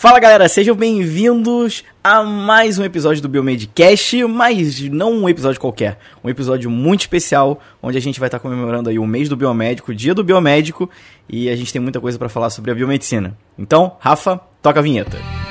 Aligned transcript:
Fala 0.00 0.18
galera, 0.18 0.48
sejam 0.48 0.74
bem-vindos 0.74 1.84
a 2.02 2.22
mais 2.22 2.78
um 2.78 2.84
episódio 2.84 3.20
do 3.20 3.28
Biomedcast, 3.28 4.24
mas 4.24 4.80
não 4.80 5.12
um 5.12 5.28
episódio 5.28 5.60
qualquer, 5.60 5.98
um 6.24 6.30
episódio 6.30 6.70
muito 6.70 7.00
especial, 7.00 7.60
onde 7.82 7.98
a 7.98 8.00
gente 8.00 8.18
vai 8.18 8.28
estar 8.28 8.38
comemorando 8.38 8.88
aí 8.88 8.98
o 8.98 9.06
mês 9.06 9.28
do 9.28 9.36
biomédico, 9.36 9.92
o 9.92 9.94
dia 9.94 10.14
do 10.14 10.24
biomédico, 10.24 10.88
e 11.28 11.50
a 11.50 11.54
gente 11.54 11.70
tem 11.70 11.82
muita 11.82 12.00
coisa 12.00 12.18
para 12.18 12.30
falar 12.30 12.48
sobre 12.48 12.70
a 12.70 12.74
biomedicina. 12.74 13.36
Então, 13.58 13.94
Rafa, 14.00 14.40
toca 14.62 14.80
a 14.80 14.82
vinheta. 14.82 15.18
Fala 15.18 15.49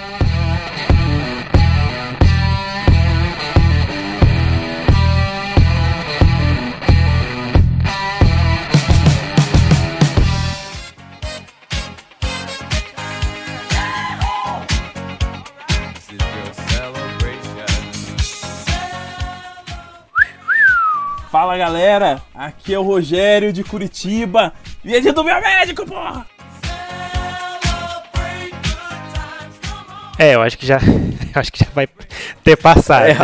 galera, 21.59 22.22
aqui 22.34 22.73
é 22.73 22.80
o 22.80 22.84
Rogério 22.84 23.52
de 23.52 23.66
Curitiba 23.66 24.54
e 24.81 24.95
é 24.95 25.02
dia 25.02 25.12
do 25.12 25.26
biomédico, 25.26 25.85
porra! 25.85 26.26
É, 30.18 30.35
eu 30.35 30.41
acho 30.41 30.58
que 30.58 30.66
já, 30.66 30.80
acho 31.35 31.51
que 31.51 31.63
já 31.63 31.69
vai 31.73 31.88
ter 32.43 32.55
passado. 32.57 33.05
É, 33.07 33.17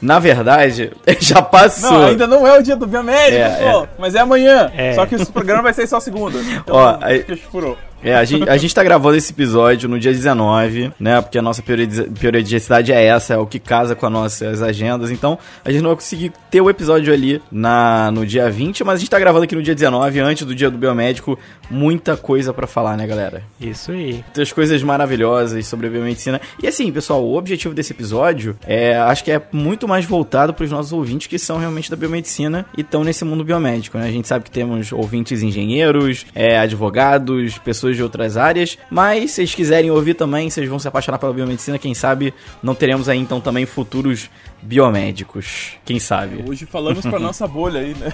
na 0.00 0.18
verdade, 0.18 0.90
já 1.20 1.40
passou. 1.42 1.90
Não, 1.92 2.06
ainda 2.06 2.26
não 2.26 2.46
é 2.46 2.58
o 2.58 2.62
dia 2.62 2.76
do 2.76 2.86
biomédico, 2.86 3.42
É, 3.42 3.72
pô, 3.72 3.88
mas 3.98 4.14
é 4.14 4.20
amanhã. 4.20 4.70
É. 4.76 4.94
Só 4.94 5.06
que 5.06 5.14
esse 5.14 5.30
programa 5.30 5.62
vai 5.62 5.72
ser 5.74 5.86
só 5.86 6.00
segunda. 6.00 6.38
Então, 6.62 6.76
Ó, 6.76 6.98
aí- 7.00 7.24
furou. 7.50 7.76
É, 8.04 8.16
a 8.16 8.24
gente, 8.24 8.48
a 8.48 8.56
gente 8.56 8.74
tá 8.74 8.82
gravando 8.82 9.16
esse 9.16 9.32
episódio 9.32 9.88
no 9.88 9.96
dia 9.98 10.10
19, 10.12 10.92
né? 10.98 11.20
Porque 11.20 11.38
a 11.38 11.42
nossa 11.42 11.62
periodicidade 11.62 12.92
é 12.92 13.04
essa, 13.04 13.34
é 13.34 13.36
o 13.36 13.46
que 13.46 13.60
casa 13.60 13.94
com 13.94 14.04
as 14.06 14.12
nossas 14.12 14.60
agendas. 14.60 15.12
Então, 15.12 15.38
a 15.64 15.70
gente 15.70 15.82
não 15.82 15.90
vai 15.90 15.96
conseguir 15.96 16.32
ter 16.50 16.60
o 16.60 16.68
episódio 16.68 17.12
ali 17.14 17.40
na, 17.50 18.10
no 18.10 18.26
dia 18.26 18.50
20, 18.50 18.82
mas 18.82 18.96
a 18.96 18.98
gente 18.98 19.08
tá 19.08 19.20
gravando 19.20 19.44
aqui 19.44 19.54
no 19.54 19.62
dia 19.62 19.72
19, 19.74 20.18
antes 20.18 20.44
do 20.44 20.52
dia 20.52 20.68
do 20.68 20.76
biomédico. 20.76 21.38
Muita 21.70 22.16
coisa 22.16 22.52
pra 22.52 22.66
falar, 22.66 22.96
né, 22.96 23.06
galera? 23.06 23.44
Isso 23.60 23.92
aí. 23.92 24.14
Muitas 24.14 24.52
coisas 24.52 24.82
maravilhosas 24.82 25.64
sobre 25.68 25.86
a 25.86 25.90
biomedicina. 25.90 26.40
E 26.60 26.66
assim, 26.66 26.81
pessoal, 26.90 27.22
o 27.22 27.36
objetivo 27.36 27.74
desse 27.74 27.92
episódio 27.92 28.56
é, 28.66 28.96
acho 28.96 29.22
que 29.22 29.30
é 29.30 29.40
muito 29.52 29.86
mais 29.86 30.04
voltado 30.04 30.52
para 30.54 30.64
os 30.64 30.70
nossos 30.70 30.92
ouvintes 30.92 31.26
que 31.26 31.38
são 31.38 31.58
realmente 31.58 31.90
da 31.90 31.96
biomedicina 31.96 32.64
e 32.76 32.80
estão 32.80 33.04
nesse 33.04 33.24
mundo 33.24 33.44
biomédico, 33.44 33.98
né? 33.98 34.08
A 34.08 34.10
gente 34.10 34.26
sabe 34.26 34.44
que 34.44 34.50
temos 34.50 34.90
ouvintes 34.92 35.42
engenheiros, 35.42 36.24
é, 36.34 36.58
advogados, 36.58 37.58
pessoas 37.58 37.94
de 37.96 38.02
outras 38.02 38.36
áreas, 38.36 38.78
mas 38.90 39.30
se 39.30 39.36
vocês 39.36 39.54
quiserem 39.54 39.90
ouvir 39.90 40.14
também, 40.14 40.48
vocês 40.50 40.68
vão 40.68 40.78
se 40.78 40.88
apaixonar 40.88 41.18
pela 41.18 41.32
biomedicina, 41.32 41.78
quem 41.78 41.94
sabe 41.94 42.32
não 42.62 42.74
teremos 42.74 43.08
aí 43.08 43.18
então 43.18 43.40
também 43.40 43.66
futuros 43.66 44.30
biomédicos, 44.62 45.72
quem 45.84 45.98
sabe? 46.00 46.42
Hoje 46.48 46.66
falamos 46.66 47.02
pra 47.04 47.18
nossa 47.18 47.46
bolha 47.46 47.80
aí, 47.80 47.94
né? 47.94 48.12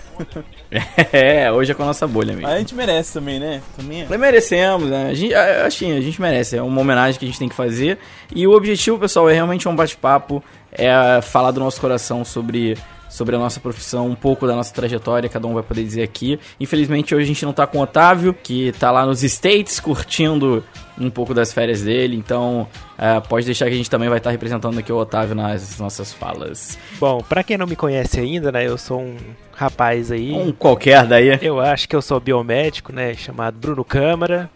É, 1.12 1.50
hoje 1.50 1.72
é 1.72 1.74
com 1.74 1.82
a 1.82 1.86
nossa 1.86 2.06
bolha 2.06 2.34
mesmo. 2.34 2.46
A 2.46 2.58
gente 2.58 2.74
merece 2.74 3.14
também, 3.14 3.38
né? 3.40 3.62
Também 3.76 4.02
é. 4.02 4.06
Nós 4.08 4.20
merecemos, 4.20 4.90
né? 4.90 5.08
A 5.10 5.14
gente, 5.14 5.32
a- 5.34 5.64
assim, 5.66 5.96
a 5.96 6.00
gente 6.00 6.20
merece. 6.20 6.56
É 6.56 6.62
uma 6.62 6.80
homenagem 6.80 7.18
que 7.18 7.24
a 7.24 7.28
gente 7.28 7.38
tem 7.38 7.48
que 7.48 7.54
fazer. 7.54 7.98
E 8.34 8.46
o 8.46 8.52
objetivo, 8.58 8.98
pessoal, 8.98 9.28
é 9.28 9.34
realmente 9.34 9.68
um 9.68 9.74
bate-papo. 9.74 10.42
É 10.70 11.20
falar 11.22 11.50
do 11.50 11.60
nosso 11.60 11.80
coração 11.80 12.24
sobre, 12.24 12.76
sobre 13.08 13.34
a 13.34 13.38
nossa 13.38 13.58
profissão, 13.58 14.06
um 14.06 14.14
pouco 14.14 14.46
da 14.46 14.54
nossa 14.54 14.72
trajetória, 14.72 15.28
cada 15.28 15.46
um 15.46 15.54
vai 15.54 15.62
poder 15.62 15.82
dizer 15.82 16.02
aqui. 16.02 16.38
Infelizmente, 16.60 17.14
hoje 17.14 17.24
a 17.24 17.26
gente 17.26 17.44
não 17.44 17.52
tá 17.52 17.66
com 17.66 17.78
o 17.78 17.82
Otávio, 17.82 18.34
que 18.34 18.72
tá 18.72 18.90
lá 18.90 19.06
nos 19.06 19.22
States 19.22 19.80
curtindo 19.80 20.62
um 21.00 21.08
pouco 21.08 21.32
das 21.32 21.52
férias 21.52 21.82
dele. 21.82 22.16
Então, 22.16 22.68
é, 22.98 23.18
pode 23.20 23.46
deixar 23.46 23.66
que 23.66 23.72
a 23.72 23.76
gente 23.76 23.88
também 23.90 24.08
vai 24.08 24.18
estar 24.18 24.30
representando 24.30 24.78
aqui 24.78 24.92
o 24.92 24.96
Otávio 24.96 25.34
nas 25.34 25.78
nossas 25.78 26.12
falas. 26.12 26.78
Bom, 27.00 27.22
pra 27.26 27.42
quem 27.42 27.56
não 27.56 27.66
me 27.66 27.76
conhece 27.76 28.20
ainda, 28.20 28.52
né, 28.52 28.66
eu 28.66 28.76
sou 28.76 29.00
um 29.00 29.16
rapaz 29.58 30.12
aí. 30.12 30.32
Um 30.32 30.52
qualquer 30.52 31.04
daí. 31.04 31.36
Eu 31.42 31.58
acho 31.60 31.88
que 31.88 31.96
eu 31.96 32.00
sou 32.00 32.20
biomédico, 32.20 32.92
né, 32.92 33.12
chamado 33.14 33.58
Bruno 33.58 33.84
Câmara. 33.84 34.48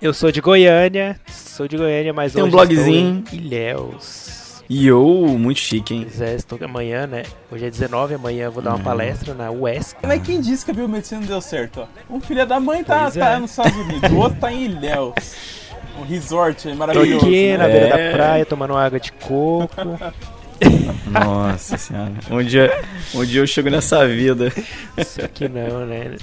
eu 0.00 0.14
sou 0.14 0.32
de 0.32 0.40
Goiânia, 0.40 1.20
sou 1.28 1.68
de 1.68 1.76
Goiânia, 1.76 2.12
mas 2.14 2.32
Tem 2.32 2.42
um 2.42 2.48
blogzinho. 2.50 3.18
estou 3.24 3.38
em 3.38 3.42
Ilhéus. 3.42 4.62
E 4.66 4.86
eu, 4.86 5.04
muito 5.38 5.60
chique, 5.60 5.92
hein? 5.94 6.06
Pois 6.08 6.22
é, 6.22 6.34
estou 6.34 6.58
amanhã, 6.62 7.06
né? 7.06 7.24
Hoje 7.52 7.66
é 7.66 7.70
19, 7.70 8.14
amanhã 8.14 8.46
eu 8.46 8.52
vou 8.52 8.62
dar 8.62 8.70
uma 8.74 8.82
palestra 8.82 9.34
na 9.34 9.50
UESC. 9.50 9.94
Mas 10.02 10.22
quem 10.22 10.40
disse 10.40 10.64
que 10.64 10.70
a 10.70 10.74
biomedicina 10.74 11.20
não 11.20 11.28
deu 11.28 11.40
certo, 11.42 11.82
ó? 11.82 11.86
Um 12.14 12.18
filho 12.18 12.46
da 12.46 12.58
mãe 12.58 12.82
tá, 12.82 13.02
Pois 13.02 13.14
tá 13.14 13.32
é. 13.32 13.38
nos 13.38 13.50
Estados 13.50 13.76
Unidos, 13.76 14.10
o 14.10 14.16
outro 14.16 14.40
tá 14.40 14.50
em 14.50 14.64
Ilhéus. 14.64 15.14
Um 16.00 16.02
resort 16.04 16.66
Tô 16.66 16.74
maravilhoso. 16.74 17.26
aqui 17.26 17.56
na 17.58 17.68
né? 17.68 17.72
beira 17.72 17.86
É. 18.00 18.10
da 18.10 18.16
praia 18.16 18.46
tomando 18.46 18.74
água 18.74 18.98
de 18.98 19.12
coco. 19.12 19.68
Nossa 21.06 21.76
senhora. 21.76 22.12
Um 22.30 22.42
dia, 22.42 22.70
um 23.14 23.24
dia 23.24 23.40
eu 23.40 23.46
chego 23.46 23.70
nessa 23.70 24.06
vida. 24.06 24.52
Isso 24.96 25.24
aqui 25.24 25.48
não, 25.48 25.86
né? 25.86 26.16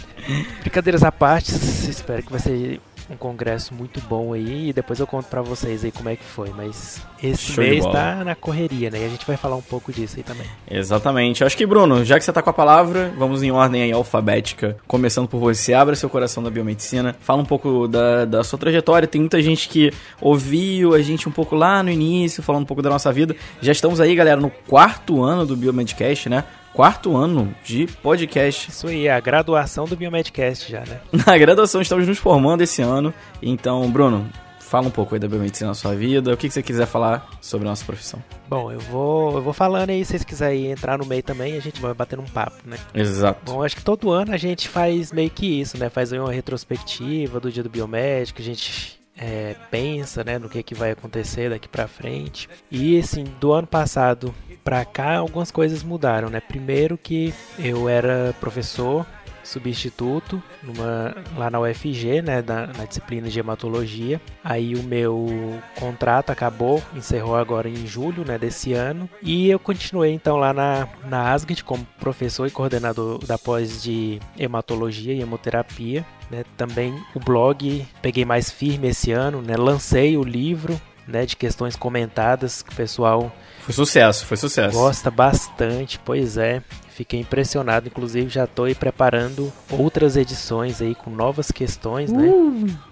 Brincadeiras 0.62 1.04
à 1.04 1.12
parte, 1.12 1.52
espero 1.52 2.24
que 2.24 2.40
ser 2.40 2.80
um 3.12 3.18
congresso 3.18 3.74
muito 3.74 4.00
bom 4.02 4.34
aí 4.34 4.70
e 4.70 4.74
depois 4.74 5.00
eu 5.00 5.06
conto 5.06 5.26
pra 5.26 5.42
vocês 5.42 5.84
aí 5.84 5.92
como 5.92 6.10
é 6.10 6.16
que 6.16 6.24
foi, 6.24 6.50
mas 6.56 7.02
esse 7.22 7.52
Show 7.52 7.64
mês 7.64 7.86
tá 7.86 8.24
na 8.24 8.36
correria, 8.36 8.90
né? 8.90 9.00
E 9.02 9.06
a 9.06 9.10
gente 9.10 9.26
vai 9.28 9.38
falar 9.38 9.56
um 9.56 9.62
pouco 9.62 9.92
disso 9.92 10.16
aí 10.18 10.24
também. 10.24 10.48
Exatamente. 10.70 11.44
Acho 11.44 11.58
que, 11.58 11.66
Bruno, 11.66 12.04
já 12.06 12.18
que 12.18 12.26
você 12.26 12.32
tá 12.32 12.42
com 12.42 12.50
a 12.50 12.54
palavra, 12.54 13.14
vamos 13.18 13.44
em 13.44 13.52
ordem 13.52 13.84
aí 13.84 13.92
alfabética. 13.92 14.78
Começando 14.88 15.28
por 15.28 15.40
você, 15.40 15.74
abra 15.74 15.96
seu 15.96 16.10
coração 16.10 16.42
da 16.42 16.50
biomedicina. 16.50 17.16
Fala 17.20 17.42
um 17.42 17.46
pouco 17.46 17.88
da, 17.88 18.26
da 18.26 18.44
sua 18.44 18.58
trajetória. 18.58 19.08
Tem 19.08 19.22
muita 19.22 19.42
gente 19.42 19.68
que 19.68 19.92
ouviu 20.20 20.94
a 20.94 21.02
gente 21.02 21.28
um 21.28 21.32
pouco 21.32 21.56
lá 21.56 21.84
no 21.84 21.90
início, 21.90 22.42
falando 22.42 22.64
um 22.64 22.68
pouco 22.68 22.82
da 22.82 22.90
nossa 22.90 23.12
vida. 23.12 23.36
Já 23.62 23.72
estamos 23.72 24.00
aí, 24.00 24.16
galera, 24.16 24.40
no 24.40 24.50
quarto 24.50 25.22
ano 25.22 25.46
do 25.46 25.56
Biomedcast, 25.56 26.30
né? 26.30 26.44
Quarto 26.74 27.18
ano 27.18 27.54
de 27.64 27.86
podcast. 28.02 28.70
Isso 28.70 28.88
aí, 28.88 29.10
a 29.10 29.20
graduação 29.20 29.86
do 29.86 29.98
Biomedcast 29.98 30.72
já, 30.72 30.80
né? 30.82 31.02
Na 31.28 31.38
graduação 31.38 31.82
estamos 31.82 32.08
nos 32.08 32.18
formando 32.18 32.62
esse 32.62 32.82
ano. 32.82 33.14
Então, 33.42 33.92
Bruno, 33.92 34.30
fala 34.58 34.88
um 34.88 34.92
pouco 34.92 35.14
aí 35.14 35.20
da 35.20 35.28
biomedicina 35.28 35.68
na 35.68 35.74
sua 35.74 35.94
vida. 35.94 36.34
O 36.34 36.38
que 36.38 36.48
que 36.48 36.54
você 36.54 36.64
quiser 36.64 36.88
falar 36.88 37.28
sobre 37.42 37.68
a 37.68 37.72
nossa 37.72 37.84
profissão. 37.84 38.24
Bom, 38.48 38.72
eu 38.72 38.80
vou, 38.80 39.36
eu 39.36 39.42
vou 39.42 39.52
falando 39.52 39.90
aí, 39.90 40.06
se 40.06 40.12
vocês 40.12 40.24
quiserem 40.24 40.72
entrar 40.72 40.98
no 40.98 41.06
meio 41.06 41.22
também, 41.22 41.58
a 41.58 41.60
gente 41.60 41.82
vai 41.82 41.94
batendo 41.94 42.22
um 42.22 42.28
papo, 42.28 42.58
né? 42.66 42.78
Exato. 42.94 43.52
Bom, 43.52 43.62
acho 43.62 43.76
que 43.76 43.84
todo 43.84 44.10
ano 44.10 44.34
a 44.34 44.38
gente 44.38 44.70
faz 44.70 45.12
meio 45.12 45.30
que 45.30 45.60
isso, 45.60 45.78
né? 45.78 45.90
Faz 45.90 46.14
aí 46.14 46.20
uma 46.20 46.32
retrospectiva 46.32 47.38
do 47.40 47.52
dia 47.52 47.64
do 47.64 47.70
biomédico, 47.70 48.42
a 48.42 48.46
gente 48.46 49.01
é, 49.22 49.56
pensa, 49.70 50.24
né, 50.24 50.40
no 50.40 50.50
que, 50.50 50.64
que 50.64 50.74
vai 50.74 50.92
acontecer 50.92 51.52
daqui 51.52 51.68
pra 51.68 51.88
frente. 51.88 52.50
E 52.72 52.98
assim, 52.98 53.24
do 53.40 53.54
ano 53.54 53.68
passado 53.68 54.34
pra 54.64 54.84
cá, 54.84 55.18
algumas 55.18 55.52
coisas 55.52 55.84
mudaram, 55.84 56.30
né? 56.30 56.40
Primeiro 56.40 56.98
que 56.98 57.32
eu 57.60 57.88
era 57.88 58.36
professor 58.40 59.06
substituto 59.44 60.42
numa, 60.64 61.16
lá 61.38 61.50
na 61.50 61.60
UFG, 61.60 62.22
né, 62.22 62.44
na, 62.46 62.68
na 62.68 62.86
disciplina 62.86 63.30
de 63.30 63.40
hematologia. 63.40 64.22
Aí 64.44 64.76
o 64.76 64.84
meu 64.84 65.28
contrato 65.76 66.32
acabou, 66.32 66.82
encerrou 66.96 67.36
agora 67.36 67.68
em 67.70 67.86
julho, 67.88 68.26
né, 68.26 68.38
desse 68.38 68.74
ano. 68.74 69.10
E 69.22 69.50
eu 69.50 69.60
continuei 69.60 70.12
então 70.14 70.38
lá 70.38 70.54
na, 70.54 70.88
na 71.06 71.32
Asgard 71.32 71.64
como 71.64 71.86
professor 72.00 72.48
e 72.48 72.52
coordenador 72.52 73.20
da 73.26 73.38
pós 73.38 73.82
de 73.82 74.20
hematologia 74.38 75.14
e 75.14 75.22
hemoterapia. 75.22 76.06
Né, 76.30 76.46
também 76.56 76.98
o 77.14 77.20
blog 77.20 77.86
peguei 78.02 78.24
mais 78.24 78.50
firme 78.50 78.88
esse 78.88 79.12
ano, 79.12 79.42
né, 79.42 79.58
lancei 79.58 80.16
o 80.16 80.24
livro 80.24 80.80
né, 81.08 81.26
de 81.26 81.36
questões 81.36 81.76
comentadas 81.76 82.62
que 82.62 82.72
o 82.72 82.76
pessoal 82.76 83.32
Foi 83.60 83.74
sucesso, 83.74 84.26
foi 84.26 84.38
sucesso. 84.38 84.78
Gosta 84.78 85.12
bastante, 85.12 86.00
pois 86.00 86.38
é. 86.38 86.62
Fiquei 87.02 87.20
impressionado, 87.20 87.88
inclusive 87.88 88.30
já 88.30 88.44
estou 88.44 88.66
aí 88.66 88.76
preparando 88.76 89.52
outras 89.72 90.16
edições 90.16 90.84
aí 90.84 90.94
com 90.94 91.10
novas 91.10 91.50
questões, 91.52 92.12
né? 92.12 92.32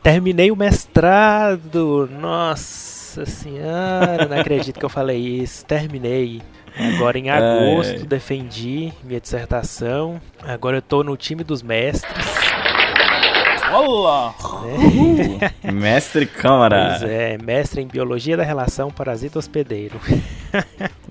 Terminei 0.02 0.50
o 0.50 0.56
mestrado. 0.56 2.10
Nossa 2.20 3.24
senhora, 3.28 4.26
não 4.28 4.40
acredito 4.40 4.80
que 4.80 4.84
eu 4.84 4.90
falei 4.90 5.20
isso. 5.20 5.64
Terminei. 5.64 6.42
Agora 6.96 7.20
em 7.20 7.30
agosto 7.30 8.00
Ai. 8.00 8.08
defendi 8.08 8.92
minha 9.04 9.20
dissertação. 9.22 10.20
Agora 10.42 10.78
eu 10.78 10.82
tô 10.82 11.04
no 11.04 11.16
time 11.16 11.44
dos 11.44 11.62
mestres. 11.62 12.26
Olá! 13.72 14.34
Mestre 15.72 16.26
Câmara. 16.26 16.96
Pois 17.00 17.12
é, 17.12 17.38
mestre 17.38 17.84
em 17.84 17.88
biologia 17.88 18.36
da 18.36 18.42
relação 18.44 18.90
parasita 18.90 19.38
hospedeiro. 19.38 20.00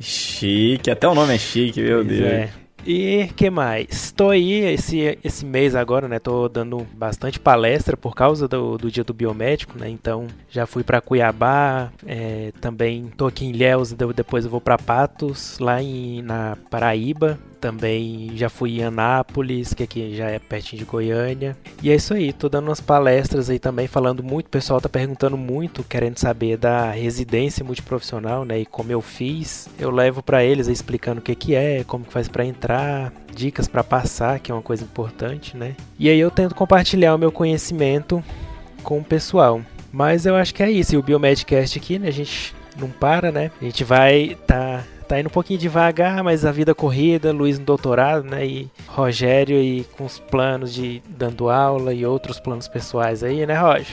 Chique, 0.00 0.90
até 0.90 1.06
o 1.06 1.14
nome 1.14 1.36
é 1.36 1.38
chique, 1.38 1.80
meu 1.80 2.04
Pois 2.04 2.08
Deus. 2.08 2.26
é. 2.32 2.48
E 2.86 3.28
que 3.36 3.50
mais? 3.50 4.12
Tô 4.12 4.30
aí 4.30 4.52
esse, 4.72 5.18
esse 5.22 5.44
mês 5.44 5.74
agora, 5.74 6.08
né? 6.08 6.18
Tô 6.18 6.48
dando 6.48 6.86
bastante 6.94 7.38
palestra 7.38 7.96
por 7.96 8.14
causa 8.14 8.48
do, 8.48 8.78
do 8.78 8.90
dia 8.90 9.04
do 9.04 9.12
biomédico, 9.12 9.78
né? 9.78 9.90
Então 9.90 10.26
já 10.48 10.64
fui 10.64 10.82
pra 10.82 11.00
Cuiabá, 11.00 11.90
é, 12.06 12.52
também 12.60 13.06
tô 13.16 13.26
aqui 13.26 13.44
em 13.44 13.50
Ilhéus, 13.50 13.92
de- 13.92 14.12
depois 14.14 14.44
eu 14.44 14.50
vou 14.50 14.60
pra 14.60 14.78
Patos, 14.78 15.58
lá 15.58 15.82
em, 15.82 16.22
na 16.22 16.56
Paraíba. 16.70 17.38
Também 17.60 18.32
já 18.34 18.48
fui 18.48 18.78
em 18.78 18.84
Anápolis, 18.84 19.74
que 19.74 19.82
aqui 19.82 20.14
já 20.14 20.28
é 20.28 20.38
pertinho 20.38 20.80
de 20.80 20.84
Goiânia. 20.84 21.56
E 21.82 21.90
é 21.90 21.94
isso 21.94 22.14
aí, 22.14 22.32
tô 22.32 22.48
dando 22.48 22.68
umas 22.68 22.80
palestras 22.80 23.50
aí 23.50 23.58
também, 23.58 23.86
falando 23.86 24.22
muito. 24.22 24.46
O 24.46 24.50
pessoal 24.50 24.80
tá 24.80 24.88
perguntando 24.88 25.36
muito, 25.36 25.82
querendo 25.82 26.18
saber 26.18 26.56
da 26.56 26.90
residência 26.90 27.64
multiprofissional, 27.64 28.44
né? 28.44 28.60
E 28.60 28.66
como 28.66 28.92
eu 28.92 29.00
fiz. 29.00 29.68
Eu 29.78 29.90
levo 29.90 30.22
para 30.22 30.44
eles 30.44 30.68
explicando 30.68 31.20
o 31.20 31.22
que, 31.22 31.34
que 31.34 31.54
é, 31.54 31.84
como 31.84 32.04
que 32.04 32.12
faz 32.12 32.28
para 32.28 32.44
entrar, 32.44 33.12
dicas 33.34 33.66
para 33.66 33.82
passar, 33.82 34.38
que 34.38 34.50
é 34.50 34.54
uma 34.54 34.62
coisa 34.62 34.84
importante, 34.84 35.56
né? 35.56 35.74
E 35.98 36.08
aí 36.08 36.18
eu 36.18 36.30
tento 36.30 36.54
compartilhar 36.54 37.14
o 37.14 37.18
meu 37.18 37.32
conhecimento 37.32 38.22
com 38.82 38.98
o 38.98 39.04
pessoal. 39.04 39.60
Mas 39.92 40.26
eu 40.26 40.36
acho 40.36 40.54
que 40.54 40.62
é 40.62 40.70
isso. 40.70 40.94
E 40.94 40.98
o 40.98 41.02
Biomedcast 41.02 41.78
aqui, 41.78 41.98
né? 41.98 42.08
A 42.08 42.12
gente 42.12 42.54
não 42.76 42.88
para, 42.88 43.32
né? 43.32 43.50
A 43.60 43.64
gente 43.64 43.84
vai 43.84 44.36
tá 44.46 44.84
tá 45.08 45.18
indo 45.18 45.28
um 45.28 45.30
pouquinho 45.30 45.58
devagar, 45.58 46.22
mas 46.22 46.44
a 46.44 46.52
vida 46.52 46.74
corrida, 46.74 47.32
Luiz 47.32 47.58
no 47.58 47.64
doutorado, 47.64 48.24
né? 48.24 48.46
E 48.46 48.70
Rogério 48.86 49.56
e 49.56 49.84
com 49.96 50.04
os 50.04 50.18
planos 50.18 50.72
de 50.74 51.02
dando 51.08 51.48
aula 51.48 51.94
e 51.94 52.04
outros 52.04 52.38
planos 52.38 52.68
pessoais 52.68 53.22
aí, 53.22 53.46
né, 53.46 53.58
Roger? 53.58 53.86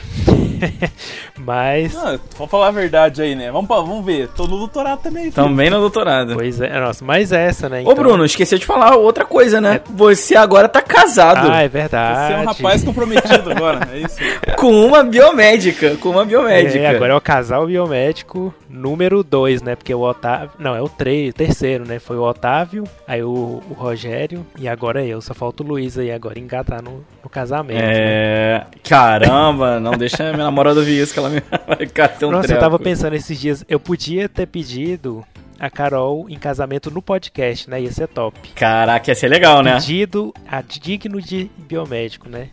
mas. 1.38 1.94
Não, 1.94 2.20
vou 2.38 2.48
falar 2.48 2.68
a 2.68 2.72
verdade 2.72 3.22
aí, 3.22 3.36
né? 3.36 3.52
Vamos, 3.52 3.68
vamos 3.68 4.06
ver. 4.06 4.30
Tô 4.30 4.44
no 4.44 4.58
doutorado 4.58 5.00
também. 5.02 5.24
Filho. 5.24 5.34
Também 5.34 5.70
no 5.70 5.80
doutorado. 5.80 6.34
Pois 6.36 6.60
é, 6.62 6.80
nossa, 6.80 7.04
mas 7.04 7.32
essa, 7.32 7.70
né? 7.70 7.82
Então... 7.82 7.94
Ô, 7.94 7.96
Bruno, 7.96 8.26
esqueci 8.26 8.58
de 8.58 8.66
falar 8.66 8.96
outra 8.96 9.26
coisa, 9.26 9.60
né? 9.60 9.76
É... 9.76 9.82
Você 9.94 10.36
agora 10.36 10.68
tá 10.68 10.82
casado. 10.82 11.52
Ah, 11.52 11.62
é 11.62 11.68
verdade. 11.68 12.28
Você 12.28 12.34
é 12.34 12.38
um 12.38 12.46
rapaz 12.46 12.84
comprometido 12.84 13.52
agora, 13.52 13.88
é 13.92 14.00
isso. 14.00 14.18
Com 14.58 14.86
uma 14.86 15.04
biomédica. 15.04 15.96
Com 15.98 16.10
uma 16.10 16.26
biomédica. 16.26 16.80
É, 16.80 16.88
agora 16.88 17.14
é 17.14 17.16
o 17.16 17.22
casal 17.22 17.68
biomédico 17.68 18.54
número 18.76 19.24
2, 19.24 19.62
né? 19.62 19.76
Porque 19.76 19.94
o 19.94 20.02
Otávio. 20.02 20.52
Não, 20.60 20.76
é 20.76 20.82
o 20.82 20.90
3, 20.90 21.34
terceiro, 21.34 21.86
né? 21.88 22.00
Foi 22.00 22.18
o 22.18 22.24
Otávio, 22.24 22.84
aí 23.08 23.24
o, 23.24 23.64
o, 23.70 23.74
Rogério 23.74 24.46
e 24.58 24.68
agora 24.68 25.04
eu. 25.04 25.22
Só 25.22 25.34
falta 25.34 25.64
o 25.64 25.66
Luiz 25.66 25.98
aí 25.98 26.12
agora 26.12 26.38
engatar 26.38 26.84
no, 26.84 27.04
no 27.24 27.30
casamento. 27.30 27.80
É. 27.82 28.60
Né? 28.60 28.66
Caramba, 28.84 29.80
não 29.80 29.92
deixa 29.92 30.34
minha 30.34 30.52
namorada 30.56 30.80
ouvir 30.80 31.02
isso 31.02 31.14
que 31.14 31.20
ela 31.20 31.30
me 31.30 31.42
vai 31.68 32.32
Nossa, 32.32 32.48
treco. 32.48 32.54
eu 32.54 32.60
tava 32.60 32.80
pensando 32.80 33.14
esses 33.14 33.40
dias, 33.40 33.66
eu 33.68 33.80
podia 33.80 34.30
ter 34.30 34.48
pedido 34.48 35.26
a 35.60 35.70
Carol 35.70 36.28
em 36.30 36.38
casamento 36.38 36.90
no 36.92 37.02
podcast, 37.02 37.70
né? 37.70 37.82
Ia 37.82 37.92
ser 37.92 38.08
top. 38.08 38.38
Caraca, 38.56 39.10
ia 39.10 39.16
ser 39.16 39.28
legal, 39.28 39.62
né? 39.62 39.74
Pedido 39.76 40.34
a 40.50 40.62
digno 40.62 41.22
de 41.22 41.50
biomédico, 41.58 42.30
né? 42.30 42.50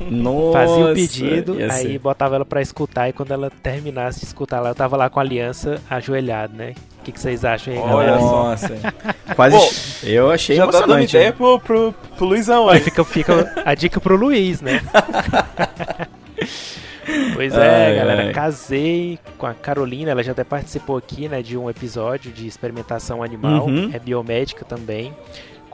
Nossa, 0.00 0.58
Fazia 0.58 0.86
o 0.86 0.94
pedido, 0.94 1.56
aí 1.70 1.98
botava 1.98 2.36
ela 2.36 2.44
pra 2.44 2.62
escutar 2.62 3.08
e 3.08 3.12
quando 3.12 3.32
ela 3.32 3.50
terminasse 3.62 4.20
de 4.20 4.26
escutar 4.26 4.60
lá, 4.60 4.70
eu 4.70 4.74
tava 4.74 4.96
lá 4.96 5.10
com 5.10 5.20
a 5.20 5.22
aliança 5.22 5.80
ajoelhado, 5.90 6.54
né? 6.56 6.74
O 7.00 7.04
que, 7.06 7.12
que 7.12 7.20
vocês 7.20 7.44
acham 7.44 7.74
aí, 7.74 7.80
galera? 7.80 8.18
Nossa, 8.18 8.74
quase. 9.36 9.56
Bom, 9.56 9.68
eu 10.08 10.30
achei 10.30 10.56
já 10.56 10.62
emocionante. 10.64 10.88
Já 10.88 10.96
dando 10.96 11.04
ideia 11.04 11.32
pro, 11.32 11.60
pro, 11.60 11.94
pro 12.16 12.26
Luizão 12.26 12.68
aí. 12.68 12.80
Fica, 12.80 13.04
fica 13.04 13.52
a 13.64 13.74
dica 13.74 14.00
pro 14.00 14.16
Luiz, 14.16 14.60
né? 14.60 14.80
Pois 17.36 17.54
é, 17.54 17.86
ai, 17.86 17.94
galera, 17.96 18.22
ai. 18.24 18.32
casei 18.32 19.18
com 19.38 19.46
a 19.46 19.54
Carolina, 19.54 20.10
ela 20.10 20.22
já 20.22 20.32
até 20.32 20.44
participou 20.44 20.96
aqui, 20.96 21.28
né, 21.28 21.42
de 21.42 21.56
um 21.56 21.68
episódio 21.68 22.32
de 22.32 22.46
experimentação 22.46 23.22
animal, 23.22 23.66
uhum. 23.66 23.90
é 23.92 23.98
biomédica 23.98 24.64
também 24.64 25.14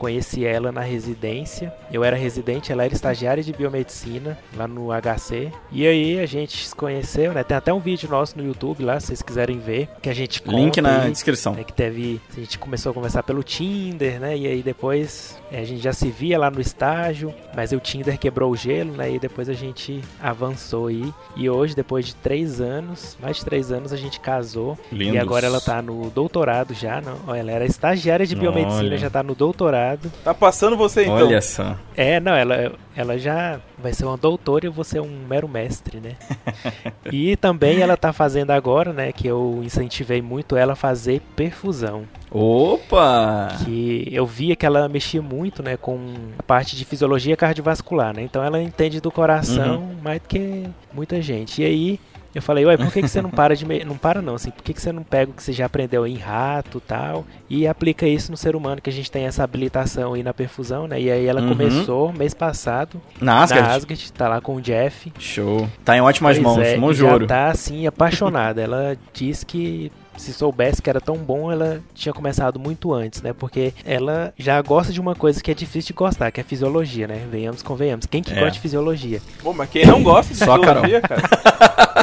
conheci 0.03 0.45
ela 0.45 0.69
na 0.69 0.81
residência. 0.81 1.73
Eu 1.89 2.03
era 2.03 2.17
residente, 2.17 2.73
ela 2.73 2.83
era 2.83 2.93
estagiária 2.93 3.41
de 3.41 3.53
biomedicina 3.53 4.37
lá 4.53 4.67
no 4.67 4.89
HC. 4.89 5.49
E 5.71 5.87
aí 5.87 6.19
a 6.19 6.25
gente 6.25 6.67
se 6.67 6.75
conheceu, 6.75 7.31
né? 7.31 7.41
Tem 7.41 7.55
até 7.55 7.73
um 7.73 7.79
vídeo 7.79 8.09
nosso 8.09 8.37
no 8.37 8.43
YouTube 8.43 8.83
lá, 8.83 8.99
se 8.99 9.07
vocês 9.07 9.21
quiserem 9.21 9.59
ver, 9.59 9.87
que 10.01 10.09
a 10.09 10.13
gente 10.13 10.43
Link 10.45 10.81
na 10.81 11.03
aí, 11.03 11.11
descrição. 11.11 11.53
Né, 11.53 11.63
que 11.63 11.71
teve, 11.71 12.19
a 12.35 12.39
gente 12.39 12.59
começou 12.59 12.91
a 12.91 12.93
conversar 12.93 13.23
pelo 13.23 13.41
Tinder, 13.43 14.19
né? 14.19 14.37
E 14.37 14.45
aí 14.45 14.61
depois 14.61 15.41
a 15.59 15.65
gente 15.65 15.81
já 15.81 15.93
se 15.93 16.09
via 16.09 16.37
lá 16.37 16.49
no 16.49 16.61
estágio, 16.61 17.33
mas 17.55 17.71
o 17.71 17.79
Tinder 17.79 18.17
quebrou 18.17 18.51
o 18.51 18.55
gelo, 18.55 18.93
né? 18.93 19.11
E 19.11 19.19
depois 19.19 19.49
a 19.49 19.53
gente 19.53 20.01
avançou 20.21 20.87
aí. 20.87 21.13
E 21.35 21.49
hoje, 21.49 21.75
depois 21.75 22.05
de 22.05 22.15
três 22.15 22.61
anos, 22.61 23.17
mais 23.21 23.37
de 23.37 23.45
três 23.45 23.71
anos, 23.71 23.93
a 23.93 23.97
gente 23.97 24.19
casou. 24.19 24.77
Lindos. 24.91 25.15
E 25.15 25.17
agora 25.17 25.45
ela 25.45 25.61
tá 25.61 25.81
no 25.81 26.09
doutorado 26.09 26.73
já, 26.73 27.01
não? 27.01 27.35
Ela 27.35 27.51
era 27.51 27.65
estagiária 27.65 28.25
de 28.25 28.35
biomedicina, 28.35 28.83
Olha. 28.83 28.97
já 28.97 29.09
tá 29.09 29.21
no 29.23 29.35
doutorado 29.35 29.83
Tá 30.23 30.33
passando 30.33 30.77
você 30.77 31.03
então. 31.03 31.15
Olha 31.15 31.41
só. 31.41 31.75
É, 31.95 32.19
não, 32.19 32.33
ela, 32.33 32.73
ela 32.95 33.17
já 33.17 33.59
vai 33.77 33.93
ser 33.93 34.05
uma 34.05 34.17
doutora 34.17 34.65
e 34.65 34.67
eu 34.67 34.71
vou 34.71 34.83
ser 34.83 35.01
um 35.01 35.25
mero 35.27 35.47
mestre, 35.47 35.99
né? 35.99 36.15
e 37.11 37.35
também 37.37 37.81
ela 37.81 37.97
tá 37.97 38.13
fazendo 38.13 38.51
agora, 38.51 38.93
né, 38.93 39.11
que 39.11 39.27
eu 39.27 39.61
incentivei 39.63 40.21
muito 40.21 40.55
ela 40.55 40.73
a 40.73 40.75
fazer 40.75 41.21
perfusão. 41.35 42.05
Opa! 42.33 43.49
Que 43.63 44.07
eu 44.11 44.25
via 44.25 44.55
que 44.55 44.65
ela 44.65 44.89
mexia 44.89 45.21
muito, 45.21 45.61
né, 45.61 45.77
com 45.77 45.99
a 46.37 46.43
parte 46.43 46.75
de 46.75 46.83
fisiologia 46.83 47.37
cardiovascular, 47.37 48.15
né? 48.15 48.23
Então 48.23 48.43
ela 48.43 48.61
entende 48.61 48.99
do 48.99 49.11
coração 49.11 49.81
uhum. 49.81 49.97
mais 50.01 50.19
do 50.19 50.27
que 50.27 50.67
muita 50.91 51.21
gente. 51.21 51.61
E 51.61 51.65
aí 51.65 51.99
eu 52.33 52.41
falei, 52.41 52.65
ué, 52.65 52.75
por 52.75 52.91
que, 52.91 53.01
que 53.01 53.07
você 53.07 53.21
não 53.21 53.29
para 53.29 53.55
de. 53.55 53.63
Me... 53.63 53.83
Não 53.83 53.95
para 53.95 54.19
não, 54.19 54.33
assim, 54.33 54.49
por 54.49 54.63
que, 54.63 54.73
que 54.73 54.81
você 54.81 54.91
não 54.91 55.03
pega 55.03 55.29
o 55.29 55.33
que 55.35 55.43
você 55.43 55.53
já 55.53 55.67
aprendeu 55.67 56.07
em 56.07 56.17
rato 56.17 56.79
tal 56.79 57.23
e 57.47 57.67
aplica 57.67 58.07
isso 58.07 58.31
no 58.31 58.37
ser 58.37 58.55
humano, 58.55 58.81
que 58.81 58.89
a 58.89 58.93
gente 58.93 59.11
tem 59.11 59.25
essa 59.25 59.43
habilitação 59.43 60.13
aí 60.13 60.23
na 60.23 60.33
perfusão, 60.33 60.87
né? 60.87 60.99
E 60.99 61.11
aí 61.11 61.27
ela 61.27 61.41
uhum. 61.41 61.49
começou 61.49 62.11
mês 62.11 62.33
passado. 62.33 62.99
Na 63.21 63.43
Asgard? 63.43 63.67
Na 63.67 63.75
Asgard, 63.75 64.13
tá 64.13 64.27
lá 64.27 64.41
com 64.41 64.55
o 64.55 64.61
Jeff. 64.61 65.13
Show. 65.19 65.69
Tá 65.85 65.95
em 65.95 66.01
ótimas 66.01 66.39
pois 66.39 66.43
mãos, 66.43 66.67
é, 66.67 66.75
Monjoro. 66.75 67.25
Já 67.25 67.27
tá, 67.27 67.47
assim, 67.49 67.85
apaixonada. 67.85 68.61
ela 68.61 68.97
diz 69.13 69.43
que 69.43 69.91
se 70.17 70.33
soubesse 70.33 70.81
que 70.81 70.89
era 70.89 71.01
tão 71.01 71.17
bom, 71.17 71.51
ela 71.51 71.81
tinha 71.93 72.13
começado 72.13 72.59
muito 72.59 72.93
antes, 72.93 73.21
né? 73.21 73.33
Porque 73.33 73.73
ela 73.85 74.33
já 74.37 74.61
gosta 74.61 74.91
de 74.93 74.99
uma 74.99 75.15
coisa 75.15 75.41
que 75.41 75.51
é 75.51 75.53
difícil 75.53 75.87
de 75.87 75.93
gostar, 75.93 76.31
que 76.31 76.39
é 76.39 76.43
fisiologia, 76.43 77.07
né? 77.07 77.27
Venhamos, 77.29 77.61
convenhamos. 77.61 78.05
Quem 78.05 78.21
que 78.21 78.31
é. 78.31 78.35
gosta 78.35 78.51
de 78.51 78.59
fisiologia? 78.59 79.21
Bom, 79.43 79.53
mas 79.53 79.69
quem 79.69 79.85
não 79.85 80.01
gosta 80.03 80.33
de 80.33 80.39
Só 80.39 80.57
fisiologia, 80.57 81.01
cara? 81.01 82.02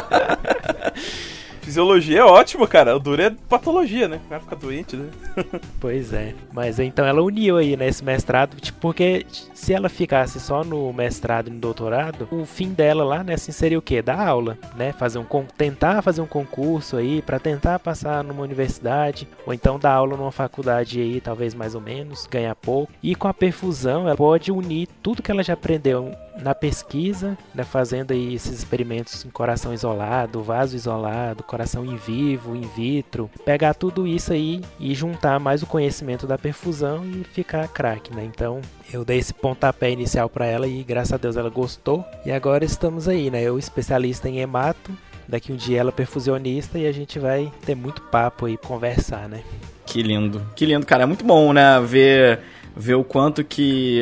Fisiologia 1.71 2.19
é 2.19 2.23
ótimo, 2.25 2.67
cara. 2.67 2.97
O 2.97 2.99
duro 2.99 3.21
é 3.21 3.29
patologia, 3.47 4.05
né? 4.05 4.19
O 4.25 4.27
cara 4.27 4.41
fica 4.41 4.55
doente, 4.57 4.97
né? 4.97 5.09
pois 5.79 6.11
é. 6.11 6.35
Mas 6.51 6.79
então 6.79 7.05
ela 7.05 7.21
uniu 7.21 7.55
aí 7.55 7.77
nesse 7.77 8.03
mestrado, 8.03 8.59
tipo, 8.59 8.77
porque 8.81 9.25
se 9.53 9.73
ela 9.73 9.87
ficasse 9.87 10.37
só 10.37 10.65
no 10.65 10.91
mestrado 10.91 11.47
e 11.47 11.49
no 11.49 11.59
doutorado, 11.59 12.27
o 12.29 12.45
fim 12.45 12.73
dela 12.73 13.05
lá, 13.05 13.23
né, 13.23 13.35
assim, 13.35 13.53
seria 13.53 13.79
o 13.79 13.81
quê? 13.81 14.01
Dar 14.01 14.19
aula, 14.19 14.57
né? 14.75 14.91
Fazer 14.91 15.17
um 15.17 15.25
tentar 15.57 16.01
fazer 16.01 16.19
um 16.19 16.27
concurso 16.27 16.97
aí 16.97 17.21
para 17.21 17.39
tentar 17.39 17.79
passar 17.79 18.21
numa 18.21 18.43
universidade, 18.43 19.25
ou 19.45 19.53
então 19.53 19.79
dar 19.79 19.93
aula 19.93 20.17
numa 20.17 20.31
faculdade 20.31 20.99
aí, 20.99 21.21
talvez 21.21 21.53
mais 21.53 21.73
ou 21.73 21.79
menos, 21.79 22.27
ganhar 22.27 22.53
pouco. 22.53 22.91
E 23.01 23.15
com 23.15 23.29
a 23.29 23.33
perfusão, 23.33 24.07
ela 24.07 24.17
pode 24.17 24.51
unir 24.51 24.89
tudo 25.01 25.23
que 25.23 25.31
ela 25.31 25.41
já 25.41 25.53
aprendeu 25.53 26.11
na 26.39 26.55
pesquisa, 26.55 27.37
né, 27.53 27.63
fazendo 27.63 28.11
aí 28.11 28.33
esses 28.33 28.59
experimentos 28.59 29.25
em 29.25 29.29
coração 29.29 29.73
isolado, 29.73 30.43
vaso 30.43 30.75
isolado, 30.75 31.43
coração 31.43 31.85
in 31.85 31.95
vivo, 31.95 32.55
in 32.55 32.67
vitro, 32.75 33.29
pegar 33.45 33.73
tudo 33.73 34.07
isso 34.07 34.33
aí 34.33 34.61
e 34.79 34.93
juntar 34.95 35.39
mais 35.39 35.61
o 35.61 35.67
conhecimento 35.67 36.25
da 36.25 36.37
perfusão 36.37 37.03
e 37.05 37.23
ficar 37.23 37.67
craque, 37.67 38.13
né? 38.15 38.23
Então, 38.23 38.61
eu 38.91 39.05
dei 39.05 39.17
esse 39.17 39.33
pontapé 39.33 39.91
inicial 39.91 40.29
para 40.29 40.45
ela 40.45 40.67
e 40.67 40.83
graças 40.83 41.13
a 41.13 41.17
Deus 41.17 41.37
ela 41.37 41.49
gostou. 41.49 42.05
E 42.25 42.31
agora 42.31 42.65
estamos 42.65 43.07
aí, 43.07 43.29
né? 43.29 43.41
Eu 43.41 43.57
especialista 43.57 44.27
em 44.27 44.39
hemato, 44.39 44.91
daqui 45.27 45.51
um 45.51 45.55
dia 45.55 45.79
ela 45.79 45.91
perfusionista 45.91 46.77
e 46.77 46.85
a 46.85 46.91
gente 46.91 47.19
vai 47.19 47.51
ter 47.65 47.75
muito 47.75 48.01
papo 48.03 48.45
aí, 48.45 48.57
conversar, 48.57 49.29
né? 49.29 49.41
Que 49.85 50.01
lindo, 50.01 50.41
que 50.55 50.65
lindo, 50.65 50.85
cara. 50.85 51.03
É 51.03 51.05
muito 51.05 51.25
bom, 51.25 51.53
né? 51.53 51.79
Ver, 51.81 52.39
ver 52.75 52.95
o 52.95 53.03
quanto 53.03 53.43
que 53.43 54.01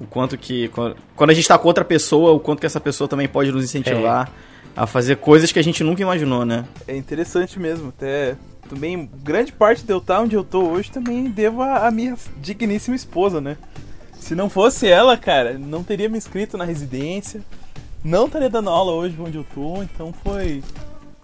o 0.00 0.06
quanto 0.06 0.36
que. 0.36 0.68
Quando 1.14 1.30
a 1.30 1.34
gente 1.34 1.44
está 1.44 1.58
com 1.58 1.68
outra 1.68 1.84
pessoa, 1.84 2.32
o 2.32 2.40
quanto 2.40 2.60
que 2.60 2.66
essa 2.66 2.80
pessoa 2.80 3.08
também 3.08 3.28
pode 3.28 3.52
nos 3.52 3.64
incentivar 3.64 4.28
é. 4.28 4.30
a 4.76 4.86
fazer 4.86 5.16
coisas 5.16 5.52
que 5.52 5.58
a 5.58 5.64
gente 5.64 5.84
nunca 5.84 6.02
imaginou, 6.02 6.44
né? 6.44 6.64
É 6.86 6.96
interessante 6.96 7.58
mesmo. 7.58 7.88
Até 7.88 8.36
também, 8.68 9.08
grande 9.22 9.52
parte 9.52 9.84
de 9.84 9.92
eu 9.92 9.98
estar 9.98 10.20
onde 10.20 10.34
eu 10.34 10.44
tô 10.44 10.62
hoje 10.62 10.90
também 10.90 11.30
devo 11.30 11.62
a, 11.62 11.86
a 11.86 11.90
minha 11.90 12.16
digníssima 12.38 12.96
esposa, 12.96 13.40
né? 13.40 13.56
Se 14.18 14.34
não 14.34 14.48
fosse 14.48 14.88
ela, 14.88 15.16
cara, 15.16 15.58
não 15.58 15.84
teria 15.84 16.08
me 16.08 16.16
inscrito 16.16 16.56
na 16.56 16.64
residência, 16.64 17.42
não 18.02 18.26
estaria 18.26 18.48
dando 18.48 18.70
aula 18.70 18.92
hoje 18.92 19.16
onde 19.20 19.36
eu 19.36 19.44
tô, 19.54 19.82
então 19.82 20.14
foi 20.24 20.62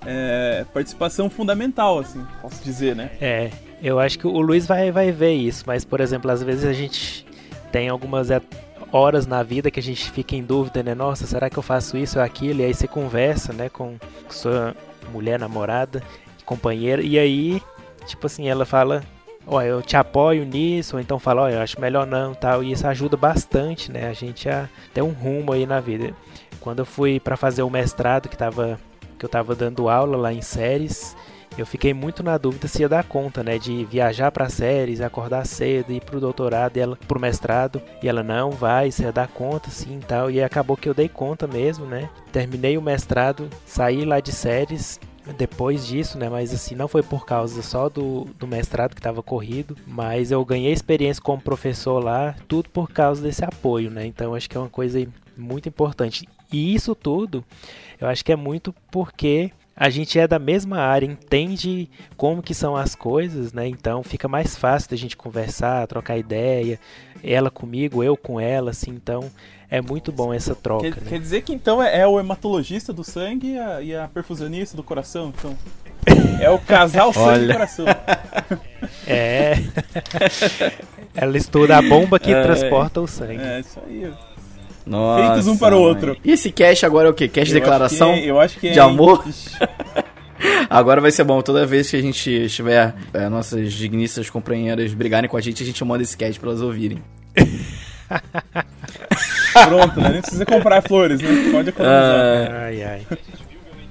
é, 0.04 0.66
participação 0.72 1.30
fundamental, 1.30 1.98
assim, 1.98 2.22
posso 2.42 2.62
dizer, 2.62 2.94
né? 2.94 3.10
É, 3.20 3.50
eu 3.82 3.98
acho 3.98 4.18
que 4.18 4.26
o 4.26 4.40
Luiz 4.40 4.66
vai, 4.66 4.90
vai 4.90 5.10
ver 5.10 5.32
isso, 5.32 5.64
mas, 5.66 5.84
por 5.84 6.00
exemplo, 6.00 6.30
às 6.30 6.42
vezes 6.42 6.64
a 6.64 6.72
gente 6.72 7.26
tem 7.70 7.88
algumas 7.88 8.28
horas 8.92 9.26
na 9.26 9.42
vida 9.42 9.70
que 9.70 9.80
a 9.80 9.82
gente 9.82 10.10
fica 10.10 10.34
em 10.34 10.42
dúvida, 10.42 10.82
né? 10.82 10.94
Nossa, 10.94 11.26
será 11.26 11.48
que 11.48 11.56
eu 11.56 11.62
faço 11.62 11.96
isso 11.96 12.18
ou 12.18 12.24
aquilo? 12.24 12.60
E 12.60 12.64
aí 12.64 12.74
você 12.74 12.88
conversa, 12.88 13.52
né, 13.52 13.68
com 13.68 13.96
sua 14.28 14.74
mulher, 15.12 15.38
namorada, 15.38 16.02
companheira, 16.44 17.02
e 17.02 17.18
aí, 17.18 17.62
tipo 18.06 18.26
assim, 18.26 18.48
ela 18.48 18.64
fala, 18.64 19.02
ó, 19.46 19.62
eu 19.62 19.82
te 19.82 19.96
apoio 19.96 20.44
nisso, 20.44 20.96
ou 20.96 21.00
então 21.00 21.18
fala, 21.18 21.42
ó, 21.42 21.48
eu 21.48 21.60
acho 21.60 21.80
melhor 21.80 22.06
não, 22.06 22.34
tal, 22.34 22.62
e 22.62 22.72
isso 22.72 22.86
ajuda 22.86 23.16
bastante, 23.16 23.90
né, 23.90 24.08
a 24.08 24.12
gente 24.12 24.48
a 24.48 24.68
ter 24.92 25.02
um 25.02 25.12
rumo 25.12 25.52
aí 25.52 25.66
na 25.66 25.80
vida. 25.80 26.14
Quando 26.60 26.80
eu 26.80 26.86
fui 26.86 27.18
para 27.18 27.36
fazer 27.36 27.62
o 27.62 27.70
mestrado, 27.70 28.28
que 28.28 28.36
tava 28.36 28.78
que 29.18 29.24
eu 29.26 29.28
tava 29.28 29.54
dando 29.54 29.90
aula 29.90 30.16
lá 30.16 30.32
em 30.32 30.40
séries, 30.40 31.14
eu 31.59 31.66
fiquei 31.66 31.92
muito 31.92 32.23
na 32.23 32.38
dúvida 32.38 32.69
se 32.69 32.83
ia 32.83 32.88
dar 32.88 33.04
conta, 33.04 33.42
né, 33.42 33.59
de 33.59 33.85
viajar 33.85 34.30
para 34.30 34.49
séries, 34.49 35.00
acordar 35.00 35.47
cedo, 35.47 35.92
ir 35.92 36.00
pro 36.00 36.21
doutorado 36.21 36.76
e 36.76 36.80
ela 36.80 36.97
pro 37.09 37.21
mestrado, 37.21 37.83
e 38.02 38.09
ela 38.09 38.23
não 38.23 38.50
vai, 38.50 38.90
você 38.90 39.04
ia 39.04 39.12
dar 39.12 39.28
conta 39.28 39.71
sim, 39.71 40.00
tal, 40.07 40.30
e 40.30 40.42
acabou 40.42 40.76
que 40.76 40.88
eu 40.88 40.95
dei 40.95 41.09
conta 41.09 41.47
mesmo, 41.47 41.85
né? 41.87 42.09
Terminei 42.33 42.78
o 42.78 42.83
mestrado, 42.83 43.49
saí 43.66 44.04
lá 44.04 44.21
de 44.21 44.33
séries 44.33 45.00
depois 45.37 45.87
disso, 45.87 46.19
né? 46.19 46.28
Mas 46.28 46.52
assim, 46.52 46.75
não 46.75 46.88
foi 46.88 47.02
por 47.02 47.26
causa 47.26 47.62
só 47.62 47.88
do, 47.88 48.25
do 48.38 48.47
mestrado 48.47 48.95
que 48.95 49.00
estava 49.00 49.23
corrido, 49.23 49.76
mas 49.87 50.30
eu 50.30 50.45
ganhei 50.45 50.73
experiência 50.73 51.23
como 51.23 51.40
professor 51.40 52.02
lá, 52.02 52.35
tudo 52.49 52.69
por 52.71 52.90
causa 52.90 53.23
desse 53.23 53.45
apoio, 53.45 53.90
né? 53.90 54.07
Então 54.07 54.35
acho 54.35 54.49
que 54.49 54.57
é 54.57 54.61
uma 54.61 54.69
coisa 54.69 55.07
muito 55.37 55.69
importante. 55.69 56.28
E 56.52 56.75
isso 56.75 56.95
tudo, 56.95 57.45
eu 58.00 58.09
acho 58.09 58.25
que 58.25 58.33
é 58.33 58.37
muito 58.37 58.75
porque 58.90 59.52
a 59.80 59.88
gente 59.88 60.18
é 60.18 60.28
da 60.28 60.38
mesma 60.38 60.76
área, 60.76 61.06
entende 61.06 61.88
como 62.14 62.42
que 62.42 62.52
são 62.52 62.76
as 62.76 62.94
coisas, 62.94 63.54
né? 63.54 63.66
Então 63.66 64.02
fica 64.02 64.28
mais 64.28 64.54
fácil 64.54 64.90
da 64.90 64.96
gente 64.96 65.16
conversar, 65.16 65.87
trocar 65.87 66.18
ideia, 66.18 66.78
ela 67.25 67.50
comigo, 67.50 68.04
eu 68.04 68.14
com 68.14 68.38
ela, 68.38 68.72
assim, 68.72 68.90
então 68.90 69.30
é 69.70 69.80
muito 69.80 70.12
bom 70.12 70.34
essa 70.34 70.54
troca. 70.54 70.90
Quer, 70.90 71.00
né? 71.00 71.08
quer 71.08 71.18
dizer 71.18 71.40
que 71.40 71.54
então 71.54 71.82
é, 71.82 72.00
é, 72.00 72.06
o 72.06 72.20
hematologista 72.20 72.92
do 72.92 73.02
sangue 73.02 73.52
e 73.52 73.58
a, 73.58 73.80
e 73.80 73.96
a, 73.96 74.06
perfusionista 74.06 74.76
do 74.76 74.82
coração, 74.82 75.32
então. 75.34 75.56
É 76.38 76.50
o 76.50 76.58
casal 76.58 77.10
sangue 77.14 77.46
e 77.46 77.52
coração. 77.52 77.87
É. 79.06 79.54
Ela 81.14 81.37
estuda 81.37 81.76
a 81.76 81.82
bomba 81.82 82.18
que 82.18 82.32
é, 82.32 82.42
transporta 82.42 83.00
o 83.00 83.06
sangue. 83.06 83.42
É, 83.42 83.60
isso 83.60 83.78
aí. 83.87 84.12
Nossa, 84.90 85.25
Feitos 85.25 85.47
um 85.47 85.56
para 85.56 85.76
o 85.76 85.80
outro. 85.80 86.16
E 86.25 86.32
esse 86.32 86.50
cash 86.50 86.82
agora 86.82 87.06
é 87.06 87.11
o 87.12 87.14
quê? 87.14 87.28
Cash 87.28 87.49
eu 87.50 87.54
declaração 87.54 88.11
acho 88.11 88.20
que, 88.20 88.28
eu 88.28 88.40
acho 88.40 88.59
que 88.59 88.68
é, 88.68 88.73
de 88.73 88.80
amor? 88.80 89.25
Agora 90.70 91.02
vai 91.02 91.11
ser 91.11 91.23
bom, 91.23 91.42
toda 91.42 91.66
vez 91.66 91.90
que 91.90 91.97
a 91.97 92.00
gente 92.00 92.30
estiver, 92.30 92.94
é, 93.12 93.28
nossas 93.28 93.75
digníssimas 93.75 94.30
companheiras 94.30 94.94
brigarem 94.94 95.28
com 95.28 95.37
a 95.37 95.40
gente, 95.40 95.62
a 95.62 95.66
gente 95.66 95.85
manda 95.85 96.02
esse 96.02 96.16
cast 96.16 96.40
pra 96.40 96.49
elas 96.49 96.62
ouvirem. 96.62 97.02
Pronto, 99.52 100.00
né? 100.00 100.09
Nem 100.09 100.23
precisa 100.23 100.47
comprar 100.47 100.80
flores, 100.80 101.20
né? 101.20 101.28
Pode 101.52 101.68
economizar. 101.68 102.50
Ah, 102.50 102.64
ai, 102.64 102.82
ai. 102.82 103.06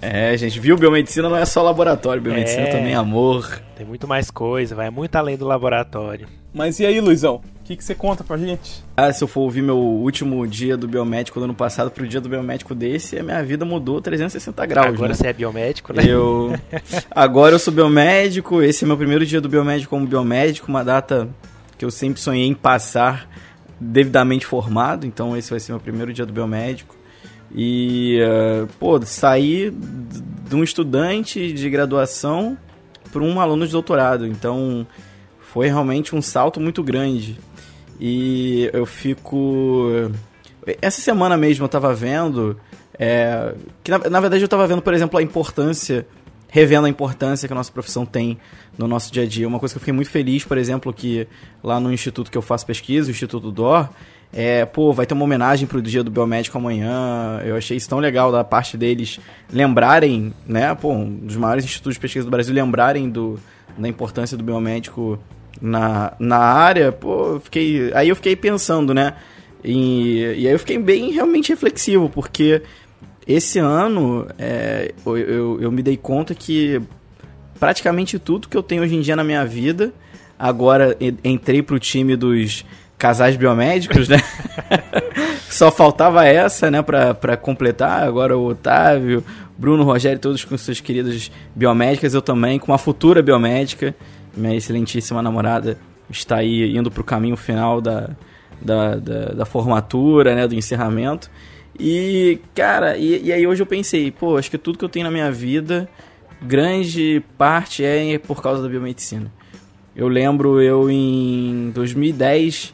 É, 0.01 0.35
gente, 0.37 0.59
viu? 0.59 0.75
Biomedicina 0.75 1.29
não 1.29 1.37
é 1.37 1.45
só 1.45 1.61
laboratório, 1.61 2.21
biomedicina 2.21 2.63
é, 2.63 2.71
também 2.71 2.93
é 2.93 2.95
amor. 2.95 3.61
Tem 3.75 3.85
muito 3.85 4.07
mais 4.07 4.31
coisa, 4.31 4.73
vai 4.73 4.89
muito 4.89 5.15
além 5.15 5.37
do 5.37 5.45
laboratório. 5.45 6.27
Mas 6.53 6.79
e 6.79 6.85
aí, 6.85 6.99
Luizão? 6.99 7.41
O 7.69 7.71
que, 7.71 7.77
que 7.77 7.83
você 7.83 7.93
conta 7.93 8.23
pra 8.23 8.35
gente? 8.35 8.83
Ah, 8.97 9.13
se 9.13 9.23
eu 9.23 9.27
for 9.27 9.41
ouvir 9.41 9.61
meu 9.61 9.77
último 9.77 10.47
dia 10.47 10.75
do 10.75 10.87
biomédico 10.87 11.37
do 11.37 11.43
ano 11.43 11.53
passado 11.53 11.91
pro 11.91 12.07
dia 12.07 12.19
do 12.19 12.27
biomédico 12.27 12.73
desse, 12.73 13.19
a 13.19 13.21
minha 13.21 13.43
vida 13.43 13.63
mudou 13.63 14.01
360 14.01 14.65
graus. 14.65 14.87
Agora 14.87 15.09
né? 15.09 15.13
você 15.13 15.27
é 15.27 15.33
biomédico, 15.33 15.93
né? 15.93 16.01
Eu... 16.03 16.51
Agora 17.11 17.53
eu 17.53 17.59
sou 17.59 17.71
biomédico, 17.71 18.63
esse 18.63 18.85
é 18.85 18.87
meu 18.87 18.97
primeiro 18.97 19.23
dia 19.23 19.39
do 19.39 19.47
biomédico 19.47 19.91
como 19.91 20.07
biomédico, 20.07 20.67
uma 20.67 20.83
data 20.83 21.29
que 21.77 21.85
eu 21.85 21.91
sempre 21.91 22.19
sonhei 22.19 22.47
em 22.47 22.55
passar 22.55 23.29
devidamente 23.79 24.47
formado, 24.47 25.05
então 25.05 25.37
esse 25.37 25.51
vai 25.51 25.59
ser 25.59 25.71
meu 25.71 25.79
primeiro 25.79 26.11
dia 26.11 26.25
do 26.25 26.33
biomédico. 26.33 26.95
E, 27.53 28.19
uh, 28.19 28.67
pô, 28.79 28.99
sair 29.05 29.71
de 29.71 30.55
um 30.55 30.63
estudante 30.63 31.53
de 31.53 31.69
graduação 31.69 32.57
para 33.11 33.21
um 33.21 33.39
aluno 33.39 33.67
de 33.67 33.71
doutorado. 33.71 34.25
Então, 34.25 34.87
foi 35.39 35.67
realmente 35.67 36.15
um 36.15 36.21
salto 36.21 36.59
muito 36.59 36.83
grande. 36.83 37.37
E 37.99 38.69
eu 38.73 38.85
fico. 38.85 40.11
Essa 40.81 41.01
semana 41.01 41.35
mesmo 41.35 41.63
eu 41.63 41.67
estava 41.67 41.93
vendo. 41.93 42.59
É, 42.97 43.55
que 43.83 43.91
na, 43.91 43.97
na, 44.09 44.19
verdade 44.19 44.43
eu 44.43 44.45
estava 44.45 44.67
vendo, 44.67 44.81
por 44.81 44.93
exemplo, 44.93 45.17
a 45.17 45.23
importância, 45.23 46.05
revendo 46.49 46.85
a 46.85 46.89
importância 46.89 47.47
que 47.47 47.53
a 47.53 47.55
nossa 47.55 47.71
profissão 47.71 48.05
tem 48.05 48.37
no 48.77 48.87
nosso 48.87 49.11
dia 49.11 49.23
a 49.23 49.25
dia. 49.25 49.47
Uma 49.47 49.59
coisa 49.59 49.73
que 49.73 49.77
eu 49.77 49.81
fiquei 49.81 49.93
muito 49.93 50.09
feliz, 50.09 50.43
por 50.43 50.57
exemplo, 50.57 50.93
que 50.93 51.27
lá 51.63 51.79
no 51.79 51.91
instituto 51.91 52.29
que 52.31 52.37
eu 52.37 52.41
faço 52.41 52.65
pesquisa, 52.65 53.07
o 53.07 53.11
Instituto 53.11 53.51
DOR, 53.51 53.89
é, 54.31 54.65
pô, 54.65 54.93
vai 54.93 55.05
ter 55.05 55.13
uma 55.13 55.23
homenagem 55.23 55.67
pro 55.67 55.81
dia 55.81 56.03
do 56.03 56.11
biomédico 56.11 56.57
amanhã. 56.57 57.41
Eu 57.43 57.55
achei 57.55 57.75
isso 57.77 57.89
tão 57.89 57.99
legal 57.99 58.31
da 58.31 58.43
parte 58.43 58.77
deles 58.77 59.19
lembrarem, 59.51 60.33
né, 60.45 60.73
pô, 60.75 60.91
um 60.93 61.09
dos 61.09 61.35
maiores 61.35 61.65
institutos 61.65 61.95
de 61.95 61.99
pesquisa 61.99 62.25
do 62.25 62.31
Brasil, 62.31 62.53
lembrarem 62.53 63.09
do, 63.09 63.39
da 63.77 63.87
importância 63.87 64.37
do 64.37 64.43
biomédico 64.43 65.19
na, 65.61 66.13
na 66.19 66.37
área. 66.37 66.91
Pô, 66.91 67.33
eu 67.33 67.39
fiquei, 67.39 67.91
aí 67.93 68.09
eu 68.09 68.15
fiquei 68.15 68.35
pensando, 68.35 68.93
né, 68.93 69.13
e, 69.63 70.19
e 70.37 70.47
aí 70.47 70.53
eu 70.53 70.59
fiquei 70.59 70.77
bem 70.77 71.11
realmente 71.11 71.49
reflexivo, 71.49 72.09
porque 72.09 72.61
esse 73.27 73.59
ano 73.59 74.27
é, 74.37 74.93
eu, 75.05 75.17
eu, 75.17 75.61
eu 75.61 75.71
me 75.71 75.83
dei 75.83 75.97
conta 75.97 76.33
que 76.33 76.81
praticamente 77.59 78.17
tudo 78.17 78.47
que 78.47 78.55
eu 78.55 78.63
tenho 78.63 78.81
hoje 78.81 78.95
em 78.95 79.01
dia 79.01 79.15
na 79.15 79.23
minha 79.23 79.45
vida, 79.45 79.93
agora 80.37 80.97
entrei 81.23 81.61
pro 81.61 81.77
time 81.77 82.15
dos 82.15 82.65
casais 82.97 83.35
biomédicos, 83.35 84.07
né? 84.07 84.17
Só 85.49 85.71
faltava 85.71 86.25
essa, 86.25 86.69
né, 86.69 86.81
pra, 86.81 87.13
pra 87.13 87.35
completar. 87.35 88.03
Agora 88.03 88.37
o 88.37 88.45
Otávio, 88.47 89.23
Bruno, 89.57 89.83
Rogério, 89.83 90.19
todos 90.19 90.45
com 90.45 90.57
suas 90.57 90.79
queridas 90.79 91.31
biomédicas. 91.55 92.13
Eu 92.13 92.21
também, 92.21 92.59
com 92.59 92.71
uma 92.71 92.77
futura 92.77 93.21
biomédica. 93.21 93.95
Minha 94.35 94.55
excelentíssima 94.55 95.21
namorada 95.21 95.77
está 96.09 96.37
aí 96.37 96.75
indo 96.75 96.89
pro 96.89 97.03
caminho 97.03 97.35
final 97.37 97.81
da, 97.81 98.09
da, 98.61 98.95
da, 98.95 99.25
da 99.25 99.45
formatura, 99.45 100.35
né, 100.35 100.47
do 100.47 100.55
encerramento. 100.55 101.29
E, 101.79 102.39
cara, 102.53 102.97
e, 102.97 103.25
e 103.25 103.31
aí 103.31 103.45
hoje 103.47 103.61
eu 103.61 103.67
pensei, 103.67 104.11
pô, 104.11 104.37
acho 104.37 104.49
que 104.49 104.57
tudo 104.57 104.77
que 104.77 104.85
eu 104.85 104.89
tenho 104.89 105.05
na 105.05 105.11
minha 105.11 105.31
vida, 105.31 105.89
grande 106.41 107.23
parte 107.37 107.83
é 107.83 108.17
por 108.17 108.41
causa 108.41 108.61
da 108.61 108.67
biomedicina. 108.67 109.31
Eu 109.95 110.07
lembro 110.07 110.61
eu 110.61 110.89
em 110.89 111.71
2010 111.73 112.73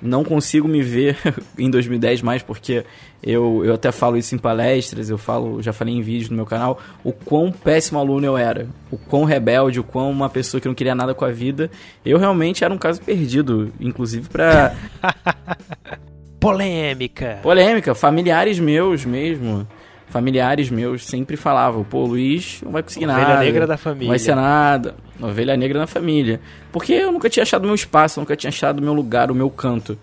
não 0.00 0.24
consigo 0.24 0.66
me 0.66 0.82
ver 0.82 1.16
em 1.58 1.70
2010 1.70 2.22
mais, 2.22 2.42
porque 2.42 2.84
eu, 3.22 3.62
eu 3.64 3.74
até 3.74 3.92
falo 3.92 4.16
isso 4.16 4.34
em 4.34 4.38
palestras, 4.38 5.10
eu 5.10 5.18
falo, 5.18 5.60
já 5.62 5.72
falei 5.72 5.94
em 5.94 6.00
vídeos 6.00 6.30
no 6.30 6.36
meu 6.36 6.46
canal, 6.46 6.78
o 7.04 7.12
quão 7.12 7.52
péssimo 7.52 7.98
aluno 7.98 8.26
eu 8.26 8.36
era, 8.36 8.66
o 8.90 8.96
quão 8.96 9.24
rebelde, 9.24 9.78
o 9.78 9.84
quão 9.84 10.10
uma 10.10 10.30
pessoa 10.30 10.60
que 10.60 10.68
não 10.68 10.74
queria 10.74 10.94
nada 10.94 11.14
com 11.14 11.24
a 11.24 11.30
vida. 11.30 11.70
Eu 12.04 12.18
realmente 12.18 12.64
era 12.64 12.72
um 12.72 12.78
caso 12.78 13.00
perdido, 13.00 13.72
inclusive 13.78 14.28
pra. 14.28 14.74
Polêmica! 16.40 17.38
Polêmica, 17.42 17.94
familiares 17.94 18.58
meus 18.58 19.04
mesmo 19.04 19.66
familiares 20.10 20.68
meus 20.70 21.06
sempre 21.06 21.36
falavam, 21.36 21.84
pô, 21.84 22.04
Luiz 22.04 22.60
não 22.62 22.72
vai 22.72 22.82
conseguir 22.82 23.06
ovelha 23.06 23.18
nada. 23.18 23.34
Ovelha 23.34 23.44
negra 23.44 23.66
da 23.66 23.76
família. 23.76 24.06
Não 24.06 24.10
vai 24.10 24.18
ser 24.18 24.34
nada. 24.34 24.94
Ovelha 25.20 25.56
negra 25.56 25.78
na 25.78 25.86
família. 25.86 26.40
Porque 26.72 26.92
eu 26.92 27.12
nunca 27.12 27.30
tinha 27.30 27.42
achado 27.42 27.64
meu 27.64 27.74
espaço, 27.74 28.18
nunca 28.18 28.36
tinha 28.36 28.48
achado 28.48 28.82
meu 28.82 28.92
lugar, 28.92 29.30
o 29.30 29.34
meu 29.34 29.48
canto. 29.48 29.96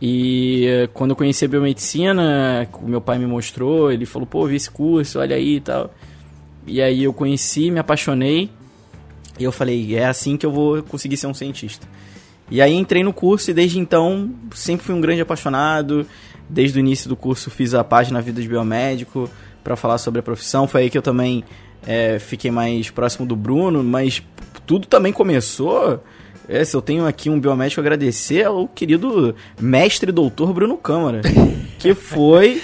E 0.00 0.66
eh, 0.66 0.88
quando 0.92 1.10
eu 1.10 1.16
conheci 1.16 1.44
a 1.44 1.48
biomedicina, 1.48 2.68
o 2.82 2.88
meu 2.88 3.00
pai 3.00 3.18
me 3.18 3.26
mostrou, 3.26 3.90
ele 3.90 4.04
falou, 4.04 4.26
pô, 4.26 4.46
vi 4.46 4.56
esse 4.56 4.70
curso, 4.70 5.18
olha 5.18 5.36
aí 5.36 5.56
e 5.56 5.60
tal. 5.60 5.90
E 6.66 6.82
aí 6.82 7.04
eu 7.04 7.12
conheci, 7.12 7.70
me 7.70 7.78
apaixonei. 7.78 8.50
E 9.38 9.44
eu 9.44 9.52
falei, 9.52 9.94
é 9.96 10.06
assim 10.06 10.36
que 10.36 10.44
eu 10.44 10.50
vou 10.50 10.82
conseguir 10.82 11.16
ser 11.16 11.26
um 11.26 11.34
cientista. 11.34 11.86
E 12.50 12.60
aí 12.62 12.74
entrei 12.74 13.02
no 13.02 13.12
curso 13.12 13.50
e 13.50 13.54
desde 13.54 13.78
então 13.78 14.30
sempre 14.54 14.86
fui 14.86 14.94
um 14.94 15.00
grande 15.00 15.20
apaixonado. 15.20 16.06
Desde 16.48 16.78
o 16.78 16.80
início 16.80 17.08
do 17.08 17.16
curso 17.16 17.50
fiz 17.50 17.74
a 17.74 17.82
página 17.82 18.20
Vida 18.20 18.40
de 18.40 18.48
Biomédico 18.48 19.28
para 19.64 19.76
falar 19.76 19.98
sobre 19.98 20.20
a 20.20 20.22
profissão. 20.22 20.68
Foi 20.68 20.82
aí 20.82 20.90
que 20.90 20.96
eu 20.96 21.02
também 21.02 21.42
é, 21.86 22.18
fiquei 22.18 22.50
mais 22.50 22.90
próximo 22.90 23.26
do 23.26 23.34
Bruno, 23.34 23.82
mas 23.82 24.22
tudo 24.64 24.86
também 24.86 25.12
começou. 25.12 26.02
É, 26.48 26.64
se 26.64 26.76
eu 26.76 26.82
tenho 26.82 27.06
aqui 27.06 27.28
um 27.28 27.40
biomédico 27.40 27.80
a 27.80 27.82
agradecer 27.82 28.44
ao 28.44 28.68
querido 28.68 29.34
mestre 29.60 30.12
doutor 30.12 30.52
Bruno 30.52 30.76
Câmara, 30.76 31.22
que 31.78 31.92
foi, 31.94 32.62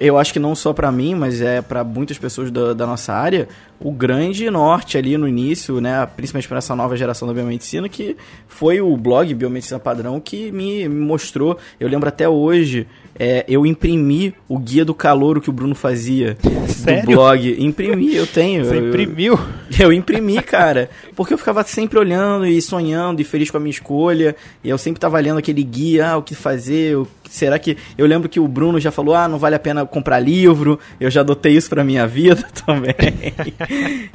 eu 0.00 0.16
acho 0.16 0.32
que 0.32 0.38
não 0.38 0.54
só 0.54 0.72
para 0.72 0.90
mim, 0.90 1.14
mas 1.14 1.42
é 1.42 1.60
para 1.60 1.84
muitas 1.84 2.16
pessoas 2.16 2.50
da, 2.50 2.72
da, 2.72 2.86
nossa 2.86 3.12
área, 3.12 3.48
o 3.80 3.92
grande 3.92 4.50
norte 4.50 4.98
ali 4.98 5.16
no 5.16 5.28
início, 5.28 5.80
né, 5.80 6.06
principalmente 6.16 6.48
para 6.48 6.58
essa 6.58 6.74
nova 6.74 6.96
geração 6.96 7.28
da 7.28 7.34
biomedicina, 7.34 7.88
que 7.88 8.16
foi 8.46 8.80
o 8.80 8.96
blog 8.96 9.32
Biomedicina 9.34 9.78
Padrão 9.78 10.20
que 10.20 10.50
me 10.50 10.88
mostrou. 10.88 11.58
Eu 11.78 11.88
lembro 11.88 12.08
até 12.08 12.28
hoje 12.28 12.86
é, 13.18 13.44
eu 13.48 13.66
imprimi 13.66 14.32
o 14.48 14.58
guia 14.58 14.84
do 14.84 14.94
calor 14.94 15.40
que 15.40 15.50
o 15.50 15.52
Bruno 15.52 15.74
fazia 15.74 16.36
Sério? 16.68 17.02
do 17.02 17.06
blog. 17.06 17.56
Imprimi, 17.58 18.14
eu 18.14 18.26
tenho. 18.26 18.64
Você 18.64 18.76
eu, 18.76 18.88
imprimiu? 18.88 19.34
Eu, 19.78 19.86
eu 19.86 19.92
imprimi, 19.92 20.40
cara. 20.40 20.88
Porque 21.16 21.34
eu 21.34 21.38
ficava 21.38 21.64
sempre 21.64 21.98
olhando 21.98 22.46
e 22.46 22.62
sonhando 22.62 23.20
e 23.20 23.24
feliz 23.24 23.50
com 23.50 23.56
a 23.56 23.60
minha 23.60 23.72
escolha. 23.72 24.36
E 24.62 24.68
eu 24.68 24.78
sempre 24.78 25.00
tava 25.00 25.18
lendo 25.18 25.38
aquele 25.38 25.64
guia, 25.64 26.10
ah, 26.10 26.16
o 26.16 26.22
que 26.22 26.34
fazer, 26.34 26.96
o 26.96 27.08
será 27.28 27.58
que 27.58 27.76
eu 27.96 28.06
lembro 28.06 28.28
que 28.28 28.40
o 28.40 28.48
Bruno 28.48 28.80
já 28.80 28.90
falou 28.90 29.14
ah 29.14 29.28
não 29.28 29.38
vale 29.38 29.54
a 29.54 29.58
pena 29.58 29.84
comprar 29.84 30.18
livro 30.18 30.78
eu 30.98 31.10
já 31.10 31.20
adotei 31.20 31.52
isso 31.52 31.68
para 31.68 31.84
minha 31.84 32.06
vida 32.06 32.42
também 32.64 32.94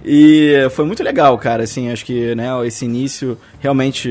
e 0.03 0.67
foi 0.71 0.85
muito 0.85 1.03
legal 1.03 1.37
cara 1.37 1.63
assim 1.63 1.91
acho 1.91 2.05
que 2.05 2.33
né 2.35 2.47
esse 2.65 2.85
início 2.85 3.37
realmente 3.59 4.09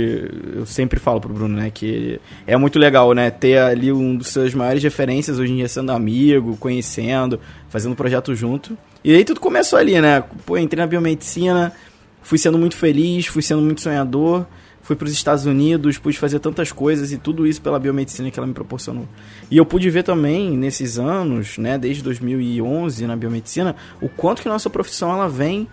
eu 0.55 0.65
sempre 0.65 1.01
falo 1.01 1.21
pro 1.21 1.33
Bruno 1.33 1.57
né 1.57 1.71
que 1.71 2.21
é 2.47 2.57
muito 2.57 2.79
legal 2.79 3.13
né 3.13 3.31
ter 3.31 3.59
ali 3.59 3.93
um 3.93 4.17
dos 4.17 4.29
seus 4.29 4.55
maiores 4.55 4.83
referências 4.83 5.39
hoje 5.39 5.53
em 5.53 5.57
dia 5.57 5.69
sendo 5.69 5.93
amigo, 5.93 6.57
conhecendo, 6.57 7.41
fazendo 7.69 7.97
projeto 7.97 8.35
junto. 8.35 8.77
E 9.05 9.15
aí 9.15 9.25
tudo 9.25 9.41
começou 9.41 9.79
ali, 9.79 10.01
né? 10.01 10.23
Pô, 10.45 10.57
entrei 10.57 10.81
na 10.81 10.87
biomedicina, 10.87 11.73
fui 12.23 12.39
sendo 12.39 12.59
muito 12.59 12.77
feliz, 12.77 13.27
fui 13.27 13.43
sendo 13.43 13.63
muito 13.63 13.81
sonhador, 13.81 14.47
fui 14.83 14.97
para 14.97 15.07
os 15.07 15.13
Estados 15.13 15.47
Unidos, 15.47 15.97
pude 15.97 16.19
fazer 16.19 16.41
tantas 16.41 16.73
coisas 16.73 17.13
e 17.13 17.19
tudo 17.19 17.47
isso 17.47 17.63
pela 17.63 17.79
biomedicina 17.79 18.31
que 18.31 18.39
ela 18.39 18.47
me 18.47 18.53
proporcionou. 18.53 19.09
E 19.51 19.57
eu 19.57 19.65
pude 19.65 19.89
ver 19.89 20.03
também 20.03 20.57
nesses 20.57 20.99
anos, 20.99 21.57
né, 21.57 21.79
desde 21.79 22.03
2011 22.03 23.07
na 23.07 23.17
biomedicina, 23.17 23.77
o 24.01 24.09
quanto 24.09 24.43
que 24.43 24.49
nossa 24.49 24.69
profissão 24.69 25.13
ela 25.13 25.29
vem 25.29 25.69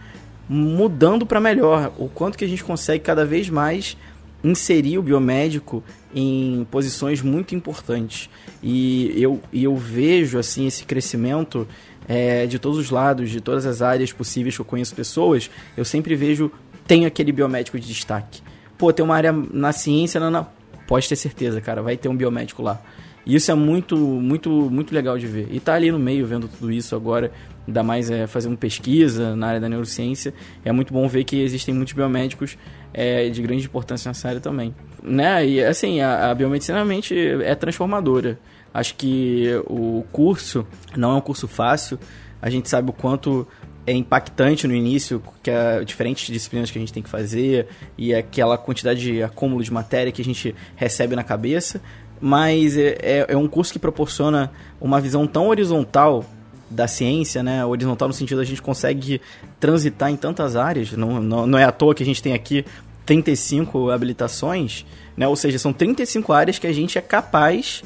mudando 0.47 1.25
para 1.25 1.39
melhor, 1.39 1.91
o 1.97 2.07
quanto 2.07 2.37
que 2.37 2.45
a 2.45 2.47
gente 2.47 2.63
consegue 2.63 3.03
cada 3.03 3.25
vez 3.25 3.49
mais 3.49 3.97
inserir 4.43 4.97
o 4.97 5.03
biomédico 5.03 5.83
em 6.15 6.65
posições 6.71 7.21
muito 7.21 7.53
importantes. 7.53 8.29
E 8.63 9.13
eu, 9.21 9.41
e 9.51 9.63
eu 9.63 9.75
vejo 9.75 10.39
assim 10.39 10.65
esse 10.65 10.85
crescimento 10.85 11.67
é, 12.07 12.47
de 12.47 12.57
todos 12.57 12.77
os 12.77 12.89
lados, 12.89 13.29
de 13.29 13.41
todas 13.41 13.65
as 13.65 13.81
áreas 13.81 14.11
possíveis 14.11 14.55
que 14.55 14.61
eu 14.61 14.65
conheço 14.65 14.95
pessoas, 14.95 15.49
eu 15.75 15.85
sempre 15.85 16.15
vejo 16.15 16.51
tem 16.87 17.05
aquele 17.05 17.31
biomédico 17.31 17.79
de 17.79 17.87
destaque. 17.87 18.41
Pô, 18.79 18.93
tem 18.93 19.03
uma 19.03 19.15
área 19.15 19.31
na 19.31 19.73
ciência, 19.73 20.19
não, 20.21 20.31
não, 20.31 20.47
pode 20.87 21.07
ter 21.07 21.17
certeza, 21.17 21.59
cara, 21.59 21.81
vai 21.83 21.97
ter 21.97 22.07
um 22.07 22.15
biomédico 22.15 22.63
lá. 22.63 22.81
E 23.25 23.35
isso 23.35 23.51
é 23.51 23.53
muito, 23.53 23.97
muito, 23.97 24.49
muito 24.49 24.95
legal 24.95 25.19
de 25.19 25.27
ver. 25.27 25.49
E 25.51 25.59
tá 25.59 25.73
ali 25.73 25.91
no 25.91 25.99
meio 25.99 26.25
vendo 26.25 26.47
tudo 26.47 26.71
isso 26.71 26.95
agora, 26.95 27.31
ainda 27.67 27.83
mais 27.83 28.09
é, 28.09 28.25
fazendo 28.25 28.57
pesquisa 28.57 29.35
na 29.35 29.47
área 29.47 29.59
da 29.59 29.67
neurociência, 29.67 30.33
é 30.63 30.71
muito 30.71 30.93
bom 30.93 31.07
ver 31.09 31.25
que 31.25 31.41
existem 31.41 31.75
muitos 31.75 31.93
biomédicos 31.93 32.57
é, 32.93 33.29
de 33.29 33.41
grande 33.41 33.65
importância 33.65 34.09
nessa 34.09 34.29
área 34.29 34.39
também. 34.39 34.73
Né? 35.03 35.45
E 35.45 35.63
assim, 35.63 35.99
a, 35.99 36.31
a 36.31 36.33
biomedicina 36.33 36.77
realmente 36.77 37.13
é 37.43 37.53
transformadora. 37.53 38.39
Acho 38.73 38.95
que 38.95 39.47
o 39.67 40.05
curso 40.11 40.65
não 40.95 41.11
é 41.11 41.15
um 41.15 41.21
curso 41.21 41.47
fácil. 41.47 41.99
A 42.41 42.49
gente 42.49 42.69
sabe 42.69 42.89
o 42.91 42.93
quanto 42.93 43.45
é 43.89 43.93
impactante 43.93 44.67
no 44.67 44.75
início, 44.75 45.21
que 45.41 45.49
é 45.49 45.83
diferentes 45.83 46.31
disciplinas 46.31 46.69
que 46.69 46.77
a 46.77 46.81
gente 46.81 46.93
tem 46.93 47.01
que 47.01 47.09
fazer 47.09 47.67
e 47.97 48.13
aquela 48.13 48.55
quantidade 48.55 49.01
de 49.01 49.23
acúmulo 49.23 49.63
de 49.63 49.73
matéria 49.73 50.11
que 50.11 50.21
a 50.21 50.25
gente 50.25 50.53
recebe 50.75 51.15
na 51.15 51.23
cabeça. 51.23 51.81
Mas 52.21 52.77
é, 52.77 52.97
é, 53.01 53.25
é 53.29 53.37
um 53.37 53.47
curso 53.47 53.73
que 53.73 53.79
proporciona 53.79 54.51
uma 54.79 55.01
visão 55.01 55.25
tão 55.25 55.47
horizontal 55.47 56.23
da 56.69 56.87
ciência, 56.87 57.41
né? 57.41 57.65
Horizontal 57.65 58.07
no 58.07 58.13
sentido 58.13 58.41
a 58.41 58.43
gente 58.43 58.61
consegue 58.61 59.19
transitar 59.59 60.11
em 60.11 60.15
tantas 60.15 60.55
áreas. 60.55 60.91
Não, 60.91 61.19
não, 61.19 61.47
não 61.47 61.57
é 61.57 61.63
à 61.63 61.71
toa 61.71 61.95
que 61.95 62.03
a 62.03 62.05
gente 62.05 62.21
tem 62.21 62.33
aqui 62.33 62.63
35 63.07 63.89
habilitações, 63.89 64.85
né? 65.17 65.27
Ou 65.27 65.35
seja, 65.35 65.57
são 65.57 65.73
35 65.73 66.31
áreas 66.31 66.59
que 66.59 66.67
a 66.67 66.73
gente 66.73 66.95
é 66.95 67.01
capaz 67.01 67.81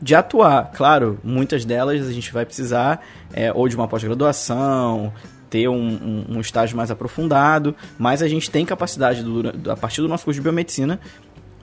de 0.00 0.14
atuar. 0.14 0.70
Claro, 0.74 1.18
muitas 1.22 1.64
delas 1.64 2.06
a 2.06 2.12
gente 2.12 2.32
vai 2.32 2.46
precisar 2.46 3.04
é, 3.32 3.52
ou 3.52 3.68
de 3.68 3.76
uma 3.76 3.86
pós-graduação, 3.86 5.12
ter 5.50 5.68
um, 5.68 5.74
um, 5.74 6.36
um, 6.36 6.40
estágio 6.40 6.76
mais 6.76 6.90
aprofundado, 6.90 7.74
mas 7.98 8.22
a 8.22 8.28
gente 8.28 8.48
tem 8.50 8.64
capacidade, 8.64 9.22
do, 9.22 9.70
a 9.70 9.76
partir 9.76 10.00
do 10.00 10.08
nosso 10.08 10.24
curso 10.24 10.38
de 10.38 10.42
biomedicina, 10.42 11.00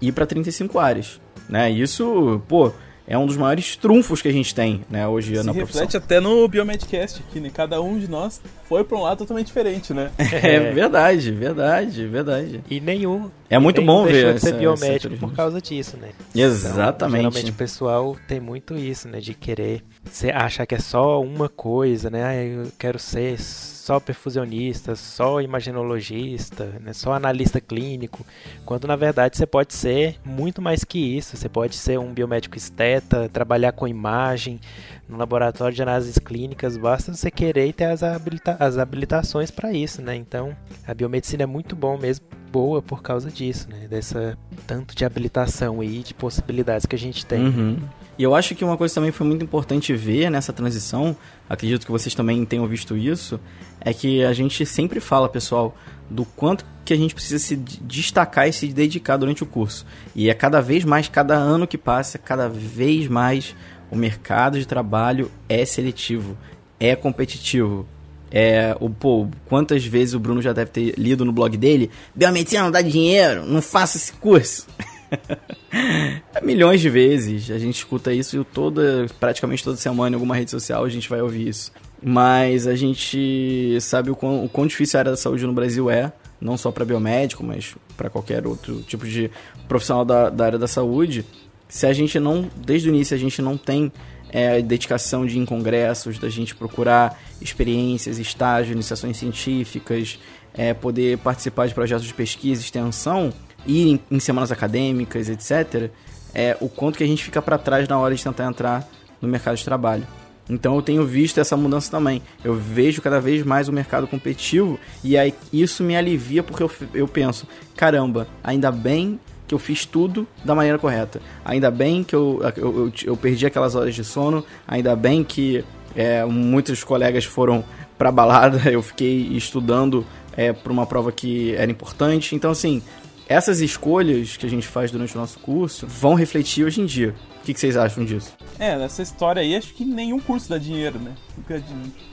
ir 0.01 0.11
para 0.11 0.25
35 0.25 0.77
áreas. 0.77 1.21
Né? 1.49 1.71
Isso, 1.71 2.41
pô, 2.47 2.71
é 3.07 3.17
um 3.17 3.25
dos 3.25 3.37
maiores 3.37 3.77
trunfos 3.77 4.21
que 4.21 4.27
a 4.27 4.31
gente 4.33 4.53
tem, 4.53 4.83
né, 4.89 5.07
hoje 5.07 5.37
Se 5.37 5.43
na 5.43 5.53
reflete 5.53 5.91
profissão. 5.91 6.01
até 6.03 6.19
no 6.19 6.45
Biomedcast 6.45 7.23
aqui, 7.27 7.39
né? 7.39 7.49
Cada 7.53 7.81
um 7.81 7.97
de 7.97 8.09
nós 8.09 8.41
foi 8.67 8.83
para 8.83 8.97
um 8.97 9.01
lado 9.01 9.19
totalmente 9.19 9.47
diferente, 9.47 9.93
né? 9.93 10.11
É 10.19 10.59
verdade, 10.71 11.31
verdade, 11.31 12.05
verdade. 12.05 12.61
E 12.69 12.81
nenhum. 12.81 13.31
É 13.49 13.57
muito 13.57 13.81
bom 13.81 14.03
deixou 14.05 14.21
ver 14.29 14.33
de 14.35 14.39
ser 14.41 14.47
essa- 14.49 14.57
biomédico 14.57 15.13
essa 15.13 15.25
por 15.25 15.33
causa 15.33 15.61
disso, 15.61 15.95
né? 15.97 16.09
Exatamente. 16.35 17.19
Então, 17.21 17.31
geralmente 17.31 17.51
o 17.51 17.53
pessoal 17.55 18.17
tem 18.27 18.39
muito 18.41 18.75
isso, 18.75 19.07
né? 19.07 19.19
De 19.19 19.33
querer 19.33 19.83
ser, 20.11 20.35
achar 20.35 20.65
que 20.65 20.75
é 20.75 20.79
só 20.79 21.21
uma 21.21 21.47
coisa, 21.47 22.09
né? 22.09 22.23
Ah, 22.23 22.35
eu 22.35 22.67
quero 22.77 22.99
ser 22.99 23.39
só 23.39 23.99
perfusionista, 24.01 24.95
só 24.97 25.39
imaginologista, 25.39 26.65
né? 26.81 26.91
só 26.93 27.13
analista 27.13 27.61
clínico. 27.61 28.25
Quando 28.65 28.85
na 28.87 28.95
verdade 28.97 29.37
você 29.37 29.45
pode 29.45 29.73
ser 29.73 30.17
muito 30.25 30.61
mais 30.61 30.83
que 30.83 30.99
isso. 31.17 31.37
Você 31.37 31.47
pode 31.47 31.75
ser 31.75 31.97
um 31.97 32.13
biomédico 32.13 32.57
esteta, 32.57 33.29
trabalhar 33.31 33.71
com 33.71 33.87
imagem 33.87 34.59
no 35.07 35.17
laboratório 35.17 35.73
de 35.73 35.81
análises 35.81 36.17
clínicas. 36.19 36.75
Basta 36.75 37.13
você 37.13 37.31
querer 37.31 37.67
e 37.67 37.73
ter 37.73 37.85
as, 37.85 38.03
habilita 38.03 38.57
as 38.59 38.77
habilitações 38.77 39.49
para 39.51 39.71
isso, 39.71 40.01
né? 40.01 40.15
Então 40.15 40.55
a 40.85 40.93
biomedicina 40.93 41.43
é 41.43 41.45
muito 41.45 41.73
bom 41.75 41.97
mesmo, 41.97 42.25
boa 42.51 42.81
por 42.81 43.01
causa 43.01 43.29
disso, 43.29 43.67
né? 43.69 43.87
Dessa 43.87 44.37
tanto 44.65 44.95
de 44.95 45.05
habilitação 45.05 45.83
e 45.83 45.99
de 45.99 46.13
possibilidades 46.13 46.85
que 46.85 46.95
a 46.95 46.99
gente 46.99 47.25
tem. 47.25 47.45
Uhum. 47.45 47.77
E 48.17 48.23
eu 48.23 48.33
acho 48.33 48.55
que 48.55 48.65
uma 48.65 48.75
coisa 48.75 48.95
também 48.95 49.11
foi 49.11 49.27
muito 49.27 49.43
importante 49.43 49.93
ver 49.93 50.31
nessa 50.31 50.51
transição, 50.51 51.15
acredito 51.47 51.85
que 51.85 51.91
vocês 51.91 52.15
também 52.15 52.43
tenham 52.45 52.67
visto 52.67 52.97
isso, 52.97 53.39
é 53.79 53.93
que 53.93 54.23
a 54.23 54.33
gente 54.33 54.65
sempre 54.65 54.99
fala, 54.99 55.29
pessoal, 55.29 55.77
do 56.09 56.25
quanto 56.25 56.65
que 56.83 56.93
a 56.93 56.97
gente 56.97 57.13
precisa 57.13 57.37
se 57.37 57.55
destacar 57.55 58.47
e 58.47 58.53
se 58.53 58.67
dedicar 58.69 59.17
durante 59.17 59.43
o 59.43 59.45
curso. 59.45 59.85
E 60.15 60.29
é 60.29 60.33
cada 60.33 60.61
vez 60.61 60.83
mais, 60.83 61.07
cada 61.07 61.35
ano 61.35 61.67
que 61.67 61.77
passa, 61.77 62.17
cada 62.17 62.49
vez 62.49 63.07
mais 63.07 63.55
o 63.91 63.95
mercado 63.95 64.57
de 64.57 64.65
trabalho 64.65 65.29
é 65.47 65.63
seletivo, 65.63 66.35
é 66.79 66.95
competitivo. 66.95 67.85
É, 68.31 68.75
o, 68.79 68.89
pô, 68.89 69.27
quantas 69.47 69.85
vezes 69.85 70.13
o 70.13 70.19
Bruno 70.19 70.41
já 70.41 70.53
deve 70.53 70.71
ter 70.71 70.93
lido 70.97 71.23
no 71.23 71.31
blog 71.31 71.55
dele? 71.55 71.89
Biomedicina 72.13 72.63
não 72.63 72.71
dá 72.71 72.81
dinheiro, 72.81 73.45
não 73.45 73.61
faça 73.61 73.97
esse 73.97 74.11
curso. 74.13 74.67
Milhões 76.43 76.81
de 76.81 76.89
vezes 76.89 77.49
a 77.49 77.57
gente 77.57 77.75
escuta 77.75 78.11
isso 78.13 78.45
toda, 78.53 79.05
praticamente 79.19 79.63
toda 79.63 79.77
semana 79.77 80.11
em 80.11 80.15
alguma 80.15 80.35
rede 80.35 80.51
social 80.51 80.83
a 80.83 80.89
gente 80.89 81.09
vai 81.09 81.21
ouvir 81.21 81.47
isso. 81.47 81.71
Mas 82.03 82.67
a 82.67 82.75
gente 82.75 83.77
sabe 83.81 84.11
o 84.11 84.15
quão, 84.15 84.43
o 84.43 84.49
quão 84.49 84.67
difícil 84.67 84.97
a 84.97 85.01
área 85.01 85.11
da 85.11 85.17
saúde 85.17 85.45
no 85.47 85.53
Brasil 85.53 85.89
é, 85.89 86.11
não 86.39 86.57
só 86.57 86.71
para 86.71 86.85
biomédico, 86.85 87.43
mas 87.43 87.75
para 87.95 88.09
qualquer 88.09 88.45
outro 88.45 88.81
tipo 88.81 89.07
de 89.07 89.31
profissional 89.67 90.05
da, 90.05 90.29
da 90.29 90.45
área 90.45 90.59
da 90.59 90.67
saúde. 90.67 91.25
Se 91.67 91.85
a 91.85 91.93
gente 91.93 92.19
não, 92.19 92.49
desde 92.55 92.89
o 92.89 92.93
início, 92.93 93.15
a 93.15 93.19
gente 93.19 93.41
não 93.41 93.57
tem 93.57 93.91
é, 94.29 94.61
dedicação 94.61 95.25
de 95.25 95.37
ir 95.37 95.39
em 95.39 95.45
congressos, 95.45 96.19
da 96.19 96.29
gente 96.29 96.55
procurar 96.55 97.19
experiências, 97.41 98.17
estágios, 98.17 98.73
iniciações 98.73 99.17
científicas, 99.17 100.19
é, 100.53 100.73
poder 100.73 101.17
participar 101.19 101.67
de 101.67 101.73
projetos 101.73 102.05
de 102.05 102.13
pesquisa, 102.13 102.61
extensão, 102.61 103.31
ir 103.65 103.89
em, 103.89 103.99
em 104.11 104.19
semanas 104.19 104.51
acadêmicas, 104.51 105.29
etc., 105.29 105.91
é, 106.33 106.55
o 106.59 106.69
quanto 106.69 106.97
que 106.97 107.03
a 107.03 107.07
gente 107.07 107.23
fica 107.23 107.41
para 107.41 107.57
trás 107.57 107.87
na 107.87 107.97
hora 107.97 108.13
de 108.13 108.23
tentar 108.23 108.45
entrar 108.45 108.87
no 109.21 109.27
mercado 109.27 109.55
de 109.55 109.63
trabalho. 109.63 110.05
Então 110.49 110.75
eu 110.75 110.81
tenho 110.81 111.05
visto 111.05 111.39
essa 111.39 111.57
mudança 111.57 111.91
também. 111.91 112.21
Eu 112.43 112.55
vejo 112.55 113.01
cada 113.01 113.19
vez 113.19 113.43
mais 113.43 113.67
o 113.67 113.73
mercado 113.73 114.07
competitivo 114.07 114.79
e 115.03 115.17
aí 115.17 115.33
isso 115.51 115.83
me 115.83 115.95
alivia 115.95 116.41
porque 116.43 116.63
eu, 116.63 116.71
eu 116.93 117.07
penso, 117.07 117.47
caramba, 117.75 118.27
ainda 118.43 118.71
bem 118.71 119.19
que 119.47 119.53
eu 119.53 119.59
fiz 119.59 119.85
tudo 119.85 120.27
da 120.43 120.53
maneira 120.53 120.77
correta. 120.77 121.21
Ainda 121.45 121.71
bem 121.71 122.03
que 122.03 122.15
eu, 122.15 122.41
eu, 122.55 122.77
eu, 122.85 122.93
eu 123.05 123.17
perdi 123.17 123.45
aquelas 123.45 123.75
horas 123.75 123.95
de 123.95 124.03
sono, 124.03 124.43
ainda 124.67 124.95
bem 124.95 125.23
que 125.23 125.63
é, 125.95 126.25
muitos 126.25 126.83
colegas 126.83 127.23
foram 127.25 127.63
pra 127.97 128.11
balada, 128.11 128.61
eu 128.69 128.81
fiquei 128.81 129.29
estudando 129.31 130.05
é, 130.35 130.53
para 130.53 130.71
uma 130.71 130.85
prova 130.85 131.11
que 131.11 131.55
era 131.55 131.71
importante. 131.71 132.35
Então, 132.35 132.51
assim, 132.51 132.81
essas 133.27 133.59
escolhas 133.61 134.37
que 134.37 134.45
a 134.45 134.49
gente 134.49 134.67
faz 134.67 134.91
durante 134.91 135.15
o 135.15 135.19
nosso 135.19 135.39
curso 135.39 135.85
vão 135.87 136.13
refletir 136.13 136.63
hoje 136.65 136.81
em 136.81 136.85
dia. 136.85 137.13
O 137.41 137.45
que, 137.47 137.53
que 137.53 137.59
vocês 137.59 137.77
acham 137.77 138.03
disso? 138.03 138.33
É, 138.59 138.77
nessa 138.77 139.01
história 139.01 139.41
aí, 139.41 139.55
acho 139.55 139.73
que 139.73 139.85
nenhum 139.85 140.19
curso 140.19 140.49
dá 140.49 140.57
dinheiro, 140.57 140.99
né? 140.99 141.11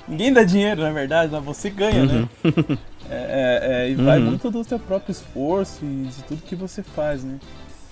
Ninguém 0.06 0.32
dá 0.32 0.44
dinheiro, 0.44 0.82
na 0.82 0.90
verdade, 0.92 1.32
mas 1.32 1.44
você 1.44 1.70
ganha, 1.70 2.04
né? 2.04 2.28
É, 3.10 3.60
é, 3.62 3.86
é, 3.86 3.90
e 3.90 3.94
vai 3.96 4.18
Uhum. 4.18 4.24
muito 4.24 4.50
do 4.50 4.64
seu 4.64 4.78
próprio 4.78 5.12
esforço 5.12 5.84
e 5.84 6.06
de 6.06 6.22
tudo 6.24 6.40
que 6.40 6.56
você 6.56 6.82
faz, 6.82 7.22
né? 7.22 7.38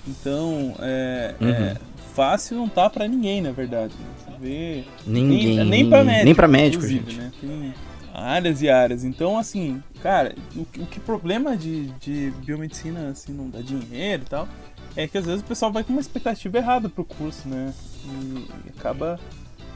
Então, 0.09 0.75
é, 0.81 1.35
Uhum. 1.39 1.49
é, 1.51 1.77
fácil 2.15 2.57
não 2.57 2.67
tá 2.67 2.89
pra 2.89 3.07
ninguém, 3.07 3.43
na 3.43 3.53
verdade. 3.53 3.93
né? 4.01 4.07
Você 4.17 4.31
vê. 4.41 4.85
Ninguém. 5.07 5.57
nem, 5.59 5.65
nem 5.67 5.89
pra 5.91 5.99
ninguém. 6.03 6.25
médico. 6.25 6.25
Nem 6.25 6.35
pra 6.35 6.49
gente. 6.89 7.15
Né? 7.17 7.31
Tem 7.39 7.75
áreas 8.13 8.61
e 8.61 8.69
áreas. 8.69 9.05
Então, 9.05 9.39
assim, 9.39 9.83
cara, 10.03 10.35
o, 10.55 10.61
o 10.61 10.87
que 10.87 11.01
problema 11.01 11.57
de, 11.57 11.87
de 11.99 12.31
biomedicina, 12.45 13.09
assim, 13.09 13.33
não 13.33 13.49
dá 13.49 13.61
dinheiro 13.61 14.23
e 14.25 14.27
tal, 14.27 14.49
é 14.95 15.09
que 15.09 15.17
às 15.17 15.25
vezes 15.25 15.41
o 15.41 15.45
pessoal 15.45 15.73
vai 15.73 15.83
com 15.83 15.93
uma 15.93 16.01
expectativa 16.01 16.59
errada 16.59 16.89
pro 16.89 17.05
curso, 17.05 17.49
né? 17.49 17.73
E, 18.05 18.69
e 18.69 18.73
acaba, 18.77 19.19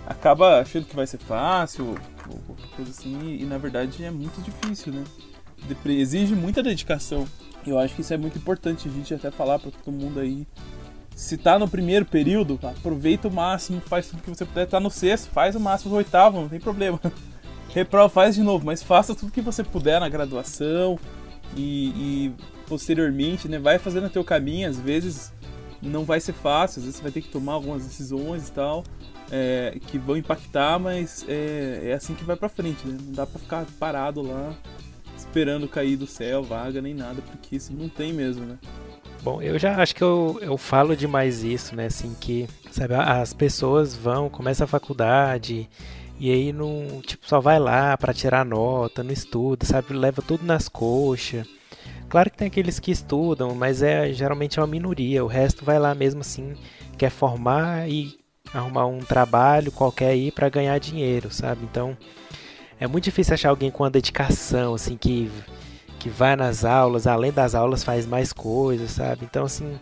acaba 0.07 0.61
achando 0.61 0.85
que 0.85 0.95
vai 0.95 1.07
ser 1.07 1.19
fácil, 1.19 1.97
ou 2.29 2.39
qualquer 2.47 2.69
coisa 2.77 2.91
assim, 2.91 3.39
e 3.41 3.45
na 3.45 3.57
verdade 3.57 4.05
é 4.05 4.11
muito 4.11 4.41
difícil, 4.43 4.93
né? 4.93 5.05
Exige 5.87 6.35
muita 6.35 6.63
dedicação. 6.63 7.27
E 7.67 7.71
eu 7.71 7.79
acho 7.79 7.95
que 7.95 8.03
isso 8.03 8.13
é 8.13 8.17
muito 8.17 8.39
importante 8.39 8.89
a 8.89 8.93
gente 8.93 9.13
até 9.15 9.31
falar 9.31 9.59
pra 9.59 9.71
todo 9.71 9.93
mundo 9.93 10.21
aí. 10.21 10.47
Se 11.17 11.39
tá 11.39 11.59
no 11.59 11.67
primeiro 11.67 12.05
período, 12.05 12.61
aproveita 12.63 13.27
o 13.27 13.33
máximo, 13.33 13.81
faz 13.81 14.07
tudo 14.07 14.23
que 14.23 14.29
você 14.29 14.45
puder. 14.45 14.67
Tá 14.67 14.79
no 14.79 14.91
sexto, 14.91 15.31
faz 15.31 15.57
o 15.57 15.61
máximo 15.61 15.93
no 15.93 15.97
oitavo, 15.97 16.43
não 16.43 16.49
tem 16.49 16.61
problema. 16.61 17.01
Reprova, 17.77 18.09
faz 18.09 18.35
de 18.35 18.43
novo, 18.43 18.65
mas 18.65 18.83
faça 18.83 19.15
tudo 19.15 19.31
que 19.31 19.43
você 19.43 19.63
puder 19.63 20.01
na 20.01 20.09
graduação 20.09 20.99
e, 21.55 21.89
e 21.89 22.35
posteriormente, 22.67 23.49
né? 23.49 23.59
Vai 23.59 23.79
fazendo 23.79 24.07
o 24.07 24.09
teu 24.09 24.25
caminho, 24.25 24.67
às 24.67 24.81
vezes 24.81 25.31
não 25.83 26.03
vai 26.03 26.19
ser 26.19 26.33
fácil, 26.33 26.79
às 26.79 26.85
vezes 26.87 26.97
você 26.97 27.03
vai 27.03 27.13
ter 27.13 27.21
que 27.21 27.29
tomar 27.29 27.53
algumas 27.53 27.85
decisões 27.85 28.49
e 28.49 28.53
tal, 28.53 28.83
é, 29.31 29.77
que 29.89 29.99
vão 29.99 30.17
impactar, 30.17 30.79
mas 30.79 31.27
é, 31.29 31.91
é 31.91 31.93
assim 31.93 32.15
que 32.15 32.25
vai 32.25 32.35
pra 32.35 32.49
frente, 32.49 32.89
né? 32.89 32.97
Não 32.99 33.13
dá 33.13 33.27
pra 33.27 33.39
ficar 33.39 33.67
parado 33.79 34.23
lá 34.23 34.55
esperando 35.15 35.69
cair 35.69 35.99
do 35.99 36.07
céu, 36.07 36.43
vaga, 36.43 36.81
nem 36.81 36.95
nada, 36.95 37.21
porque 37.21 37.57
isso 37.57 37.75
não 37.75 37.91
tem 37.91 38.11
mesmo, 38.11 38.47
né? 38.47 38.57
Bom, 39.23 39.43
eu 39.43 39.59
já 39.59 39.83
acho 39.83 39.95
que 39.95 40.03
eu, 40.03 40.39
eu 40.41 40.57
falo 40.57 40.97
demais 40.97 41.45
isso, 41.45 41.77
né? 41.77 41.87
Assim, 41.87 42.17
que, 42.19 42.49
sabe, 42.71 42.95
as 42.95 43.35
pessoas 43.35 43.95
vão, 43.95 44.31
começam 44.31 44.65
a 44.65 44.69
faculdade 44.69 45.69
e 46.19 46.31
aí 46.31 46.53
não, 46.53 47.01
tipo, 47.03 47.27
só 47.27 47.41
vai 47.41 47.59
lá 47.59 47.97
para 47.97 48.15
tirar 48.15 48.45
nota, 48.45 49.03
não 49.03 49.13
estuda, 49.13 49.67
sabe? 49.67 49.93
Leva 49.93 50.23
tudo 50.23 50.45
nas 50.45 50.69
coxas. 50.69 51.47
Claro 52.09 52.31
que 52.31 52.39
tem 52.39 52.47
aqueles 52.47 52.79
que 52.79 52.91
estudam, 52.91 53.55
mas 53.55 53.83
é 53.83 54.13
geralmente 54.13 54.59
é 54.59 54.63
uma 54.63 54.69
minoria. 54.69 55.25
O 55.25 55.29
resto 55.29 55.65
vai 55.65 55.79
lá 55.79 55.95
mesmo 55.95 56.21
assim, 56.21 56.55
quer 56.97 57.11
formar 57.11 57.89
e 57.89 58.19
arrumar 58.55 58.87
um 58.87 59.01
trabalho 59.01 59.73
qualquer 59.73 60.11
aí 60.11 60.31
para 60.31 60.49
ganhar 60.49 60.79
dinheiro, 60.79 61.31
sabe? 61.31 61.65
Então, 61.65 61.97
é 62.79 62.87
muito 62.87 63.05
difícil 63.05 63.35
achar 63.35 63.51
alguém 63.51 63.71
com 63.71 63.83
uma 63.83 63.91
dedicação 63.91 64.75
assim 64.75 64.97
que 64.97 65.31
que 65.99 66.11
vai 66.11 66.37
nas 66.37 66.65
aulas, 66.65 67.07
além 67.07 67.33
das 67.33 67.55
aulas 67.55 67.83
faz 67.83 68.07
mais 68.07 68.33
coisas, 68.33 68.93
sabe? 68.93 69.25
Então 69.25 69.45
assim, 69.45 69.81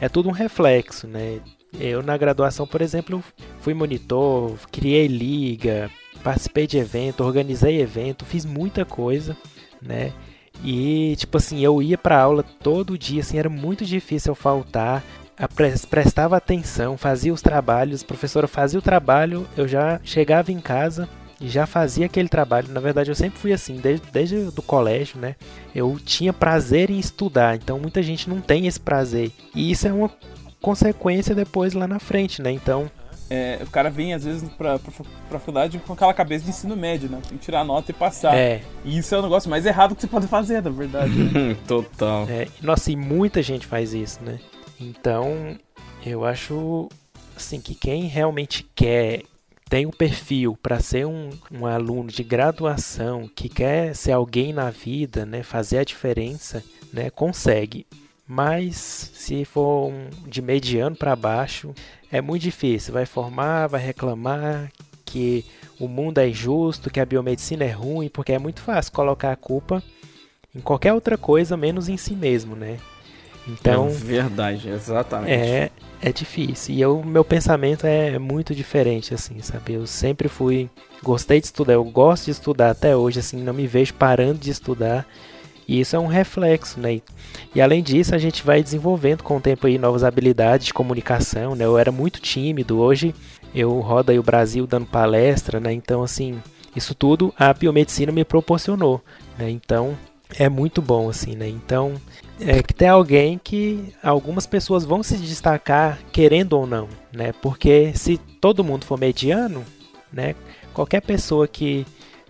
é 0.00 0.08
tudo 0.08 0.28
um 0.28 0.32
reflexo, 0.32 1.06
né? 1.06 1.40
Eu 1.78 2.02
na 2.02 2.16
graduação, 2.16 2.66
por 2.66 2.80
exemplo, 2.80 3.22
fui 3.60 3.74
monitor, 3.74 4.56
criei 4.70 5.06
liga, 5.06 5.90
participei 6.22 6.66
de 6.66 6.78
evento, 6.78 7.24
organizei 7.24 7.80
evento, 7.80 8.24
fiz 8.24 8.44
muita 8.44 8.84
coisa, 8.84 9.36
né? 9.80 10.12
E 10.64 11.14
tipo 11.16 11.36
assim, 11.36 11.60
eu 11.60 11.82
ia 11.82 11.98
para 11.98 12.20
aula 12.20 12.42
todo 12.42 12.98
dia, 12.98 13.20
assim, 13.20 13.38
era 13.38 13.48
muito 13.48 13.84
difícil 13.84 14.32
eu 14.32 14.34
faltar. 14.34 15.04
Prestava 15.88 16.36
atenção, 16.36 16.96
fazia 16.96 17.32
os 17.32 17.40
trabalhos, 17.40 18.02
professora 18.02 18.48
fazia 18.48 18.78
o 18.78 18.82
trabalho, 18.82 19.46
eu 19.56 19.68
já 19.68 20.00
chegava 20.02 20.50
em 20.50 20.58
casa, 20.58 21.08
e 21.40 21.48
já 21.48 21.64
fazia 21.64 22.06
aquele 22.06 22.28
trabalho. 22.28 22.72
Na 22.72 22.80
verdade, 22.80 23.10
eu 23.10 23.14
sempre 23.14 23.38
fui 23.38 23.52
assim, 23.52 23.76
desde, 23.76 24.04
desde 24.10 24.36
o 24.36 24.62
colégio, 24.62 25.20
né? 25.20 25.36
Eu 25.72 25.96
tinha 26.04 26.32
prazer 26.32 26.90
em 26.90 26.98
estudar, 26.98 27.54
então 27.54 27.78
muita 27.78 28.02
gente 28.02 28.28
não 28.28 28.40
tem 28.40 28.66
esse 28.66 28.80
prazer. 28.80 29.30
E 29.54 29.70
isso 29.70 29.86
é 29.86 29.92
uma 29.92 30.10
consequência 30.60 31.34
depois 31.34 31.74
lá 31.74 31.86
na 31.86 31.98
frente, 31.98 32.42
né? 32.42 32.50
Então. 32.50 32.90
É, 33.30 33.58
o 33.62 33.66
cara 33.66 33.90
vem 33.90 34.14
às 34.14 34.24
vezes 34.24 34.48
pra, 34.54 34.78
pra, 34.78 34.92
pra 35.28 35.38
faculdade 35.38 35.78
com 35.78 35.92
aquela 35.92 36.14
cabeça 36.14 36.44
de 36.44 36.50
ensino 36.50 36.74
médio, 36.74 37.10
né? 37.10 37.20
Tem 37.28 37.36
que 37.36 37.44
tirar 37.44 37.60
a 37.60 37.64
nota 37.64 37.90
e 37.90 37.94
passar. 37.94 38.34
É. 38.34 38.62
E 38.84 38.96
isso 38.96 39.14
é 39.14 39.18
o 39.18 39.22
negócio 39.22 39.50
mais 39.50 39.66
errado 39.66 39.94
que 39.94 40.00
você 40.00 40.06
pode 40.06 40.26
fazer, 40.26 40.62
na 40.62 40.70
verdade. 40.70 41.12
Né? 41.12 41.56
Total. 41.68 42.26
É, 42.28 42.48
nossa, 42.62 42.90
e 42.90 42.96
muita 42.96 43.42
gente 43.42 43.66
faz 43.66 43.92
isso, 43.92 44.22
né? 44.22 44.38
Então, 44.80 45.58
eu 46.04 46.24
acho 46.24 46.88
assim 47.36 47.60
que 47.60 47.74
quem 47.74 48.04
realmente 48.04 48.66
quer 48.74 49.22
tem 49.68 49.84
o 49.84 49.90
um 49.90 49.92
perfil 49.92 50.58
para 50.62 50.80
ser 50.80 51.06
um, 51.06 51.30
um, 51.52 51.66
aluno 51.66 52.08
de 52.08 52.24
graduação 52.24 53.28
que 53.28 53.48
quer 53.48 53.94
ser 53.94 54.12
alguém 54.12 54.52
na 54.52 54.70
vida, 54.70 55.26
né, 55.26 55.42
fazer 55.42 55.78
a 55.78 55.84
diferença, 55.84 56.64
né, 56.92 57.10
consegue. 57.10 57.86
Mas 58.28 58.76
se 59.14 59.46
for 59.46 59.90
um 59.90 60.10
de 60.26 60.42
mediano 60.42 60.94
para 60.94 61.16
baixo, 61.16 61.74
é 62.12 62.20
muito 62.20 62.42
difícil. 62.42 62.92
Vai 62.92 63.06
formar, 63.06 63.68
vai 63.68 63.80
reclamar 63.80 64.70
que 65.04 65.46
o 65.80 65.88
mundo 65.88 66.18
é 66.18 66.28
injusto, 66.28 66.90
que 66.90 67.00
a 67.00 67.06
biomedicina 67.06 67.64
é 67.64 67.70
ruim, 67.70 68.10
porque 68.10 68.32
é 68.32 68.38
muito 68.38 68.60
fácil 68.60 68.92
colocar 68.92 69.32
a 69.32 69.36
culpa 69.36 69.82
em 70.54 70.60
qualquer 70.60 70.92
outra 70.92 71.16
coisa 71.16 71.56
menos 71.56 71.88
em 71.88 71.96
si 71.96 72.14
mesmo, 72.14 72.54
né? 72.54 72.78
Então, 73.46 73.86
é 73.86 73.90
verdade, 73.92 74.68
exatamente. 74.68 75.32
É, 75.32 75.70
é 76.02 76.12
difícil. 76.12 76.74
E 76.74 76.84
o 76.84 77.02
meu 77.02 77.24
pensamento 77.24 77.86
é 77.86 78.18
muito 78.18 78.54
diferente, 78.54 79.14
assim, 79.14 79.40
sabe? 79.40 79.72
Eu 79.72 79.86
sempre 79.86 80.28
fui. 80.28 80.68
Gostei 81.02 81.40
de 81.40 81.46
estudar, 81.46 81.74
eu 81.74 81.84
gosto 81.84 82.26
de 82.26 82.32
estudar 82.32 82.70
até 82.70 82.94
hoje, 82.94 83.20
assim, 83.20 83.38
não 83.38 83.54
me 83.54 83.66
vejo 83.66 83.94
parando 83.94 84.38
de 84.38 84.50
estudar. 84.50 85.06
E 85.68 85.80
isso 85.80 85.94
é 85.94 85.98
um 85.98 86.06
reflexo, 86.06 86.80
né? 86.80 87.02
E 87.54 87.60
além 87.60 87.82
disso, 87.82 88.14
a 88.14 88.18
gente 88.18 88.42
vai 88.42 88.62
desenvolvendo 88.62 89.22
com 89.22 89.36
o 89.36 89.40
tempo 89.40 89.66
aí 89.66 89.76
novas 89.76 90.02
habilidades 90.02 90.66
de 90.66 90.74
comunicação, 90.74 91.54
né? 91.54 91.66
Eu 91.66 91.76
era 91.76 91.92
muito 91.92 92.20
tímido, 92.20 92.78
hoje 92.78 93.14
eu 93.54 93.78
rodo 93.80 94.10
aí 94.10 94.18
o 94.18 94.22
Brasil 94.22 94.66
dando 94.66 94.86
palestra, 94.86 95.60
né? 95.60 95.70
Então, 95.72 96.02
assim, 96.02 96.40
isso 96.74 96.94
tudo 96.94 97.34
a 97.38 97.52
biomedicina 97.52 98.10
me 98.10 98.24
proporcionou, 98.24 99.02
né? 99.38 99.50
Então, 99.50 99.94
é 100.38 100.48
muito 100.48 100.80
bom, 100.80 101.08
assim, 101.08 101.36
né? 101.36 101.48
Então, 101.48 101.94
é 102.40 102.62
que 102.62 102.72
tem 102.72 102.88
alguém 102.88 103.38
que 103.42 103.92
algumas 104.02 104.46
pessoas 104.46 104.84
vão 104.84 105.02
se 105.02 105.18
destacar 105.18 105.98
querendo 106.12 106.54
ou 106.54 106.66
não, 106.66 106.88
né? 107.12 107.32
Porque 107.42 107.92
se 107.94 108.16
todo 108.40 108.64
mundo 108.64 108.86
for 108.86 108.98
mediano, 108.98 109.64
né? 110.12 110.34
Qualquer 110.72 111.02
pessoa 111.02 111.46
que 111.46 111.86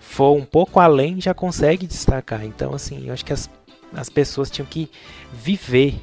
for 0.09 0.35
um 0.35 0.45
pouco 0.45 0.81
além 0.81 1.21
já 1.21 1.35
consegue 1.35 1.87
destacar. 1.87 2.45
Então, 2.45 2.75
assim, 2.75 3.07
eu 3.07 3.13
acho 3.13 3.25
que 3.25 3.33
as, 3.33 3.49
as 3.95 4.09
pessoas 4.09 4.51
tinham 4.51 4.67
que 4.67 4.91
viver 5.31 6.01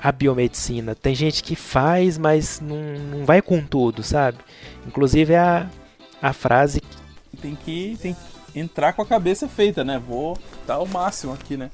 a 0.00 0.12
biomedicina. 0.12 0.94
Tem 0.94 1.14
gente 1.14 1.42
que 1.42 1.56
faz, 1.56 2.16
mas 2.16 2.60
não, 2.60 2.76
não 3.10 3.26
vai 3.26 3.42
com 3.42 3.60
tudo, 3.60 4.02
sabe? 4.02 4.38
Inclusive 4.86 5.34
a, 5.34 5.68
a 6.22 6.32
frase. 6.32 6.80
Tem 7.42 7.56
que, 7.56 7.98
tem 8.00 8.14
que 8.14 8.58
entrar 8.58 8.92
com 8.92 9.02
a 9.02 9.06
cabeça 9.06 9.48
feita, 9.48 9.84
né? 9.84 9.98
Vou 9.98 10.38
dar 10.66 10.78
o 10.78 10.86
máximo 10.86 11.32
aqui, 11.32 11.56
né? 11.56 11.70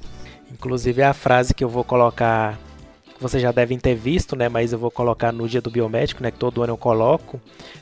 Inclusive 0.50 1.02
a 1.02 1.12
frase 1.12 1.52
que 1.52 1.62
eu 1.62 1.68
vou 1.68 1.84
colocar, 1.84 2.58
que 3.14 3.22
vocês 3.22 3.42
já 3.42 3.52
devem 3.52 3.78
ter 3.78 3.94
visto, 3.94 4.34
né? 4.34 4.48
Mas 4.48 4.72
eu 4.72 4.78
vou 4.78 4.90
colocar 4.90 5.32
no 5.32 5.46
dia 5.46 5.60
do 5.60 5.70
biomédico, 5.70 6.22
né? 6.22 6.30
Que 6.30 6.38
todo 6.38 6.62
ano 6.62 6.72
eu 6.72 6.78
coloco, 6.78 7.38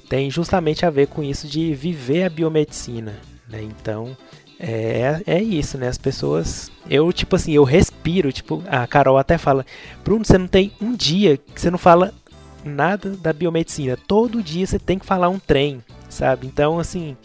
tem 0.09 0.29
justamente 0.29 0.85
a 0.85 0.91
ver 0.91 1.07
com 1.07 1.23
isso 1.23 1.47
de 1.47 1.73
viver 1.73 2.25
a 2.25 2.29
biomedicina, 2.29 3.15
né? 3.53 3.63
Então 3.63 4.17
é, 4.65 5.21
é 5.27 5.43
isso, 5.43 5.77
né? 5.77 5.89
As 5.89 5.99
pessoas. 5.99 6.71
Eu, 6.89 7.13
tipo 7.13 7.35
assim, 7.35 7.53
eu 7.53 7.65
respiro. 7.65 8.33
Tipo, 8.33 8.63
a 8.69 8.87
Carol 8.87 9.19
até 9.19 9.37
fala: 9.37 9.67
Bruno, 10.05 10.25
você 10.25 10.39
não 10.39 10.47
tem 10.47 10.73
um 10.81 10.95
dia 10.95 11.37
que 11.37 11.61
você 11.61 11.69
não 11.69 11.79
fala 11.79 12.15
nada 12.65 13.11
da 13.11 13.33
biomedicina. 13.33 13.99
Todo 14.07 14.41
dia 14.41 14.65
você 14.65 14.79
tem 14.79 15.01
que 15.01 15.05
falar 15.05 15.29
um 15.29 15.39
trem, 15.39 15.83
sabe? 16.09 16.47
Então, 16.47 16.79
assim, 16.79 17.17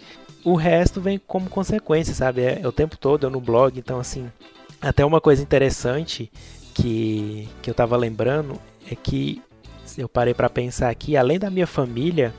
o 0.44 0.56
resto 0.56 1.00
vem 1.00 1.22
como 1.28 1.48
consequência, 1.48 2.16
sabe? 2.16 2.42
É, 2.42 2.60
é 2.64 2.68
o 2.68 2.72
tempo 2.72 2.98
todo 2.98 3.28
eu 3.28 3.30
no 3.30 3.40
blog. 3.40 3.78
Então, 3.78 4.00
assim, 4.00 4.32
até 4.82 5.06
uma 5.06 5.22
coisa 5.22 5.44
interessante 5.44 6.32
que, 6.74 7.48
que 7.62 7.70
eu 7.70 7.74
estava 7.74 7.96
lembrando 7.96 8.60
é 8.90 8.96
que 8.96 9.42
eu 9.96 10.10
parei 10.10 10.34
para 10.34 10.50
pensar 10.50 10.90
aqui, 10.90 11.16
além 11.16 11.38
da 11.38 11.52
minha 11.52 11.68
família, 11.68 12.34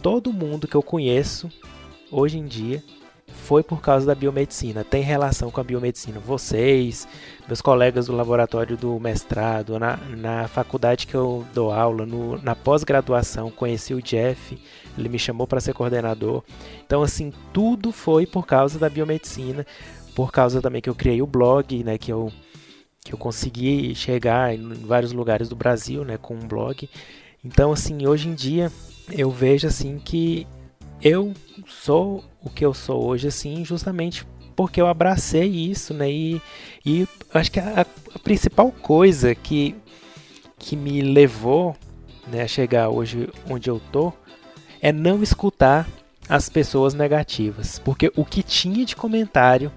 todo 0.00 0.32
mundo 0.32 0.66
que 0.66 0.74
eu 0.74 0.82
conheço 0.82 1.50
hoje 2.10 2.38
em 2.38 2.46
dia 2.46 2.82
foi 3.34 3.62
por 3.62 3.80
causa 3.80 4.06
da 4.06 4.14
biomedicina, 4.14 4.84
tem 4.84 5.02
relação 5.02 5.50
com 5.50 5.60
a 5.60 5.64
biomedicina. 5.64 6.20
Vocês, 6.20 7.08
meus 7.48 7.60
colegas 7.60 8.06
do 8.06 8.16
laboratório 8.16 8.76
do 8.76 8.98
mestrado, 9.00 9.78
na, 9.78 9.96
na 9.96 10.48
faculdade 10.48 11.06
que 11.06 11.14
eu 11.14 11.44
dou 11.52 11.72
aula, 11.72 12.06
no, 12.06 12.40
na 12.42 12.54
pós-graduação, 12.54 13.50
conheci 13.50 13.94
o 13.94 14.02
Jeff, 14.02 14.58
ele 14.96 15.08
me 15.08 15.18
chamou 15.18 15.46
para 15.46 15.60
ser 15.60 15.72
coordenador. 15.72 16.42
Então, 16.84 17.02
assim, 17.02 17.32
tudo 17.52 17.92
foi 17.92 18.26
por 18.26 18.46
causa 18.46 18.78
da 18.78 18.88
biomedicina 18.88 19.66
por 20.14 20.32
causa 20.32 20.60
também 20.60 20.82
que 20.82 20.90
eu 20.90 20.94
criei 20.94 21.22
o 21.22 21.26
blog, 21.26 21.82
né, 21.84 21.96
que 21.96 22.12
eu 22.12 22.30
que 23.02 23.14
eu 23.14 23.18
consegui 23.18 23.94
chegar 23.94 24.54
em 24.54 24.74
vários 24.74 25.12
lugares 25.12 25.48
do 25.48 25.56
Brasil, 25.56 26.04
né, 26.04 26.18
com 26.18 26.34
um 26.34 26.46
blog. 26.46 26.86
Então, 27.42 27.72
assim, 27.72 28.06
hoje 28.06 28.28
em 28.28 28.34
dia 28.34 28.70
eu 29.10 29.30
vejo 29.30 29.66
assim 29.66 29.98
que 29.98 30.46
eu 31.00 31.32
sou 31.66 32.22
o 32.42 32.50
que 32.50 32.64
eu 32.64 32.74
sou 32.74 33.04
hoje, 33.04 33.28
assim, 33.28 33.64
justamente 33.64 34.26
porque 34.56 34.80
eu 34.80 34.86
abracei 34.86 35.48
isso, 35.48 35.94
né, 35.94 36.10
e, 36.10 36.42
e 36.84 37.08
acho 37.32 37.50
que 37.50 37.60
a, 37.60 37.86
a 38.14 38.18
principal 38.18 38.70
coisa 38.70 39.34
que 39.34 39.74
que 40.58 40.76
me 40.76 41.00
levou, 41.00 41.74
né, 42.30 42.42
a 42.42 42.46
chegar 42.46 42.90
hoje 42.90 43.28
onde 43.48 43.70
eu 43.70 43.80
tô, 43.90 44.12
é 44.80 44.92
não 44.92 45.22
escutar 45.22 45.88
as 46.28 46.48
pessoas 46.48 46.94
negativas, 46.94 47.78
porque 47.78 48.12
o 48.14 48.24
que 48.24 48.42
tinha 48.42 48.84
de 48.84 48.94
comentário 48.94 49.72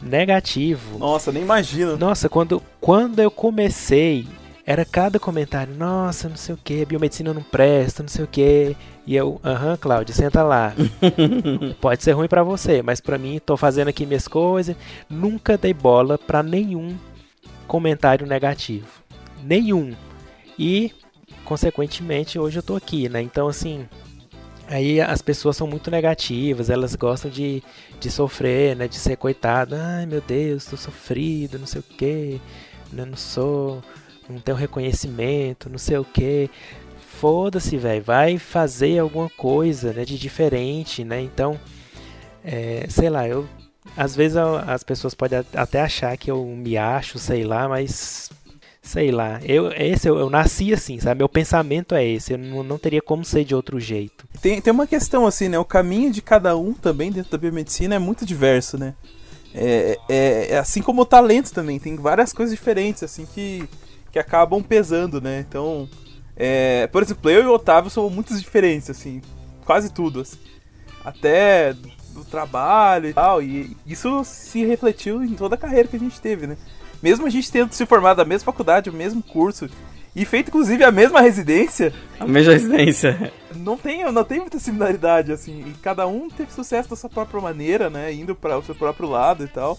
negativo. 0.00 0.98
Nossa, 0.98 1.32
nem 1.32 1.42
imagino. 1.42 1.96
Nossa, 1.96 2.28
quando, 2.28 2.62
quando 2.80 3.18
eu 3.18 3.30
comecei, 3.30 4.26
era 4.66 4.84
cada 4.84 5.20
comentário, 5.20 5.72
nossa, 5.76 6.28
não 6.28 6.36
sei 6.36 6.52
o 6.56 6.58
que, 6.58 6.84
biomedicina 6.84 7.32
não 7.32 7.42
presta, 7.42 8.02
não 8.02 8.08
sei 8.08 8.24
o 8.24 8.26
que. 8.26 8.76
E 9.06 9.14
eu, 9.14 9.40
aham, 9.44 9.74
uh 9.74 9.78
Cláudio, 9.78 10.12
senta 10.12 10.42
lá. 10.42 10.74
Pode 11.80 12.02
ser 12.02 12.10
ruim 12.12 12.26
para 12.26 12.42
você, 12.42 12.82
mas 12.82 13.00
para 13.00 13.16
mim, 13.16 13.38
tô 13.38 13.56
fazendo 13.56 13.86
aqui 13.88 14.04
minhas 14.04 14.26
coisas. 14.26 14.74
Nunca 15.08 15.56
dei 15.56 15.72
bola 15.72 16.18
para 16.18 16.42
nenhum 16.42 16.96
comentário 17.68 18.26
negativo. 18.26 18.88
Nenhum. 19.44 19.94
E, 20.58 20.92
consequentemente, 21.44 22.36
hoje 22.36 22.58
eu 22.58 22.62
tô 22.62 22.74
aqui, 22.74 23.08
né? 23.08 23.22
Então, 23.22 23.46
assim, 23.46 23.86
Aí 24.68 25.00
as 25.00 25.22
pessoas 25.22 25.56
são 25.56 25.64
muito 25.64 25.92
negativas, 25.92 26.70
elas 26.70 26.96
gostam 26.96 27.30
de, 27.30 27.62
de 28.00 28.10
sofrer, 28.10 28.74
né? 28.74 28.88
De 28.88 28.96
ser 28.96 29.16
coitada. 29.16 29.80
Ai 29.80 30.06
meu 30.06 30.20
Deus, 30.20 30.64
tô 30.64 30.76
sofrido, 30.76 31.56
não 31.56 31.68
sei 31.68 31.80
o 31.80 31.84
que, 31.84 32.40
né, 32.92 33.04
não 33.04 33.16
sou, 33.16 33.80
não 34.28 34.40
tenho 34.40 34.56
reconhecimento, 34.56 35.70
não 35.70 35.78
sei 35.78 35.98
o 35.98 36.04
que. 36.04 36.50
Foda-se, 37.20 37.76
velho, 37.76 38.02
vai 38.02 38.38
fazer 38.38 38.98
alguma 38.98 39.30
coisa 39.30 39.92
né, 39.92 40.04
de 40.04 40.18
diferente, 40.18 41.02
né? 41.02 41.20
Então, 41.20 41.58
é, 42.44 42.86
sei 42.88 43.08
lá, 43.08 43.26
eu 43.26 43.48
às 43.96 44.14
vezes 44.14 44.36
as 44.36 44.82
pessoas 44.82 45.14
podem 45.14 45.44
até 45.54 45.80
achar 45.80 46.16
que 46.16 46.30
eu 46.30 46.44
me 46.44 46.76
acho, 46.76 47.18
sei 47.18 47.44
lá, 47.44 47.68
mas 47.68 48.30
sei 48.82 49.10
lá, 49.10 49.40
eu 49.42 49.72
esse 49.72 50.08
eu, 50.08 50.18
eu, 50.18 50.30
nasci 50.30 50.72
assim, 50.72 51.00
sabe? 51.00 51.18
Meu 51.18 51.28
pensamento 51.28 51.94
é 51.94 52.04
esse, 52.06 52.32
eu 52.32 52.38
não, 52.38 52.62
não 52.62 52.78
teria 52.78 53.02
como 53.02 53.24
ser 53.24 53.44
de 53.44 53.54
outro 53.54 53.80
jeito. 53.80 54.26
Tem, 54.40 54.60
tem 54.60 54.72
uma 54.72 54.86
questão 54.86 55.26
assim, 55.26 55.48
né? 55.48 55.58
O 55.58 55.64
caminho 55.64 56.12
de 56.12 56.22
cada 56.22 56.56
um 56.56 56.72
também 56.72 57.10
dentro 57.10 57.32
da 57.32 57.38
biomedicina 57.38 57.96
é 57.96 57.98
muito 57.98 58.24
diverso, 58.24 58.78
né? 58.78 58.94
É, 59.54 59.98
é, 60.08 60.46
é 60.50 60.58
assim 60.58 60.82
como 60.82 61.02
o 61.02 61.06
talento 61.06 61.52
também, 61.52 61.78
tem 61.80 61.96
várias 61.96 62.32
coisas 62.32 62.54
diferentes 62.54 63.02
assim 63.02 63.26
que, 63.26 63.68
que 64.16 64.18
acabam 64.18 64.62
pesando, 64.62 65.20
né? 65.20 65.44
Então, 65.46 65.86
é, 66.34 66.86
por 66.86 67.02
exemplo, 67.02 67.30
eu 67.30 67.42
e 67.42 67.46
o 67.46 67.52
Otávio 67.52 67.90
somos 67.90 68.10
muito 68.10 68.34
diferentes, 68.34 68.88
assim, 68.88 69.20
quase 69.66 69.92
tudo, 69.92 70.20
assim. 70.20 70.38
Até 71.04 71.74
do 71.74 72.24
trabalho 72.24 73.10
e 73.10 73.12
tal, 73.12 73.42
e 73.42 73.76
isso 73.86 74.24
se 74.24 74.64
refletiu 74.64 75.22
em 75.22 75.34
toda 75.34 75.54
a 75.54 75.58
carreira 75.58 75.86
que 75.86 75.96
a 75.96 75.98
gente 75.98 76.18
teve, 76.18 76.46
né? 76.46 76.56
mesmo 77.02 77.26
a 77.26 77.30
gente 77.30 77.52
tendo 77.52 77.74
se 77.74 77.84
formado 77.84 78.16
da 78.16 78.24
mesma 78.24 78.46
faculdade, 78.46 78.88
o 78.88 78.92
mesmo 78.92 79.22
curso, 79.22 79.68
e 80.14 80.24
feito 80.24 80.48
inclusive 80.48 80.82
a 80.82 80.90
mesma 80.90 81.20
residência. 81.20 81.92
A 82.18 82.26
mesma 82.26 82.54
residência. 82.54 83.30
Não 83.54 83.76
tem, 83.76 84.10
não 84.10 84.24
tem 84.24 84.40
muita 84.40 84.58
similaridade, 84.58 85.30
assim. 85.30 85.62
E 85.66 85.74
cada 85.82 86.06
um 86.06 86.30
teve 86.30 86.50
sucesso 86.52 86.88
da 86.88 86.96
sua 86.96 87.10
própria 87.10 87.40
maneira, 87.40 87.90
né? 87.90 88.12
Indo 88.14 88.34
para 88.34 88.56
o 88.56 88.62
seu 88.62 88.74
próprio 88.74 89.10
lado 89.10 89.44
e 89.44 89.48
tal. 89.48 89.78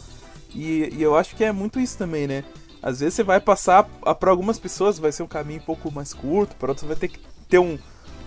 E, 0.54 0.94
e, 0.96 1.02
eu 1.02 1.18
acho 1.18 1.36
que 1.36 1.44
é 1.44 1.52
muito 1.52 1.80
isso 1.80 1.98
também, 1.98 2.28
né? 2.28 2.44
Às 2.82 3.00
vezes 3.00 3.16
você 3.16 3.24
vai 3.24 3.40
passar, 3.40 3.84
para 3.84 4.30
algumas 4.30 4.60
pessoas 4.60 5.00
vai 5.00 5.12
ser 5.12 5.24
um 5.24 5.28
caminho 5.28 5.62
um 5.62 5.66
pouco 5.66 5.92
mais 5.92 6.14
curto, 6.14 6.56
para 6.56 6.72
outras 6.72 6.88
vai 6.88 6.96
ter 6.96 7.08
que 7.08 7.20
ter 7.50 7.60
um, 7.60 7.78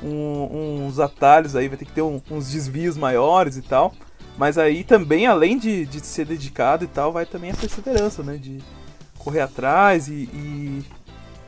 um, 0.02 0.86
uns 0.86 0.98
atalhos 0.98 1.54
aí, 1.54 1.68
vai 1.68 1.76
ter 1.76 1.84
que 1.84 1.92
ter 1.92 2.02
um, 2.02 2.20
uns 2.30 2.50
desvios 2.50 2.96
maiores 2.96 3.56
e 3.56 3.62
tal. 3.62 3.92
Mas 4.36 4.58
aí 4.58 4.84
também, 4.84 5.26
além 5.26 5.58
de, 5.58 5.86
de 5.86 6.00
ser 6.00 6.24
dedicado 6.24 6.84
e 6.84 6.88
tal, 6.88 7.12
vai 7.12 7.26
também 7.26 7.50
a 7.50 7.54
perseverança, 7.54 8.22
né? 8.22 8.36
De, 8.36 8.60
correr 9.20 9.40
atrás 9.40 10.08
e, 10.08 10.28
e, 10.32 10.84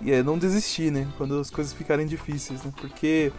e 0.03 0.13
é, 0.13 0.23
não 0.23 0.39
desistir, 0.39 0.93
né? 0.93 1.09
Quando 1.17 1.39
as 1.41 1.51
coisas 1.51 1.73
ficarem 1.73 2.07
difíceis, 2.07 2.63
né? 2.63 2.73
Porque, 2.77 3.33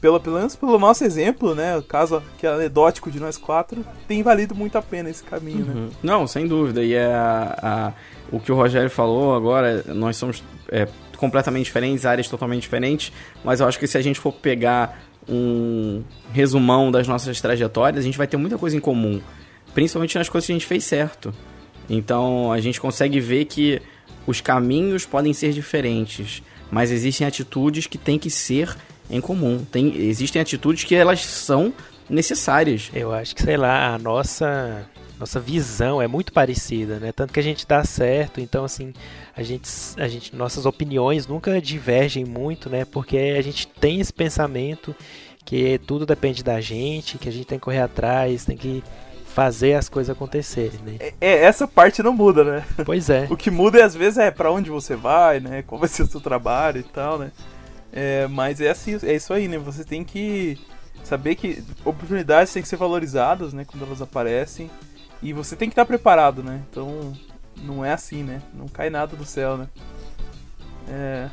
pelo, 0.00 0.20
pelo 0.20 0.36
menos 0.36 0.56
pelo 0.56 0.78
nosso 0.78 1.04
exemplo, 1.04 1.54
né? 1.54 1.76
O 1.76 1.82
caso 1.82 2.22
que 2.38 2.46
é 2.46 2.50
anedótico 2.50 3.10
de 3.10 3.20
nós 3.20 3.36
quatro, 3.36 3.84
tem 4.06 4.22
valido 4.22 4.54
muito 4.54 4.76
a 4.76 4.82
pena 4.82 5.10
esse 5.10 5.22
caminho, 5.22 5.64
né? 5.64 5.74
uhum. 5.74 5.86
né? 5.86 5.90
Não, 6.02 6.26
sem 6.26 6.46
dúvida. 6.46 6.82
E 6.84 6.94
é 6.94 7.06
a, 7.06 7.58
a, 7.62 7.92
o 8.30 8.40
que 8.40 8.52
o 8.52 8.54
Rogério 8.54 8.90
falou 8.90 9.34
agora, 9.34 9.84
nós 9.88 10.16
somos 10.16 10.42
é, 10.70 10.86
completamente 11.16 11.66
diferentes, 11.66 12.04
áreas 12.04 12.28
totalmente 12.28 12.62
diferentes, 12.62 13.12
mas 13.44 13.60
eu 13.60 13.66
acho 13.66 13.78
que 13.78 13.86
se 13.86 13.98
a 13.98 14.02
gente 14.02 14.20
for 14.20 14.32
pegar 14.32 15.00
um 15.28 16.04
resumão 16.32 16.90
das 16.90 17.08
nossas 17.08 17.40
trajetórias, 17.40 18.00
a 18.00 18.06
gente 18.06 18.18
vai 18.18 18.26
ter 18.26 18.36
muita 18.36 18.56
coisa 18.56 18.76
em 18.76 18.80
comum. 18.80 19.20
Principalmente 19.74 20.16
nas 20.16 20.28
coisas 20.28 20.46
que 20.46 20.52
a 20.52 20.54
gente 20.54 20.66
fez 20.66 20.84
certo. 20.84 21.34
Então 21.88 22.52
a 22.52 22.60
gente 22.60 22.80
consegue 22.80 23.20
ver 23.20 23.44
que 23.46 23.80
os 24.26 24.40
caminhos 24.40 25.04
podem 25.04 25.32
ser 25.32 25.52
diferentes, 25.52 26.42
mas 26.70 26.90
existem 26.90 27.26
atitudes 27.26 27.86
que 27.86 27.98
têm 27.98 28.18
que 28.18 28.30
ser 28.30 28.76
em 29.10 29.20
comum. 29.20 29.64
Tem, 29.70 29.94
existem 29.96 30.40
atitudes 30.40 30.84
que 30.84 30.94
elas 30.94 31.20
são 31.24 31.72
necessárias. 32.08 32.90
Eu 32.94 33.12
acho 33.12 33.34
que, 33.34 33.42
sei 33.42 33.56
lá, 33.56 33.94
a 33.94 33.98
nossa 33.98 34.86
nossa 35.18 35.40
visão 35.40 36.00
é 36.00 36.06
muito 36.06 36.30
parecida, 36.30 36.98
né? 36.98 37.10
Tanto 37.10 37.32
que 37.32 37.40
a 37.40 37.42
gente 37.42 37.66
dá 37.66 37.82
certo, 37.84 38.38
então 38.38 38.64
assim, 38.64 38.92
a 39.34 39.42
gente, 39.42 39.70
a 39.96 40.06
gente 40.06 40.36
nossas 40.36 40.66
opiniões 40.66 41.26
nunca 41.26 41.60
divergem 41.60 42.24
muito, 42.24 42.68
né? 42.68 42.84
Porque 42.84 43.16
a 43.16 43.40
gente 43.40 43.66
tem 43.66 43.98
esse 43.98 44.12
pensamento 44.12 44.94
que 45.44 45.80
tudo 45.86 46.04
depende 46.04 46.42
da 46.42 46.60
gente, 46.60 47.18
que 47.18 47.28
a 47.28 47.32
gente 47.32 47.46
tem 47.46 47.58
que 47.58 47.64
correr 47.64 47.80
atrás, 47.80 48.44
tem 48.44 48.56
que 48.56 48.82
fazer 49.24 49.74
as 49.74 49.88
coisas 49.88 50.14
acontecerem, 50.14 50.80
né? 50.84 50.96
É, 50.98 51.14
é, 51.20 51.44
essa 51.44 51.68
parte 51.68 52.02
não 52.02 52.12
muda, 52.12 52.42
né? 52.42 52.64
Pois 52.84 53.08
é. 53.08 53.26
o 53.30 53.36
que 53.36 53.50
muda 53.50 53.84
às 53.84 53.94
vezes 53.94 54.18
é 54.18 54.30
para 54.30 54.50
onde 54.50 54.70
você 54.70 54.96
vai, 54.96 55.40
né? 55.40 55.62
Qual 55.62 55.78
vai 55.78 55.88
ser 55.88 56.02
o 56.02 56.06
seu 56.06 56.20
trabalho 56.20 56.80
e 56.80 56.82
tal, 56.82 57.18
né? 57.18 57.30
É, 57.98 58.28
mas 58.28 58.60
é 58.60 58.68
assim, 58.68 58.98
é 59.02 59.14
isso 59.14 59.32
aí, 59.32 59.48
né? 59.48 59.56
Você 59.56 59.82
tem 59.82 60.04
que 60.04 60.58
saber 61.02 61.34
que 61.34 61.64
oportunidades 61.82 62.52
têm 62.52 62.62
que 62.62 62.68
ser 62.68 62.76
valorizadas, 62.76 63.54
né? 63.54 63.64
Quando 63.64 63.86
elas 63.86 64.02
aparecem. 64.02 64.70
E 65.22 65.32
você 65.32 65.56
tem 65.56 65.66
que 65.66 65.72
estar 65.72 65.86
preparado, 65.86 66.42
né? 66.42 66.62
Então, 66.70 67.14
não 67.62 67.82
é 67.82 67.94
assim, 67.94 68.22
né? 68.22 68.42
Não 68.52 68.68
cai 68.68 68.90
nada 68.90 69.16
do 69.16 69.24
céu, 69.24 69.56
né? 69.56 69.66
É, 70.86 71.30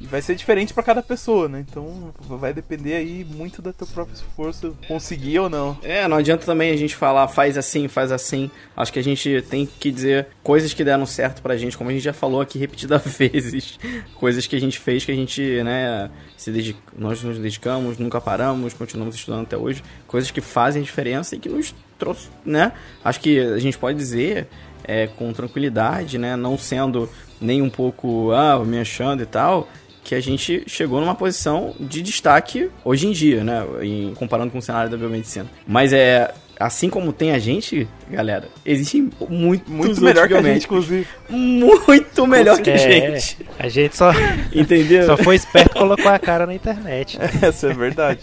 e 0.00 0.06
vai 0.06 0.20
ser 0.20 0.34
diferente 0.34 0.74
para 0.74 0.82
cada 0.82 1.02
pessoa, 1.02 1.48
né? 1.48 1.64
Então 1.68 2.12
vai 2.28 2.52
depender 2.52 2.94
aí 2.94 3.24
muito 3.24 3.62
do 3.62 3.72
teu 3.72 3.86
próprio 3.86 4.14
esforço 4.14 4.76
conseguir 4.86 5.38
ou 5.38 5.48
não. 5.48 5.78
É, 5.82 6.06
não 6.06 6.18
adianta 6.18 6.44
também 6.44 6.70
a 6.70 6.76
gente 6.76 6.94
falar 6.94 7.26
faz 7.28 7.56
assim, 7.56 7.88
faz 7.88 8.12
assim. 8.12 8.50
Acho 8.76 8.92
que 8.92 8.98
a 8.98 9.04
gente 9.04 9.42
tem 9.48 9.66
que 9.66 9.90
dizer 9.90 10.28
coisas 10.42 10.74
que 10.74 10.84
deram 10.84 11.06
certo 11.06 11.40
pra 11.40 11.56
gente, 11.56 11.78
como 11.78 11.88
a 11.88 11.92
gente 11.92 12.02
já 12.02 12.12
falou 12.12 12.40
aqui 12.40 12.58
repetidas 12.60 13.02
vezes. 13.16 13.78
Coisas 14.14 14.46
que 14.46 14.54
a 14.54 14.60
gente 14.60 14.78
fez 14.78 15.04
que 15.04 15.12
a 15.12 15.14
gente, 15.14 15.62
né, 15.62 16.10
se 16.36 16.76
nós 16.96 17.22
nos 17.22 17.38
dedicamos, 17.38 17.96
nunca 17.96 18.20
paramos, 18.20 18.74
continuamos 18.74 19.14
estudando 19.14 19.42
até 19.42 19.56
hoje. 19.56 19.82
Coisas 20.06 20.30
que 20.30 20.42
fazem 20.42 20.82
diferença 20.82 21.36
e 21.36 21.38
que 21.38 21.48
nos 21.48 21.74
trouxe, 21.98 22.28
né? 22.44 22.72
Acho 23.02 23.20
que 23.20 23.38
a 23.40 23.58
gente 23.58 23.78
pode 23.78 23.96
dizer 23.96 24.46
é, 24.84 25.06
com 25.06 25.32
tranquilidade, 25.32 26.18
né, 26.18 26.36
não 26.36 26.56
sendo 26.56 27.08
nem 27.40 27.60
um 27.60 27.70
pouco, 27.70 28.30
ah, 28.32 28.64
me 28.64 28.78
achando 28.78 29.22
e 29.22 29.26
tal, 29.26 29.68
que 30.06 30.14
a 30.14 30.20
gente 30.20 30.62
chegou 30.68 31.00
numa 31.00 31.16
posição 31.16 31.74
de 31.80 32.00
destaque 32.00 32.70
hoje 32.84 33.08
em 33.08 33.10
dia, 33.10 33.42
né? 33.42 33.66
Em, 33.82 34.14
comparando 34.14 34.52
com 34.52 34.58
o 34.58 34.62
cenário 34.62 34.88
da 34.88 34.96
biomedicina. 34.96 35.46
Mas 35.66 35.92
é. 35.92 36.32
Assim 36.58 36.88
como 36.88 37.12
tem 37.12 37.32
a 37.32 37.38
gente, 37.38 37.86
galera, 38.08 38.48
existe 38.64 39.10
muito, 39.28 39.70
muito 39.70 40.00
melhor 40.00 40.26
que 40.26 40.32
a 40.32 40.40
gente, 40.40 40.64
inclusive. 40.64 41.06
Muito 41.28 42.26
melhor 42.26 42.62
que 42.62 42.70
a 42.70 42.74
é, 42.74 42.78
gente. 42.78 43.46
A 43.58 43.68
gente 43.68 43.94
só. 43.94 44.10
Entendeu? 44.54 45.04
Só 45.04 45.18
foi 45.18 45.34
esperto 45.34 45.76
e 45.76 45.78
colocou 45.78 46.10
a 46.10 46.18
cara 46.18 46.46
na 46.46 46.54
internet. 46.54 47.18
Essa 47.42 47.66
é 47.66 47.74
verdade. 47.74 48.20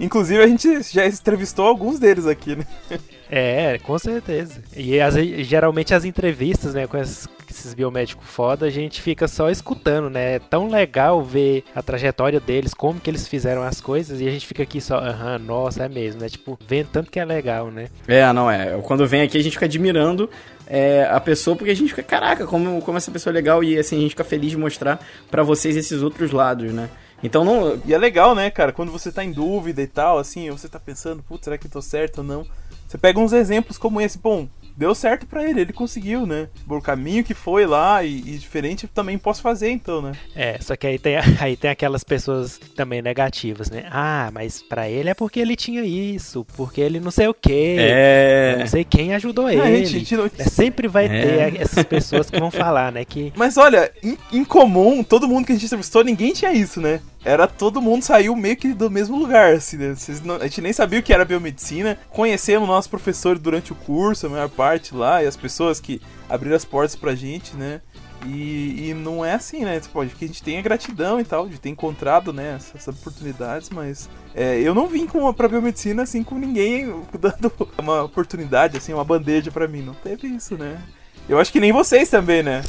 Inclusive, 0.00 0.42
a 0.42 0.48
gente 0.48 0.82
já 0.92 1.06
entrevistou 1.06 1.66
alguns 1.66 2.00
deles 2.00 2.26
aqui, 2.26 2.56
né? 2.56 2.64
É, 3.30 3.78
com 3.78 3.98
certeza. 3.98 4.62
E 4.74 5.00
as, 5.00 5.14
geralmente 5.46 5.94
as 5.94 6.04
entrevistas, 6.04 6.74
né, 6.74 6.86
com 6.86 6.96
esses, 6.96 7.28
esses 7.50 7.74
biomédicos 7.74 8.26
foda, 8.26 8.66
a 8.66 8.70
gente 8.70 9.02
fica 9.02 9.28
só 9.28 9.50
escutando, 9.50 10.08
né? 10.08 10.36
É 10.36 10.38
tão 10.38 10.68
legal 10.68 11.22
ver 11.22 11.64
a 11.74 11.82
trajetória 11.82 12.40
deles, 12.40 12.72
como 12.72 13.00
que 13.00 13.10
eles 13.10 13.28
fizeram 13.28 13.62
as 13.62 13.80
coisas, 13.80 14.20
e 14.20 14.26
a 14.26 14.30
gente 14.30 14.46
fica 14.46 14.62
aqui 14.62 14.80
só, 14.80 14.98
aham, 14.98 15.38
nossa, 15.38 15.84
é 15.84 15.88
mesmo, 15.88 16.20
né? 16.20 16.28
Tipo, 16.28 16.58
vendo 16.66 16.88
tanto 16.88 17.10
que 17.10 17.20
é 17.20 17.24
legal, 17.24 17.70
né? 17.70 17.88
É, 18.06 18.32
não 18.32 18.50
é. 18.50 18.80
Quando 18.82 19.06
vem 19.06 19.22
aqui 19.22 19.36
a 19.36 19.42
gente 19.42 19.52
fica 19.52 19.66
admirando 19.66 20.30
é, 20.66 21.06
a 21.10 21.20
pessoa, 21.20 21.56
porque 21.56 21.70
a 21.70 21.76
gente 21.76 21.90
fica, 21.90 22.02
caraca, 22.02 22.46
como, 22.46 22.80
como 22.82 22.96
essa 22.96 23.10
pessoa 23.10 23.32
é 23.32 23.34
legal, 23.34 23.62
e 23.62 23.78
assim, 23.78 23.96
a 23.98 24.00
gente 24.00 24.10
fica 24.10 24.24
feliz 24.24 24.50
de 24.50 24.56
mostrar 24.56 25.00
para 25.30 25.42
vocês 25.42 25.76
esses 25.76 26.02
outros 26.02 26.30
lados, 26.30 26.72
né? 26.72 26.88
Então 27.22 27.44
não. 27.44 27.80
E 27.84 27.92
é 27.92 27.98
legal, 27.98 28.34
né, 28.34 28.50
cara? 28.50 28.72
Quando 28.72 28.92
você 28.92 29.10
tá 29.10 29.24
em 29.24 29.32
dúvida 29.32 29.82
e 29.82 29.86
tal, 29.86 30.18
assim, 30.18 30.48
você 30.50 30.68
tá 30.68 30.78
pensando, 30.78 31.22
putz, 31.22 31.44
será 31.44 31.58
que 31.58 31.66
eu 31.66 31.70
tô 31.70 31.82
certo 31.82 32.18
ou 32.18 32.24
não? 32.24 32.46
Você 32.88 32.96
pega 32.96 33.20
uns 33.20 33.34
exemplos 33.34 33.76
como 33.76 34.00
esse, 34.00 34.18
bom, 34.18 34.48
deu 34.78 34.94
certo 34.94 35.26
para 35.26 35.44
ele, 35.44 35.60
ele 35.60 35.72
conseguiu, 35.72 36.24
né? 36.24 36.48
O 36.66 36.80
caminho 36.80 37.24
que 37.24 37.34
foi 37.34 37.66
lá 37.66 38.02
e, 38.02 38.18
e, 38.18 38.38
diferente 38.38 38.86
também 38.86 39.18
posso 39.18 39.42
fazer, 39.42 39.70
então, 39.70 40.00
né? 40.00 40.12
É, 40.34 40.56
só 40.60 40.74
que 40.76 40.86
aí 40.86 40.98
tem, 40.98 41.16
aí 41.40 41.56
tem 41.56 41.68
aquelas 41.68 42.04
pessoas 42.04 42.58
também 42.76 43.02
negativas, 43.02 43.70
né? 43.70 43.86
Ah, 43.90 44.30
mas 44.32 44.62
para 44.62 44.88
ele 44.88 45.10
é 45.10 45.14
porque 45.14 45.40
ele 45.40 45.56
tinha 45.56 45.84
isso, 45.84 46.46
porque 46.56 46.80
ele 46.80 47.00
não 47.00 47.10
sei 47.10 47.26
o 47.26 47.34
quê. 47.34 47.76
É. 47.78 48.56
Não 48.60 48.66
sei 48.68 48.84
quem 48.84 49.14
ajudou 49.14 49.50
ele. 49.50 49.60
A 49.60 49.84
gente, 49.84 50.16
não... 50.16 50.26
é, 50.26 50.44
sempre 50.44 50.86
vai 50.86 51.06
é. 51.06 51.08
ter 51.08 51.60
essas 51.60 51.84
pessoas 51.84 52.30
que 52.30 52.38
vão 52.38 52.50
falar, 52.50 52.92
né? 52.92 53.04
Que... 53.04 53.32
Mas 53.36 53.56
olha, 53.56 53.90
em, 54.02 54.16
em 54.32 54.44
comum, 54.44 55.02
todo 55.02 55.28
mundo 55.28 55.44
que 55.44 55.52
a 55.52 55.54
gente 55.56 55.66
entrevistou, 55.66 56.04
ninguém 56.04 56.32
tinha 56.32 56.52
isso, 56.52 56.80
né? 56.80 57.00
Era 57.24 57.46
todo 57.46 57.82
mundo 57.82 58.02
saiu 58.02 58.34
meio 58.36 58.56
que 58.56 58.72
do 58.72 58.90
mesmo 58.90 59.18
lugar, 59.18 59.54
assim, 59.54 59.76
né? 59.76 59.94
Não, 60.24 60.36
a 60.36 60.44
gente 60.44 60.60
nem 60.60 60.72
sabia 60.72 61.00
o 61.00 61.02
que 61.02 61.12
era 61.12 61.24
biomedicina. 61.24 61.98
Conhecemos 62.10 62.68
nossos 62.68 62.88
professores 62.88 63.42
durante 63.42 63.72
o 63.72 63.76
curso, 63.76 64.26
a 64.26 64.30
maior 64.30 64.48
parte 64.48 64.94
lá, 64.94 65.22
e 65.22 65.26
as 65.26 65.36
pessoas 65.36 65.80
que 65.80 66.00
abriram 66.28 66.56
as 66.56 66.64
portas 66.64 66.94
pra 66.94 67.14
gente, 67.14 67.56
né? 67.56 67.80
E, 68.26 68.88
e 68.88 68.94
não 68.94 69.24
é 69.24 69.34
assim, 69.34 69.64
né? 69.64 69.78
Tipo, 69.78 70.00
a 70.00 70.06
gente 70.06 70.42
tem 70.42 70.58
a 70.58 70.62
gratidão 70.62 71.20
e 71.20 71.24
tal, 71.24 71.48
de 71.48 71.58
ter 71.58 71.68
encontrado, 71.68 72.32
né, 72.32 72.56
essas 72.56 72.88
oportunidades, 72.88 73.70
mas 73.70 74.08
é, 74.34 74.60
eu 74.60 74.74
não 74.74 74.88
vim 74.88 75.06
com, 75.06 75.32
pra 75.32 75.48
biomedicina 75.48 76.02
assim 76.02 76.24
com 76.24 76.36
ninguém 76.36 76.86
dando 77.18 77.52
uma 77.78 78.02
oportunidade, 78.02 78.76
assim, 78.76 78.92
uma 78.92 79.04
bandeja 79.04 79.50
para 79.50 79.68
mim. 79.68 79.82
Não 79.82 79.94
teve 79.94 80.28
isso, 80.28 80.56
né? 80.56 80.80
Eu 81.28 81.38
acho 81.38 81.52
que 81.52 81.60
nem 81.60 81.72
vocês 81.72 82.08
também, 82.08 82.42
né? 82.42 82.62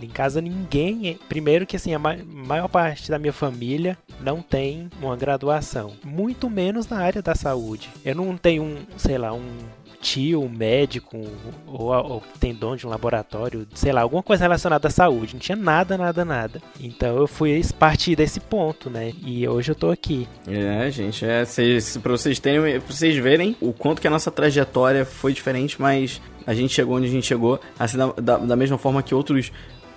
Em 0.00 0.08
casa 0.08 0.40
ninguém. 0.40 1.18
Primeiro 1.28 1.66
que 1.66 1.76
assim, 1.76 1.94
a 1.94 1.98
maior 1.98 2.68
parte 2.68 3.10
da 3.10 3.18
minha 3.18 3.32
família 3.32 3.96
não 4.20 4.42
tem 4.42 4.88
uma 5.00 5.16
graduação. 5.16 5.92
Muito 6.04 6.48
menos 6.50 6.88
na 6.88 6.98
área 6.98 7.22
da 7.22 7.34
saúde. 7.34 7.90
Eu 8.04 8.14
não 8.14 8.36
tenho 8.36 8.62
um, 8.62 8.76
sei 8.96 9.18
lá, 9.18 9.32
um 9.32 9.44
tio, 10.06 10.42
um 10.42 10.48
médico, 10.48 11.20
ou, 11.66 11.88
ou 11.88 12.22
tem 12.38 12.54
dono 12.54 12.76
de 12.76 12.86
um 12.86 12.90
laboratório, 12.90 13.66
sei 13.74 13.92
lá, 13.92 14.02
alguma 14.02 14.22
coisa 14.22 14.44
relacionada 14.44 14.86
à 14.86 14.90
saúde. 14.90 15.34
Não 15.34 15.40
tinha 15.40 15.56
nada, 15.56 15.98
nada, 15.98 16.24
nada. 16.24 16.62
Então 16.80 17.16
eu 17.16 17.26
fui 17.26 17.60
partir 17.78 18.14
desse 18.14 18.38
ponto, 18.38 18.88
né? 18.88 19.12
E 19.24 19.46
hoje 19.48 19.72
eu 19.72 19.74
tô 19.74 19.90
aqui. 19.90 20.28
É, 20.46 20.90
gente, 20.90 21.24
é, 21.24 21.44
cês, 21.44 21.96
pra 21.96 22.12
vocês 22.12 22.38
terem, 22.38 22.80
pra 22.80 22.92
vocês 22.94 23.16
verem 23.16 23.56
o 23.60 23.72
quanto 23.72 24.00
que 24.00 24.06
a 24.06 24.10
nossa 24.10 24.30
trajetória 24.30 25.04
foi 25.04 25.32
diferente, 25.32 25.80
mas 25.80 26.20
a 26.46 26.54
gente 26.54 26.72
chegou 26.72 26.96
onde 26.96 27.06
a 27.06 27.10
gente 27.10 27.26
chegou, 27.26 27.58
assim, 27.76 27.98
da, 27.98 28.12
da, 28.12 28.36
da 28.38 28.56
mesma 28.56 28.78
forma 28.78 29.02
que 29.02 29.14
outros 29.14 29.50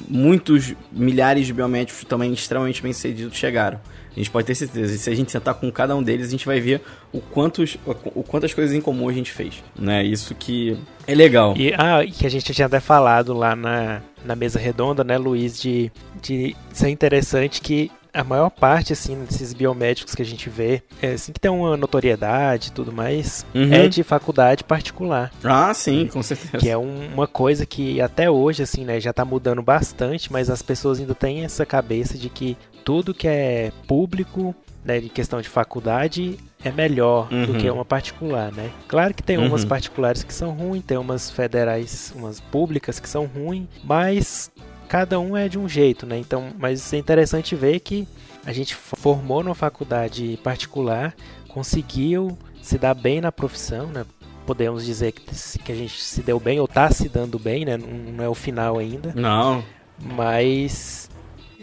muitos 0.07 0.73
milhares 0.91 1.47
de 1.47 1.53
biomédicos 1.53 2.03
também 2.03 2.31
extremamente 2.33 2.81
bem 2.81 2.93
sucedidos 2.93 3.37
chegaram. 3.37 3.79
A 4.15 4.19
gente 4.19 4.31
pode 4.31 4.47
ter 4.47 4.55
certeza. 4.55 4.93
E 4.93 4.97
se 4.97 5.09
a 5.09 5.15
gente 5.15 5.31
sentar 5.31 5.53
com 5.53 5.71
cada 5.71 5.95
um 5.95 6.03
deles, 6.03 6.27
a 6.27 6.31
gente 6.31 6.45
vai 6.45 6.59
ver 6.59 6.81
o 7.11 7.21
quantos, 7.21 7.77
o 7.85 8.23
quantas 8.23 8.53
coisas 8.53 8.75
em 8.75 8.81
comum 8.81 9.07
a 9.07 9.13
gente 9.13 9.31
fez. 9.31 9.63
Né? 9.77 10.03
Isso 10.03 10.35
que 10.35 10.77
é 11.07 11.15
legal. 11.15 11.55
E 11.55 11.73
ah, 11.73 11.99
que 12.05 12.25
a 12.25 12.29
gente 12.29 12.51
tinha 12.53 12.65
até 12.65 12.79
falado 12.79 13.33
lá 13.33 13.55
na, 13.55 14.01
na 14.25 14.35
mesa 14.35 14.59
redonda, 14.59 15.03
né, 15.03 15.17
Luiz, 15.17 15.61
de, 15.61 15.91
de 16.21 16.55
ser 16.73 16.89
interessante 16.89 17.61
que 17.61 17.91
a 18.13 18.23
maior 18.23 18.49
parte, 18.49 18.93
assim, 18.93 19.23
desses 19.23 19.53
biomédicos 19.53 20.15
que 20.15 20.21
a 20.21 20.25
gente 20.25 20.49
vê, 20.49 20.81
é, 21.01 21.13
assim, 21.13 21.31
que 21.31 21.39
tem 21.39 21.51
uma 21.51 21.77
notoriedade 21.77 22.69
e 22.69 22.71
tudo 22.71 22.91
mais, 22.91 23.45
uhum. 23.53 23.73
é 23.73 23.87
de 23.87 24.03
faculdade 24.03 24.63
particular. 24.63 25.31
Ah, 25.43 25.73
sim, 25.73 26.07
com 26.07 26.21
certeza. 26.23 26.57
Que 26.57 26.69
é 26.69 26.77
um, 26.77 27.13
uma 27.13 27.27
coisa 27.27 27.65
que 27.65 28.01
até 28.01 28.29
hoje, 28.29 28.63
assim, 28.63 28.83
né, 28.83 28.99
já 28.99 29.13
tá 29.13 29.23
mudando 29.23 29.61
bastante, 29.61 30.31
mas 30.31 30.49
as 30.49 30.61
pessoas 30.61 30.99
ainda 30.99 31.15
têm 31.15 31.43
essa 31.43 31.65
cabeça 31.65 32.17
de 32.17 32.29
que 32.29 32.57
tudo 32.83 33.13
que 33.13 33.27
é 33.27 33.71
público, 33.87 34.55
né, 34.83 34.99
de 34.99 35.09
questão 35.09 35.41
de 35.41 35.49
faculdade, 35.49 36.37
é 36.63 36.71
melhor 36.71 37.31
uhum. 37.31 37.45
do 37.45 37.53
que 37.55 37.69
uma 37.69 37.85
particular, 37.85 38.51
né? 38.51 38.69
Claro 38.87 39.13
que 39.13 39.23
tem 39.23 39.37
uhum. 39.37 39.47
umas 39.47 39.63
particulares 39.63 40.23
que 40.23 40.33
são 40.33 40.51
ruins, 40.51 40.83
tem 40.83 40.97
umas 40.97 41.29
federais, 41.29 42.13
umas 42.15 42.39
públicas 42.39 42.99
que 42.99 43.07
são 43.07 43.25
ruins, 43.25 43.67
mas 43.83 44.51
cada 44.89 45.19
um 45.19 45.37
é 45.37 45.47
de 45.47 45.57
um 45.57 45.69
jeito, 45.69 46.05
né? 46.05 46.17
Então, 46.17 46.49
mas 46.57 46.91
é 46.91 46.97
interessante 46.97 47.55
ver 47.55 47.79
que 47.79 48.07
a 48.43 48.51
gente 48.51 48.73
formou 48.73 49.43
numa 49.43 49.53
faculdade 49.53 50.37
particular, 50.43 51.15
conseguiu 51.47 52.37
se 52.61 52.77
dar 52.77 52.95
bem 52.95 53.21
na 53.21 53.31
profissão, 53.31 53.87
né? 53.87 54.03
Podemos 54.47 54.83
dizer 54.83 55.11
que, 55.11 55.59
que 55.59 55.71
a 55.71 55.75
gente 55.75 56.01
se 56.01 56.23
deu 56.23 56.39
bem 56.39 56.59
ou 56.59 56.65
está 56.65 56.89
se 56.89 57.07
dando 57.07 57.37
bem, 57.37 57.65
né? 57.65 57.77
Não, 57.77 58.23
é 58.23 58.27
o 58.27 58.33
final 58.33 58.79
ainda. 58.79 59.13
Não. 59.15 59.63
Mas 60.01 61.07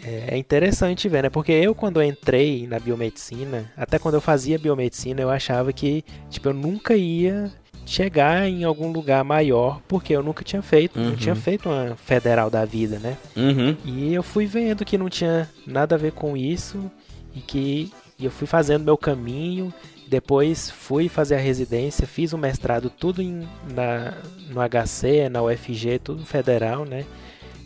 é, 0.01 0.35
é 0.35 0.37
interessante 0.37 1.09
ver, 1.09 1.23
né? 1.23 1.29
Porque 1.29 1.51
eu, 1.51 1.75
quando 1.75 2.01
eu 2.01 2.07
entrei 2.07 2.65
na 2.65 2.79
biomedicina, 2.79 3.69
até 3.75 3.99
quando 3.99 4.15
eu 4.15 4.21
fazia 4.21 4.57
biomedicina, 4.57 5.21
eu 5.21 5.29
achava 5.29 5.73
que, 5.73 6.05
tipo, 6.29 6.47
eu 6.47 6.53
nunca 6.53 6.95
ia 6.95 7.51
chegar 7.87 8.47
em 8.47 8.63
algum 8.63 8.91
lugar 8.91 9.23
maior, 9.23 9.81
porque 9.87 10.13
eu 10.13 10.21
nunca 10.21 10.43
tinha 10.43 10.61
feito, 10.61 10.99
uhum. 10.99 11.09
não 11.09 11.15
tinha 11.15 11.35
feito 11.35 11.69
uma 11.69 11.95
federal 11.95 12.49
da 12.49 12.65
vida, 12.65 12.99
né? 12.99 13.17
Uhum. 13.35 13.75
E 13.85 14.13
eu 14.13 14.21
fui 14.21 14.45
vendo 14.45 14.83
que 14.83 14.97
não 14.97 15.09
tinha 15.09 15.49
nada 15.65 15.95
a 15.95 15.97
ver 15.97 16.11
com 16.11 16.35
isso 16.35 16.91
e 17.33 17.39
que 17.39 17.91
e 18.19 18.25
eu 18.25 18.31
fui 18.31 18.47
fazendo 18.47 18.83
meu 18.83 18.97
caminho. 18.97 19.73
Depois 20.07 20.69
fui 20.69 21.09
fazer 21.09 21.35
a 21.35 21.39
residência, 21.39 22.07
fiz 22.07 22.33
o 22.33 22.37
mestrado 22.37 22.89
tudo 22.89 23.21
em, 23.21 23.47
na, 23.73 24.13
no 24.49 24.61
HC, 24.61 25.29
na 25.29 25.41
UFG, 25.43 25.99
tudo 25.99 26.25
federal, 26.25 26.85
né? 26.85 27.05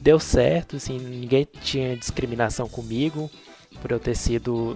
Deu 0.02 0.20
certo, 0.20 0.78
assim, 0.78 0.98
ninguém 0.98 1.48
tinha 1.62 1.96
discriminação 1.96 2.68
comigo 2.68 3.30
por 3.82 3.92
eu 3.92 4.00
ter 4.00 4.16
sido 4.16 4.76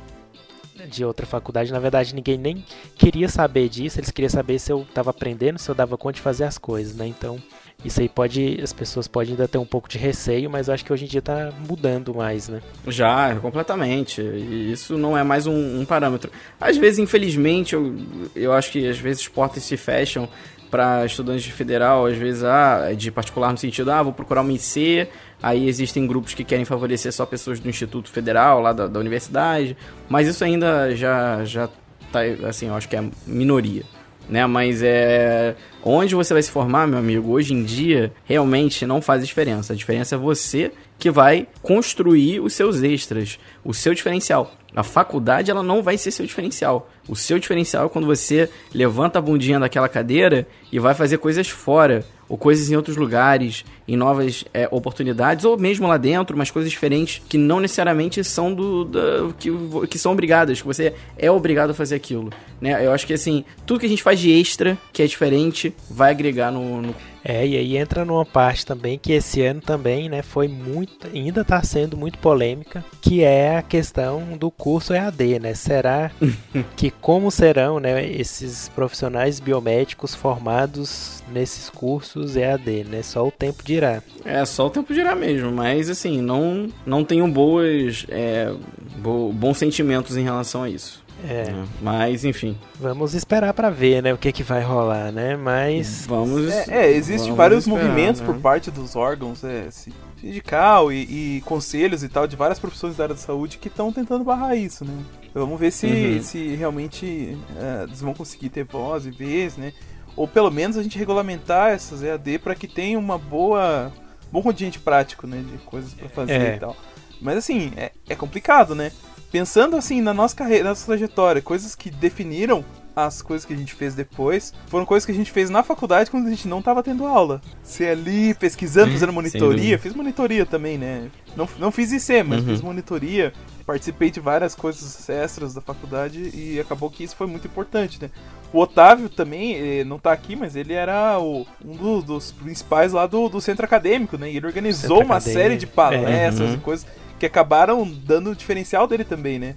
de 0.85 1.03
outra 1.03 1.25
faculdade. 1.25 1.71
Na 1.71 1.79
verdade, 1.79 2.15
ninguém 2.15 2.37
nem 2.37 2.65
queria 2.97 3.27
saber 3.27 3.69
disso. 3.69 3.99
Eles 3.99 4.11
queriam 4.11 4.29
saber 4.29 4.59
se 4.59 4.71
eu 4.71 4.81
estava 4.81 5.09
aprendendo, 5.09 5.59
se 5.59 5.69
eu 5.69 5.75
dava 5.75 5.97
conta 5.97 6.13
de 6.13 6.21
fazer 6.21 6.43
as 6.43 6.57
coisas, 6.57 6.95
né? 6.95 7.07
Então, 7.07 7.41
isso 7.83 8.01
aí 8.01 8.09
pode. 8.09 8.59
As 8.61 8.73
pessoas 8.73 9.07
podem 9.07 9.31
ainda 9.31 9.47
ter 9.47 9.57
um 9.57 9.65
pouco 9.65 9.87
de 9.87 9.97
receio, 9.97 10.49
mas 10.49 10.67
eu 10.67 10.73
acho 10.73 10.83
que 10.83 10.91
hoje 10.91 11.05
em 11.05 11.07
dia 11.07 11.19
está 11.19 11.51
mudando 11.67 12.15
mais, 12.15 12.49
né? 12.49 12.61
Já, 12.87 13.35
completamente. 13.35 14.21
Isso 14.21 14.97
não 14.97 15.17
é 15.17 15.23
mais 15.23 15.45
um, 15.45 15.81
um, 15.81 15.85
parâmetro. 15.85 16.31
Às 16.59 16.77
vezes, 16.77 16.99
infelizmente, 16.99 17.75
eu, 17.75 17.95
eu 18.35 18.53
acho 18.53 18.71
que 18.71 18.87
às 18.87 18.97
vezes 18.97 19.27
portas 19.27 19.63
se 19.63 19.77
fecham 19.77 20.27
para 20.75 21.05
estudantes 21.05 21.45
de 21.45 21.53
federal, 21.53 22.05
às 22.05 22.17
vezes 22.17 22.43
ah, 22.43 22.91
de 22.93 23.09
particular 23.09 23.49
no 23.49 23.57
sentido, 23.57 23.89
ah, 23.91 24.03
vou 24.03 24.11
procurar 24.11 24.41
uma 24.41 24.51
IC, 24.51 25.07
aí 25.41 25.69
existem 25.69 26.05
grupos 26.05 26.33
que 26.33 26.43
querem 26.43 26.65
favorecer 26.65 27.13
só 27.13 27.25
pessoas 27.25 27.61
do 27.61 27.69
Instituto 27.69 28.09
Federal, 28.09 28.59
lá 28.59 28.73
da, 28.73 28.85
da 28.85 28.99
universidade, 28.99 29.77
mas 30.09 30.27
isso 30.27 30.43
ainda 30.43 30.93
já, 30.93 31.45
já 31.45 31.69
tá, 32.11 32.19
assim, 32.45 32.67
eu 32.67 32.75
acho 32.75 32.89
que 32.89 32.97
é 32.97 33.03
minoria. 33.25 33.83
Né, 34.27 34.45
mas 34.47 34.81
é 34.83 35.55
onde 35.83 36.15
você 36.15 36.33
vai 36.33 36.41
se 36.41 36.49
formar, 36.49 36.87
meu 36.87 36.97
amigo, 36.97 37.31
hoje 37.31 37.53
em 37.53 37.63
dia 37.63 38.11
realmente 38.25 38.85
não 38.85 38.99
faz 38.99 39.25
diferença. 39.25 39.71
A 39.71 39.75
diferença 39.75 40.15
é 40.15 40.17
você 40.17 40.71
que 40.97 41.11
vai 41.11 41.47
construir 41.61 42.39
os 42.39 42.53
seus 42.53 42.81
extras, 42.81 43.39
o 43.63 43.73
seu 43.73 43.93
diferencial. 43.93 44.51
A 44.75 44.83
faculdade 44.83 45.49
ela 45.49 45.63
não 45.63 45.81
vai 45.81 45.97
ser 45.97 46.11
seu 46.11 46.25
diferencial. 46.25 46.89
O 47.07 47.15
seu 47.15 47.39
diferencial 47.39 47.85
é 47.85 47.89
quando 47.89 48.05
você 48.05 48.49
levanta 48.73 49.19
a 49.19 49.21
bundinha 49.21 49.59
daquela 49.59 49.87
cadeira 49.87 50.45
e 50.71 50.79
vai 50.79 50.93
fazer 50.93 51.17
coisas 51.17 51.47
fora, 51.47 52.03
ou 52.27 52.37
coisas 52.37 52.69
em 52.69 52.75
outros 52.75 52.97
lugares, 52.97 53.63
em 53.87 53.95
novas 53.95 54.43
é, 54.53 54.67
oportunidades, 54.71 55.45
ou 55.45 55.57
mesmo 55.57 55.87
lá 55.87 55.95
dentro, 55.95 56.35
mas 56.35 56.51
coisas 56.51 56.71
diferentes 56.71 57.21
que 57.29 57.37
não 57.37 57.59
necessariamente 57.59 58.23
são 58.23 58.53
do, 58.53 58.83
do 58.83 59.35
que, 59.37 59.51
que 59.87 59.99
são 59.99 60.11
obrigadas, 60.11 60.59
que 60.59 60.67
você 60.67 60.93
é 61.17 61.29
obrigado 61.29 61.69
a 61.69 61.73
fazer 61.73 61.95
aquilo. 61.95 62.31
Né? 62.59 62.85
Eu 62.85 62.91
acho 62.91 63.05
que 63.05 63.13
assim, 63.13 63.45
tudo 63.65 63.79
que 63.79 63.85
a 63.85 63.89
gente 63.89 64.03
faz 64.03 64.19
de 64.19 64.31
extra, 64.31 64.77
que 64.91 65.03
é 65.03 65.07
diferente, 65.07 65.73
vai 65.89 66.11
agregar 66.11 66.51
no, 66.51 66.81
no 66.81 66.95
é, 67.27 67.45
e 67.45 67.57
aí 67.57 67.75
entra 67.75 68.05
numa 68.05 68.23
parte 68.23 68.63
também 68.63 68.99
que 68.99 69.11
esse 69.11 69.41
ano 69.41 69.59
também, 69.59 70.07
né, 70.07 70.21
foi 70.21 70.47
muito, 70.47 71.07
ainda 71.11 71.41
está 71.41 71.63
sendo 71.63 71.97
muito 71.97 72.19
polêmica, 72.19 72.85
que 73.01 73.23
é 73.23 73.57
a 73.57 73.63
questão 73.63 74.37
do 74.37 74.51
curso 74.51 74.93
EAD, 74.93 75.39
né? 75.39 75.55
Será 75.55 76.11
que 76.77 76.91
como 76.91 77.31
serão, 77.31 77.79
né, 77.79 78.07
esses 78.07 78.69
profissionais 78.69 79.39
biomédicos 79.39 80.13
formados 80.13 81.23
nesses 81.33 81.67
cursos 81.67 82.37
EAD, 82.37 82.83
né? 82.83 83.01
Só 83.01 83.27
o 83.27 83.31
tempo 83.31 83.63
dirá. 83.63 84.03
É, 84.23 84.45
só 84.45 84.67
o 84.67 84.69
tempo 84.69 84.93
dirá 84.93 85.15
mesmo, 85.15 85.51
mas 85.51 85.89
assim, 85.89 86.21
não, 86.21 86.69
não 86.85 87.03
tenho 87.03 87.27
boas, 87.27 88.05
é, 88.07 88.53
bo, 88.97 89.33
bons 89.33 89.57
sentimentos 89.57 90.15
em 90.15 90.23
relação 90.23 90.61
a 90.61 90.69
isso. 90.69 91.03
É. 91.27 91.51
Né? 91.51 91.67
Mas, 91.81 92.23
enfim. 92.25 92.57
Vamos 92.79 93.13
esperar 93.13 93.53
para 93.53 93.69
ver, 93.69 94.01
né, 94.01 94.13
o 94.13 94.17
que 94.17 94.31
que 94.31 94.43
vai 94.43 94.61
rolar, 94.61 95.11
né? 95.11 95.35
Mas 95.35 96.05
vamos 96.07 96.51
É, 96.51 96.85
é 96.85 96.91
existem 96.91 97.33
vários 97.33 97.65
esperar, 97.65 97.83
movimentos 97.83 98.21
né? 98.21 98.27
por 98.27 98.37
parte 98.37 98.71
dos 98.71 98.95
órgãos, 98.95 99.43
é, 99.43 99.69
sindical 99.71 100.91
e, 100.91 101.37
e, 101.37 101.41
conselhos 101.41 102.03
e 102.03 102.09
tal 102.09 102.27
de 102.27 102.35
várias 102.35 102.59
profissões 102.59 102.95
da 102.95 103.05
área 103.05 103.15
da 103.15 103.21
saúde 103.21 103.57
que 103.57 103.67
estão 103.67 103.91
tentando 103.91 104.23
barrar 104.23 104.55
isso, 104.55 104.85
né? 104.85 104.93
Vamos 105.33 105.59
ver 105.59 105.71
se, 105.71 105.87
uhum. 105.87 106.23
se 106.23 106.55
realmente 106.55 107.37
é, 107.57 107.83
eles 107.83 108.01
vão 108.01 108.13
conseguir 108.13 108.49
ter 108.49 108.63
voz 108.63 109.05
e 109.05 109.11
vez, 109.11 109.57
né? 109.57 109.73
Ou 110.15 110.27
pelo 110.27 110.49
menos 110.49 110.77
a 110.77 110.83
gente 110.83 110.97
regulamentar 110.97 111.71
essas 111.71 112.01
EAD 112.01 112.39
para 112.39 112.55
que 112.55 112.67
tenha 112.67 112.97
uma 112.97 113.17
boa 113.17 113.91
bom 114.31 114.41
contingente 114.41 114.79
prático, 114.79 115.25
né, 115.27 115.43
de 115.49 115.57
coisas 115.59 115.93
para 115.93 116.09
fazer 116.09 116.33
é. 116.33 116.55
e 116.55 116.59
tal. 116.59 116.75
Mas 117.21 117.37
assim, 117.37 117.71
é, 117.77 117.91
é 118.09 118.15
complicado, 118.15 118.75
né? 118.75 118.91
Pensando 119.31 119.75
assim 119.75 120.01
na 120.01 120.13
nossa 120.13 120.35
carreira, 120.35 120.63
na 120.63 120.69
nossa 120.71 120.85
trajetória, 120.85 121.41
coisas 121.41 121.75
que 121.75 121.89
definiram 121.89 122.63
as 122.95 123.21
coisas 123.21 123.45
que 123.45 123.53
a 123.53 123.57
gente 123.57 123.73
fez 123.73 123.93
depois 123.93 124.53
foram 124.67 124.85
coisas 124.85 125.05
que 125.05 125.11
a 125.11 125.15
gente 125.15 125.31
fez 125.31 125.49
na 125.49 125.61
faculdade 125.61 126.09
quando 126.09 126.27
a 126.27 126.29
gente 126.29 126.47
não 126.47 126.59
estava 126.59 126.81
tendo 126.81 127.05
aula. 127.05 127.41
Você 127.61 127.87
ali 127.87 128.33
pesquisando, 128.33 128.91
fazendo 128.93 129.11
monitoria, 129.11 129.77
fiz 129.77 129.93
monitoria 129.93 130.45
também, 130.45 130.77
né? 130.77 131.09
Não, 131.35 131.47
não 131.59 131.71
fiz 131.71 131.91
IC, 131.91 132.23
mas 132.23 132.39
uhum. 132.39 132.45
fiz 132.45 132.61
monitoria, 132.61 133.33
participei 133.65 134.09
de 134.09 134.21
várias 134.21 134.55
coisas 134.55 135.09
extras 135.09 135.53
da 135.53 135.59
faculdade 135.59 136.31
e 136.33 136.57
acabou 136.59 136.89
que 136.89 137.03
isso 137.03 137.15
foi 137.15 137.27
muito 137.27 137.47
importante, 137.47 138.01
né? 138.01 138.09
O 138.53 138.59
Otávio 138.59 139.09
também, 139.09 139.83
não 139.83 139.97
está 139.97 140.13
aqui, 140.13 140.33
mas 140.33 140.55
ele 140.55 140.71
era 140.71 141.19
o, 141.19 141.45
um 141.63 141.75
do, 141.75 142.01
dos 142.01 142.31
principais 142.31 142.93
lá 142.93 143.05
do, 143.05 143.27
do 143.27 143.41
centro 143.41 143.65
acadêmico, 143.65 144.17
né? 144.17 144.31
E 144.31 144.37
ele 144.37 144.47
organizou 144.47 145.03
uma 145.03 145.19
série 145.19 145.57
de 145.57 145.67
palestras 145.67 146.39
é, 146.39 146.43
uhum. 146.43 146.53
e 146.53 146.57
coisas 146.57 146.87
que 147.29 147.39
acabaram 147.39 147.89
dando 147.89 148.31
o 148.31 148.35
diferencial 148.35 148.87
dele 148.87 149.03
também, 149.03 149.39
né? 149.39 149.55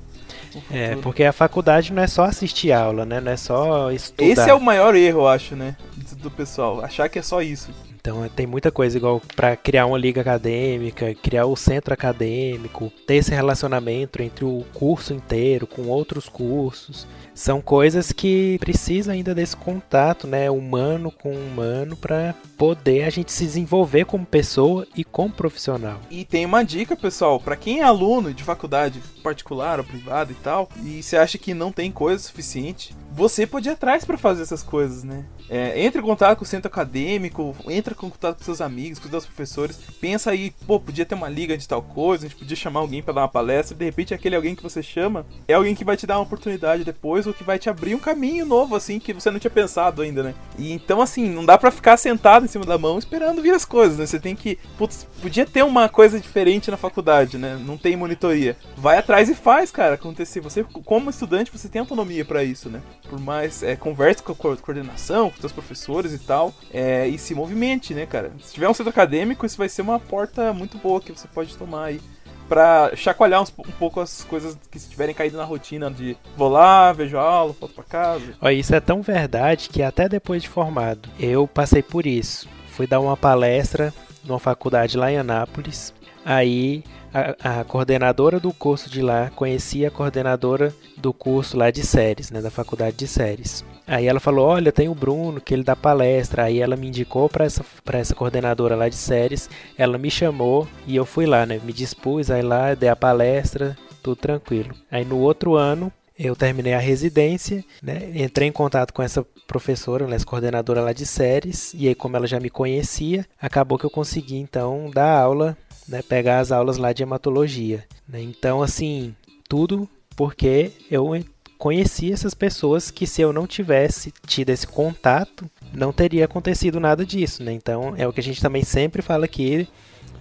É, 0.71 0.97
porque 0.97 1.25
a 1.25 1.33
faculdade 1.33 1.93
não 1.93 2.03
é 2.03 2.07
só 2.07 2.25
assistir 2.25 2.73
aula, 2.73 3.05
né? 3.05 3.21
Não 3.21 3.33
é 3.33 3.37
só 3.37 3.91
estudar. 3.91 4.31
Esse 4.31 4.51
é 4.51 4.55
o 4.55 4.61
maior 4.61 4.95
erro, 4.95 5.21
eu 5.21 5.29
acho, 5.29 5.55
né? 5.55 5.77
Do 6.17 6.31
pessoal, 6.31 6.85
achar 6.85 7.09
que 7.09 7.19
é 7.19 7.23
só 7.23 7.43
isso. 7.43 7.71
Então 8.01 8.27
tem 8.35 8.47
muita 8.47 8.71
coisa 8.71 8.97
igual 8.97 9.21
para 9.37 9.55
criar 9.55 9.87
uma 9.87 9.99
liga 9.99 10.21
acadêmica, 10.21 11.15
criar 11.15 11.47
o 11.47 11.55
centro 11.55 11.93
acadêmico, 11.93 12.91
ter 13.07 13.17
esse 13.17 13.35
relacionamento 13.35 14.23
entre 14.23 14.45
o 14.45 14.65
curso 14.73 15.13
inteiro 15.13 15.67
com 15.67 15.83
outros 15.83 16.29
cursos. 16.29 17.07
São 17.35 17.61
coisas 17.61 18.11
que 18.11 18.57
precisam 18.61 19.15
ainda 19.15 19.35
desse 19.35 19.57
contato, 19.57 20.27
né, 20.27 20.51
humano 20.51 21.13
com 21.13 21.31
humano 21.33 21.97
para 21.97 22.35
poder 22.59 23.05
a 23.05 23.11
gente 23.11 23.31
se 23.31 23.45
desenvolver 23.45 24.05
como 24.05 24.27
pessoa 24.27 24.85
e 24.97 25.05
como 25.05 25.33
profissional. 25.33 26.01
E 26.11 26.25
tem 26.25 26.45
uma 26.45 26.65
dica, 26.65 26.97
pessoal, 26.97 27.39
para 27.39 27.57
quem 27.57 27.79
é 27.79 27.85
aluno 27.85 28.35
de 28.35 28.43
faculdade 28.43 29.01
particular 29.23 29.79
ou 29.79 29.85
privada 29.85 30.33
e 30.33 30.35
tal, 30.35 30.69
e 30.83 31.01
você 31.01 31.17
acha 31.17 31.39
que 31.39 31.55
não 31.55 31.71
tem 31.71 31.93
coisa 31.93 32.21
suficiente, 32.21 32.95
você 33.13 33.47
pode 33.47 33.69
ir 33.69 33.73
atrás 33.73 34.05
para 34.05 34.19
fazer 34.19 34.43
essas 34.43 34.63
coisas, 34.63 35.05
né? 35.05 35.25
É, 35.49 35.83
entre 35.83 36.01
em 36.01 36.05
contato 36.05 36.39
com 36.39 36.45
o 36.45 36.47
centro 36.47 36.69
acadêmico, 36.69 37.57
entra 37.69 37.95
em 37.95 37.97
contato 37.97 38.39
com 38.39 38.45
seus 38.45 38.61
amigos, 38.61 38.99
com 38.99 39.09
seus 39.09 39.25
professores, 39.25 39.79
pensa 40.01 40.31
aí, 40.31 40.53
pô, 40.67 40.79
podia 40.79 41.07
ter 41.07 41.15
uma 41.15 41.29
liga 41.29 41.57
de 41.57 41.67
tal 41.67 41.83
coisa, 41.83 42.27
a 42.27 42.29
gente 42.29 42.39
podia 42.39 42.57
chamar 42.57 42.81
alguém 42.81 43.03
para 43.03 43.15
dar 43.15 43.23
uma 43.23 43.29
palestra, 43.29 43.77
de 43.77 43.85
repente 43.85 44.13
aquele 44.13 44.37
alguém 44.37 44.55
que 44.55 44.63
você 44.63 44.83
chama 44.83 45.27
é 45.47 45.55
alguém 45.55 45.75
que 45.75 45.85
vai 45.85 45.97
te 45.97 46.07
dar 46.07 46.19
uma 46.19 46.25
oportunidade 46.25 46.85
depois 46.85 47.27
ou 47.27 47.33
que 47.33 47.45
vai 47.45 47.59
te 47.59 47.71
abrir 47.71 47.95
um 47.95 47.99
caminho 47.99 48.45
novo 48.45 48.77
assim 48.77 48.99
que 48.99 49.13
você 49.13 49.31
não 49.31 49.39
tinha 49.39 49.51
pensado 49.51 50.03
ainda, 50.03 50.23
né? 50.23 50.35
E 50.59 50.73
então 50.73 51.01
assim, 51.01 51.29
não 51.29 51.45
dá 51.45 51.57
para 51.57 51.71
ficar 51.71 51.97
sentado 51.97 52.48
em 52.49 52.53
cima 52.53 52.65
da 52.65 52.79
mão 52.79 52.99
esperando 52.99 53.43
vir 53.43 53.55
as 53.55 53.65
coisas, 53.65 53.99
né? 53.99 54.07
Você 54.07 54.19
tem 54.19 54.35
que, 54.35 54.59
putz, 54.77 55.07
podia 55.21 55.47
ter 55.47 55.63
uma 55.63 55.89
coisa 55.89 56.19
diferente 56.19 56.71
na 56.71 56.77
faculdade, 56.77 57.37
né? 57.39 57.61
Não 57.65 57.77
tem 57.77 57.97
monitoria. 57.97 58.57
Vai 58.77 58.99
atrás 58.99 59.29
e 59.29 59.35
faz, 59.35 59.71
cara, 59.71 59.95
acontecer. 59.95 60.41
Você 60.41 60.65
como 60.65 61.11
estudante, 61.11 61.53
você 61.53 61.69
tem 61.69 61.81
autonomia 61.81 62.25
para 62.25 62.43
isso, 62.43 62.69
né? 62.69 62.81
Por 63.09 63.21
mais 63.21 63.63
é, 63.63 63.77
converse 63.77 64.23
com 64.23 64.33
a 64.33 64.57
coordenação, 64.57 65.31
com 65.31 65.41
seus 65.41 65.53
professores 65.53 66.13
e 66.13 66.19
tal, 66.19 66.55
é, 66.73 67.07
e 67.07 67.19
se 67.19 67.35
movimente, 67.35 67.95
né, 67.95 68.07
cara? 68.07 68.33
Se 68.43 68.55
tiver 68.55 68.69
um 68.69 68.75
centro 68.75 68.91
acadêmico, 68.91 69.45
isso 69.45 69.59
vai 69.59 69.69
ser 69.69 69.83
uma 69.83 70.01
porta 70.01 70.53
muito 70.53 70.79
boa 70.79 71.01
que 71.01 71.13
você 71.13 71.29
pode 71.29 71.57
tomar 71.57 71.85
aí 71.87 72.01
para 72.49 72.93
chacoalhar 72.97 73.43
uns, 73.43 73.53
um 73.59 73.73
pouco 73.73 74.01
as 74.01 74.25
coisas 74.25 74.57
que 74.71 74.79
estiverem 74.79 75.15
caído 75.15 75.37
na 75.37 75.45
rotina 75.45 75.91
de 75.91 76.17
vou 76.37 76.49
lá, 76.49 76.93
vejo 76.93 77.19
a 77.19 77.23
aula, 77.23 77.55
volto 77.59 77.75
para 77.75 77.85
casa. 77.85 78.35
Olha, 78.41 78.55
isso 78.55 78.75
é 78.75 78.81
tão 78.81 79.03
verdade 79.03 79.69
que 79.69 79.83
até 79.83 80.09
depois 80.09 80.43
de 80.43 80.49
formado, 80.49 81.09
eu 81.21 81.47
passei 81.47 81.83
por 81.83 82.07
isso. 82.07 82.49
Fui 82.71 82.87
dar 82.87 83.01
uma 83.01 83.17
palestra 83.17 83.93
numa 84.25 84.39
faculdade 84.39 84.97
lá 84.97 85.11
em 85.11 85.19
Anápolis. 85.19 85.93
Aí 86.25 86.85
a, 87.13 87.61
a, 87.61 87.65
coordenadora 87.65 88.39
do 88.39 88.53
curso 88.53 88.91
de 88.91 89.03
lá 89.03 89.31
conhecia 89.35 89.89
a 89.89 89.91
coordenadora 89.91 90.75
do 90.97 91.13
curso 91.13 91.57
lá 91.57 91.71
de 91.71 91.85
séries, 91.85 92.31
né, 92.31 92.41
da 92.41 92.51
faculdade 92.51 92.97
de 92.97 93.07
séries. 93.07 93.65
Aí 93.89 94.07
ela 94.07 94.21
falou: 94.21 94.47
Olha, 94.47 94.71
tem 94.71 94.89
o 94.89 94.95
Bruno, 94.95 95.41
que 95.41 95.55
ele 95.55 95.65
dá 95.65 95.75
palestra. 95.75 96.45
Aí 96.45 96.61
ela 96.61 96.77
me 96.77 96.89
indicou 96.89 97.29
para 97.29 97.45
essa, 97.45 97.65
essa 97.93 98.15
coordenadora 98.15 98.77
lá 98.77 98.89
de 98.89 98.95
séries. 98.95 99.49
Ela 99.77 99.99
me 99.99 100.11
chamou 100.11 100.69
e 100.87 100.95
eu 100.95 101.05
fui 101.05 101.27
lá, 101.27 101.47
né? 101.47 101.61
Me 101.65 101.73
dispus, 101.73 102.31
aí 102.31 102.43
lá, 102.43 102.75
dei 102.75 102.89
a 102.89 102.97
palestra, 102.97 103.77
tudo 104.03 104.17
tranquilo. 104.17 104.75
Aí 104.91 105.05
no 105.05 105.19
outro 105.19 105.57
ano, 105.57 105.91
eu 106.19 106.37
terminei 106.37 106.75
a 106.75 106.79
residência, 106.79 107.65
né? 107.83 108.11
Entrei 108.15 108.49
em 108.49 108.53
contato 108.53 108.93
com 108.93 109.03
essa 109.03 109.25
professora, 109.47 110.07
né, 110.07 110.17
essa 110.17 110.27
coordenadora 110.27 110.83
lá 110.83 110.93
de 110.93 111.07
séries, 111.07 111.73
e 111.73 111.89
aí 111.89 111.95
como 111.95 112.15
ela 112.17 112.27
já 112.27 112.39
me 112.39 112.51
conhecia, 112.51 113.25
acabou 113.41 113.79
que 113.79 113.87
eu 113.87 113.91
consegui 113.91 114.37
então 114.37 114.91
dar 114.93 115.19
aula 115.19 115.57
né, 115.89 116.03
pegar 116.03 116.41
as 116.41 116.53
aulas 116.53 116.77
lá 116.77 116.93
de 116.93 117.03
hematologia. 117.03 117.85
Né? 118.07 118.21
Então, 118.21 118.63
assim, 118.63 119.15
tudo 119.49 119.89
porque 120.15 120.73
eu 120.91 121.15
conheci 121.59 122.13
essas 122.13 122.35
pessoas 122.35 122.91
que 122.91 123.07
se 123.07 123.21
eu 123.21 123.33
não 123.33 123.47
tivesse 123.47 124.13
tido 124.27 124.51
esse 124.51 124.67
contato, 124.67 125.51
não 125.73 125.93
teria 125.93 126.25
acontecido 126.25 126.79
nada 126.79 127.05
disso, 127.05 127.43
né? 127.43 127.53
Então, 127.53 127.95
é 127.97 128.07
o 128.07 128.13
que 128.13 128.21
a 128.21 128.23
gente 128.23 128.41
também 128.41 128.63
sempre 128.63 129.03
fala 129.03 129.25
aqui 129.25 129.69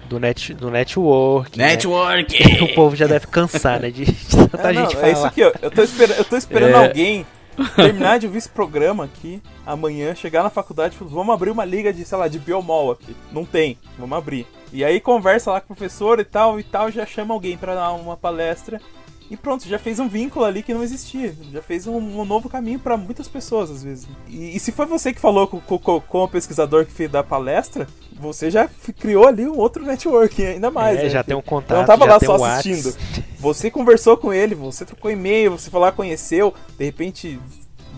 do, 0.09 0.19
net, 0.19 0.53
do 0.53 0.71
network. 0.71 1.57
Né? 1.57 1.67
Network! 1.67 2.43
Né? 2.43 2.61
O 2.67 2.73
povo 2.73 2.95
já 2.95 3.07
deve 3.07 3.27
cansar, 3.27 3.79
né? 3.79 3.91
De, 3.91 4.05
de 4.05 4.27
tanta 4.49 4.71
é, 4.71 4.73
gente 4.73 4.93
não, 4.95 5.01
falar. 5.01 5.07
É 5.07 5.11
isso 5.11 5.25
aqui, 5.25 5.43
ó. 5.43 5.51
Eu 5.61 5.71
tô, 5.71 5.81
eu 5.83 6.25
tô 6.25 6.35
esperando 6.35 6.75
é... 6.75 6.88
alguém 6.88 7.25
terminar 7.75 8.19
de 8.19 8.25
ouvir 8.25 8.38
esse 8.39 8.49
programa 8.49 9.05
aqui 9.05 9.41
amanhã, 9.65 10.13
chegar 10.13 10.43
na 10.43 10.49
faculdade 10.49 10.95
e 10.95 10.97
falar, 10.97 11.11
vamos 11.11 11.33
abrir 11.33 11.49
uma 11.49 11.65
liga 11.65 11.91
de, 11.91 12.05
sei 12.05 12.17
lá, 12.17 12.27
de 12.27 12.39
biomol 12.39 12.91
aqui. 12.91 13.15
Não 13.31 13.45
tem, 13.45 13.77
vamos 13.97 14.17
abrir. 14.17 14.45
E 14.71 14.83
aí 14.83 14.99
conversa 14.99 15.51
lá 15.51 15.61
com 15.61 15.73
o 15.73 15.75
professor 15.75 16.19
e 16.19 16.25
tal 16.25 16.59
e 16.59 16.63
tal, 16.63 16.91
já 16.91 17.05
chama 17.05 17.33
alguém 17.33 17.57
para 17.57 17.75
dar 17.75 17.91
uma 17.93 18.17
palestra. 18.17 18.81
E 19.30 19.36
pronto, 19.36 19.67
já 19.67 19.78
fez 19.78 19.99
um 19.99 20.07
vínculo 20.07 20.45
ali 20.45 20.63
que 20.63 20.73
não 20.73 20.82
existia. 20.82 21.36
Já 21.51 21.61
fez 21.61 21.86
um, 21.86 21.97
um 21.97 22.25
novo 22.25 22.47
caminho 22.47 22.80
para 22.80 22.95
muitas 22.95 23.28
pessoas, 23.28 23.69
às 23.69 23.84
vezes. 23.84 24.07
E, 24.28 24.55
e, 24.55 24.59
se 24.59 24.71
foi 24.71 24.86
você 24.86 25.13
que 25.13 25.19
falou 25.19 25.47
com, 25.47 25.59
com, 25.59 25.99
com 25.99 26.23
o 26.23 26.28
pesquisador 26.28 26.86
que 26.86 26.93
fez 26.93 27.11
da 27.11 27.23
palestra, 27.23 27.88
você 28.13 28.49
já 28.49 28.69
criou 28.99 29.28
ali 29.28 29.45
um 29.45 29.57
outro 29.57 29.86
network, 29.86 30.45
ainda 30.45 30.71
mais. 30.71 30.99
É, 30.99 31.03
né? 31.03 31.09
já 31.09 31.23
tem 31.23 31.36
um 31.36 31.41
contato. 31.41 31.71
Eu 31.71 31.78
não 31.80 31.86
tava 31.86 32.05
lá 32.05 32.19
só 32.19 32.38
um 32.38 32.45
assistindo. 32.45 32.95
Você 33.39 33.69
conversou 33.69 34.17
com 34.17 34.34
ele, 34.34 34.55
você 34.55 34.84
trocou 34.84 35.11
e-mail, 35.11 35.51
você 35.51 35.69
falou, 35.69 35.91
conheceu, 35.91 36.51
de 36.75 36.86
repente 36.86 37.39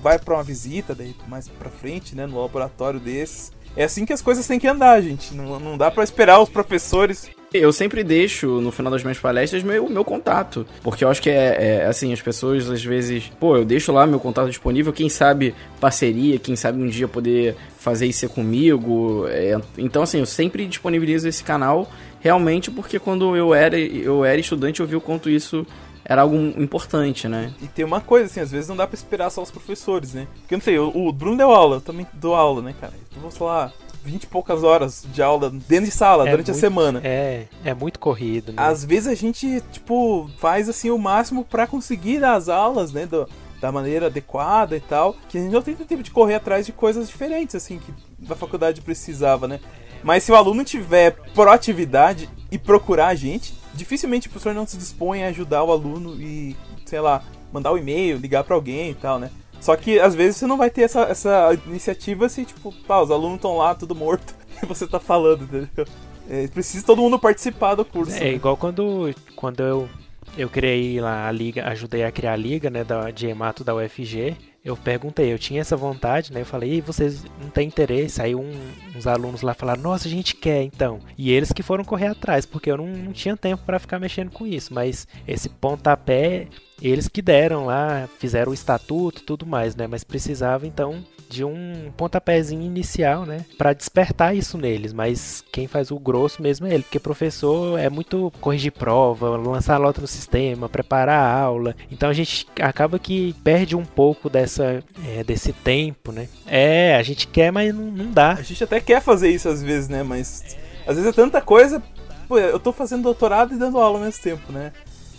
vai 0.03 0.19
para 0.19 0.34
uma 0.34 0.43
visita, 0.43 0.93
daí 0.93 1.15
mais 1.30 1.47
para 1.47 1.69
frente, 1.69 2.13
né, 2.13 2.25
no 2.25 2.41
laboratório 2.41 2.99
desses. 2.99 3.49
É 3.73 3.86
assim 3.86 4.05
que 4.05 4.11
as 4.11 4.21
coisas 4.21 4.45
têm 4.45 4.59
que 4.59 4.67
andar, 4.67 5.01
gente. 5.01 5.34
Não, 5.34 5.57
não 5.57 5.77
dá 5.77 5.89
para 5.89 6.03
esperar 6.03 6.41
os 6.41 6.49
professores. 6.49 7.30
Eu 7.51 7.73
sempre 7.73 8.03
deixo, 8.03 8.61
no 8.61 8.71
final 8.71 8.91
das 8.91 9.01
minhas 9.01 9.17
palestras, 9.17 9.63
meu, 9.63 9.89
meu 9.89 10.05
contato. 10.05 10.67
Porque 10.83 11.03
eu 11.03 11.09
acho 11.09 11.21
que 11.21 11.29
é, 11.29 11.79
é, 11.79 11.85
assim, 11.85 12.13
as 12.13 12.21
pessoas 12.21 12.69
às 12.69 12.83
vezes, 12.83 13.31
pô, 13.39 13.57
eu 13.57 13.65
deixo 13.65 13.91
lá 13.91 14.05
meu 14.05 14.19
contato 14.19 14.49
disponível, 14.49 14.93
quem 14.93 15.09
sabe 15.09 15.55
parceria, 15.79 16.37
quem 16.37 16.55
sabe 16.55 16.81
um 16.81 16.87
dia 16.87 17.07
poder 17.07 17.55
fazer 17.79 18.05
isso 18.05 18.29
comigo. 18.29 19.25
É, 19.29 19.59
então, 19.77 20.03
assim, 20.03 20.19
eu 20.19 20.27
sempre 20.27 20.67
disponibilizo 20.67 21.27
esse 21.27 21.43
canal 21.43 21.89
realmente 22.19 22.69
porque 22.69 22.99
quando 22.99 23.35
eu 23.35 23.53
era, 23.53 23.79
eu 23.79 24.25
era 24.25 24.39
estudante 24.39 24.81
eu 24.81 24.85
vi 24.85 24.95
o 24.95 25.01
quanto 25.01 25.29
isso 25.29 25.65
era 26.03 26.23
algo 26.23 26.35
importante, 26.35 27.27
né? 27.27 27.53
E 27.61 27.67
tem 27.67 27.85
uma 27.85 28.01
coisa, 28.01 28.25
assim, 28.25 28.39
às 28.39 28.51
vezes 28.51 28.67
não 28.67 28.75
dá 28.75 28.87
pra 28.87 28.95
esperar 28.95 29.29
só 29.29 29.43
os 29.43 29.51
professores, 29.51 30.15
né? 30.15 30.27
Porque 30.39 30.55
não 30.55 30.61
sei, 30.61 30.79
o, 30.79 30.89
o 30.89 31.13
Bruno 31.13 31.37
deu 31.37 31.51
aula, 31.51 31.77
eu 31.77 31.81
também 31.81 32.05
dou 32.13 32.33
aula, 32.33 32.63
né, 32.63 32.73
cara? 32.81 32.93
Então 33.09 33.21
vamos 33.21 33.37
lá, 33.37 33.71
vinte 34.10 34.24
e 34.24 34.28
poucas 34.28 34.64
horas 34.64 35.05
de 35.14 35.22
aula 35.22 35.49
dentro 35.49 35.86
de 35.86 35.91
sala, 35.91 36.28
é 36.28 36.32
durante 36.32 36.47
muito, 36.47 36.57
a 36.57 36.60
semana. 36.60 37.01
É, 37.03 37.45
é 37.64 37.74
muito 37.74 37.99
corrido, 37.99 38.51
né? 38.51 38.62
Às 38.62 38.84
vezes 38.84 39.07
a 39.07 39.16
gente, 39.16 39.62
tipo, 39.72 40.30
faz 40.38 40.68
assim 40.68 40.89
o 40.89 40.97
máximo 40.97 41.45
para 41.45 41.68
conseguir 41.68 42.20
dar 42.20 42.34
as 42.34 42.49
aulas, 42.49 42.91
né? 42.91 43.05
Do, 43.05 43.28
da 43.62 43.72
maneira 43.72 44.07
adequada 44.07 44.76
e 44.76 44.80
tal, 44.80 45.16
que 45.28 45.38
a 45.38 45.41
gente 45.41 45.51
não 45.51 45.62
tem 45.62 45.76
tempo 45.76 46.01
de 46.01 46.12
correr 46.12 46.36
atrás 46.36 46.66
de 46.66 46.72
coisas 46.72 47.07
diferentes, 47.07 47.55
assim, 47.55 47.78
que 47.78 47.93
a 48.32 48.36
faculdade 48.36 48.82
precisava, 48.82 49.47
né? 49.47 49.60
Mas 50.01 50.24
se 50.24 50.32
o 50.32 50.36
aluno 50.36 50.64
tiver 50.64 51.12
proatividade 51.34 52.30
e 52.49 52.57
procurar 52.57 53.07
a 53.07 53.16
gente, 53.16 53.53
dificilmente 53.74 54.28
o 54.28 54.32
professor 54.32 54.55
não 54.55 54.66
se 54.66 54.78
dispõe 54.78 55.24
a 55.24 55.28
ajudar 55.28 55.64
o 55.64 55.72
aluno 55.72 56.16
e, 56.20 56.55
sei 56.86 57.01
lá, 57.01 57.22
mandar 57.51 57.72
o 57.72 57.76
um 57.76 57.78
e-mail, 57.78 58.18
ligar 58.18 58.43
para 58.45 58.55
alguém 58.55 58.91
e 58.91 58.95
tal, 58.95 59.20
né? 59.20 59.30
Só 59.60 59.76
que 59.76 59.99
às 59.99 60.16
vezes 60.16 60.38
você 60.38 60.47
não 60.47 60.57
vai 60.57 60.70
ter 60.70 60.84
essa, 60.84 61.01
essa 61.01 61.57
iniciativa 61.66 62.30
se, 62.30 62.45
tipo, 62.45 62.74
pá, 62.88 63.01
os 63.01 63.12
alunos 63.12 63.36
estão 63.36 63.57
lá, 63.57 63.76
tudo 63.76 63.93
morto, 63.95 64.34
e 64.62 64.66
você 64.66 64.88
tá 64.88 64.99
falando, 64.99 65.43
entendeu? 65.43 65.86
É, 66.30 66.47
precisa 66.47 66.86
todo 66.86 67.01
mundo 67.01 67.18
participar 67.18 67.76
do 67.76 67.84
curso. 67.84 68.16
É 68.16 68.20
né? 68.20 68.34
igual 68.34 68.55
quando, 68.55 69.14
quando 69.36 69.62
eu, 69.62 69.89
eu 70.38 70.49
criei 70.49 71.01
lá 71.01 71.28
a 71.28 71.32
liga, 71.32 71.68
ajudei 71.68 72.03
a 72.03 72.12
criar 72.12 72.34
a 72.34 72.38
liga, 72.38 72.70
né, 72.70 72.84
da, 72.84 73.10
de 73.12 73.28
hemato 73.28 73.64
da 73.64 73.76
UFG 73.76 74.38
eu 74.64 74.76
perguntei, 74.76 75.32
eu 75.32 75.39
tinha 75.39 75.62
essa 75.62 75.78
vontade, 75.78 76.34
né? 76.34 76.41
Eu 76.41 76.45
falei, 76.45 76.74
e 76.74 76.82
vocês 76.82 77.24
não 77.41 77.49
têm 77.49 77.68
interesse? 77.68 78.22
Aí 78.22 78.36
um, 78.36 78.51
uns 78.95 79.07
alunos 79.07 79.41
lá 79.41 79.53
falaram, 79.53 79.82
nossa, 79.82 80.07
a 80.07 80.12
gente 80.12 80.36
quer 80.36 80.64
então. 80.64 80.99
E 81.18 81.32
eles 81.32 81.51
que 81.51 81.64
foram 81.64 81.84
correr 81.84 82.07
atrás, 82.07 82.45
porque 82.45 82.70
eu 82.70 82.78
não, 82.78 82.88
não 82.88 83.14
tinha 83.14 83.38
tempo 83.38 83.64
para 83.66 83.80
ficar 83.80 83.99
mexendo 83.99 84.32
com 84.32 84.45
isso. 84.45 84.74
Mas 84.74 85.07
esse 85.28 85.47
pontapé, 85.47 86.47
eles 86.82 87.07
que 87.07 87.21
deram 87.21 87.65
lá, 87.65 88.07
fizeram 88.19 88.51
o 88.51 88.53
estatuto 88.53 89.21
e 89.21 89.25
tudo 89.25 89.45
mais, 89.45 89.75
né? 89.75 89.88
Mas 89.88 90.03
precisava 90.03 90.65
então 90.65 91.03
de 91.30 91.43
um 91.43 91.91
pontapézinho 91.95 92.63
inicial, 92.63 93.23
né, 93.23 93.45
para 93.55 93.71
despertar 93.71 94.36
isso 94.36 94.57
neles, 94.57 94.91
mas 94.91 95.43
quem 95.51 95.67
faz 95.67 95.91
o 95.91 95.99
grosso 95.99 96.41
mesmo 96.41 96.65
é 96.65 96.73
ele, 96.73 96.82
porque 96.82 96.99
professor 96.99 97.80
é 97.80 97.88
muito 97.88 98.34
corrigir 98.41 98.71
prova, 98.71 99.38
lançar 99.38 99.80
nota 99.80 100.01
no 100.01 100.07
sistema, 100.07 100.67
preparar 100.67 101.19
a 101.19 101.39
aula, 101.39 101.75
então 101.91 102.09
a 102.09 102.13
gente 102.13 102.47
acaba 102.59 102.97
que 102.97 103.36
perde 103.43 103.75
um 103.75 103.86
pouco 103.86 104.27
dessa 104.27 104.84
é, 105.05 105.23
desse 105.23 105.53
tempo, 105.53 106.11
né? 106.11 106.27
É, 106.47 106.95
a 106.95 107.03
gente 107.03 107.27
quer, 107.27 107.51
mas 107.51 107.73
não, 107.75 107.86
não 107.86 108.11
dá. 108.11 108.34
A 108.34 108.41
gente 108.41 108.63
até 108.63 108.80
quer 108.82 108.99
fazer 108.99 109.30
isso 109.30 109.47
às 109.47 109.61
vezes, 109.61 109.88
né, 109.88 110.01
mas 110.01 110.57
às 110.88 110.95
vezes 110.95 111.11
é 111.11 111.13
tanta 111.13 111.39
coisa, 111.41 111.82
pô, 112.27 112.39
eu 112.39 112.59
tô 112.59 112.73
fazendo 112.73 113.03
doutorado 113.03 113.53
e 113.53 113.57
dando 113.57 113.77
aula 113.77 113.99
ao 113.99 114.03
mesmo 114.03 114.23
tempo, 114.23 114.51
né? 114.51 114.73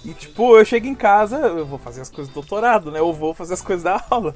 E 0.05 0.15
tipo, 0.15 0.57
eu 0.57 0.65
chego 0.65 0.87
em 0.87 0.95
casa, 0.95 1.37
eu 1.37 1.67
vou 1.67 1.79
fazer 1.79 2.01
as 2.01 2.11
coisas 2.11 2.33
do 2.33 2.35
doutorado, 2.35 2.91
né? 2.91 3.01
Eu 3.01 3.13
vou 3.13 3.35
fazer 3.35 3.55
as 3.55 3.63
coisas 3.63 3.85
da 3.85 4.03
aula. 4.11 4.35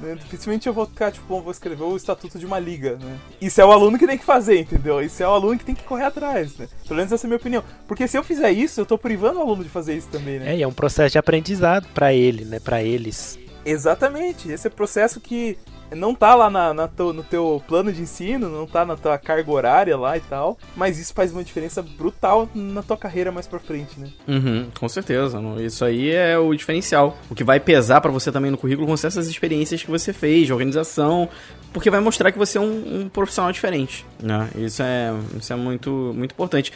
Né? 0.00 0.14
Dificilmente 0.14 0.66
eu 0.66 0.72
vou 0.72 0.86
ficar, 0.86 1.10
tipo, 1.10 1.26
bom, 1.26 1.40
vou 1.40 1.50
escrever 1.50 1.82
o 1.82 1.96
estatuto 1.96 2.38
de 2.38 2.46
uma 2.46 2.58
liga, 2.58 2.96
né? 3.02 3.18
Isso 3.40 3.60
é 3.60 3.64
o 3.64 3.72
aluno 3.72 3.98
que 3.98 4.06
tem 4.06 4.18
que 4.18 4.24
fazer, 4.24 4.60
entendeu? 4.60 5.02
Isso 5.02 5.22
é 5.22 5.26
o 5.26 5.32
aluno 5.32 5.58
que 5.58 5.64
tem 5.64 5.74
que 5.74 5.82
correr 5.82 6.04
atrás, 6.04 6.56
né? 6.56 6.68
Pelo 6.86 6.96
menos 6.96 7.10
essa 7.10 7.26
é 7.26 7.26
a 7.26 7.28
minha 7.28 7.36
opinião. 7.36 7.64
Porque 7.86 8.06
se 8.06 8.16
eu 8.16 8.22
fizer 8.22 8.50
isso, 8.52 8.80
eu 8.80 8.86
tô 8.86 8.96
privando 8.96 9.38
o 9.38 9.42
aluno 9.42 9.64
de 9.64 9.70
fazer 9.70 9.96
isso 9.96 10.08
também, 10.08 10.38
né? 10.38 10.52
É, 10.52 10.56
e 10.58 10.62
é 10.62 10.68
um 10.68 10.72
processo 10.72 11.12
de 11.12 11.18
aprendizado 11.18 11.88
para 11.92 12.12
ele, 12.12 12.44
né? 12.44 12.60
Para 12.60 12.82
eles. 12.82 13.38
Exatamente. 13.64 14.50
Esse 14.50 14.68
é 14.68 14.70
processo 14.70 15.20
que 15.20 15.58
não 15.94 16.14
tá 16.14 16.34
lá 16.34 16.50
na, 16.50 16.74
na 16.74 16.88
no 16.98 17.22
teu 17.22 17.62
plano 17.66 17.92
de 17.92 18.02
ensino, 18.02 18.48
não 18.48 18.66
tá 18.66 18.84
na 18.84 18.96
tua 18.96 19.16
carga 19.18 19.50
horária 19.50 19.96
lá 19.96 20.16
e 20.16 20.20
tal, 20.20 20.58
mas 20.76 20.98
isso 20.98 21.14
faz 21.14 21.32
uma 21.32 21.44
diferença 21.44 21.82
brutal 21.82 22.48
na 22.54 22.82
tua 22.82 22.96
carreira 22.96 23.30
mais 23.30 23.46
pra 23.46 23.58
frente, 23.58 23.98
né? 23.98 24.08
Uhum, 24.26 24.68
com 24.78 24.88
certeza. 24.88 25.40
Isso 25.60 25.84
aí 25.84 26.10
é 26.10 26.38
o 26.38 26.54
diferencial. 26.54 27.16
O 27.30 27.34
que 27.34 27.44
vai 27.44 27.60
pesar 27.60 28.00
para 28.00 28.10
você 28.10 28.30
também 28.32 28.50
no 28.50 28.58
currículo 28.58 28.86
vão 28.86 28.96
ser 28.96 29.08
essas 29.08 29.28
experiências 29.28 29.82
que 29.82 29.90
você 29.90 30.12
fez, 30.12 30.46
de 30.46 30.52
organização, 30.52 31.28
porque 31.72 31.90
vai 31.90 32.00
mostrar 32.00 32.32
que 32.32 32.38
você 32.38 32.58
é 32.58 32.60
um, 32.60 33.02
um 33.02 33.08
profissional 33.08 33.52
diferente, 33.52 34.04
né? 34.22 34.48
Isso 34.56 34.82
é, 34.82 35.12
isso 35.38 35.52
é 35.52 35.56
muito, 35.56 36.12
muito 36.14 36.32
importante. 36.32 36.72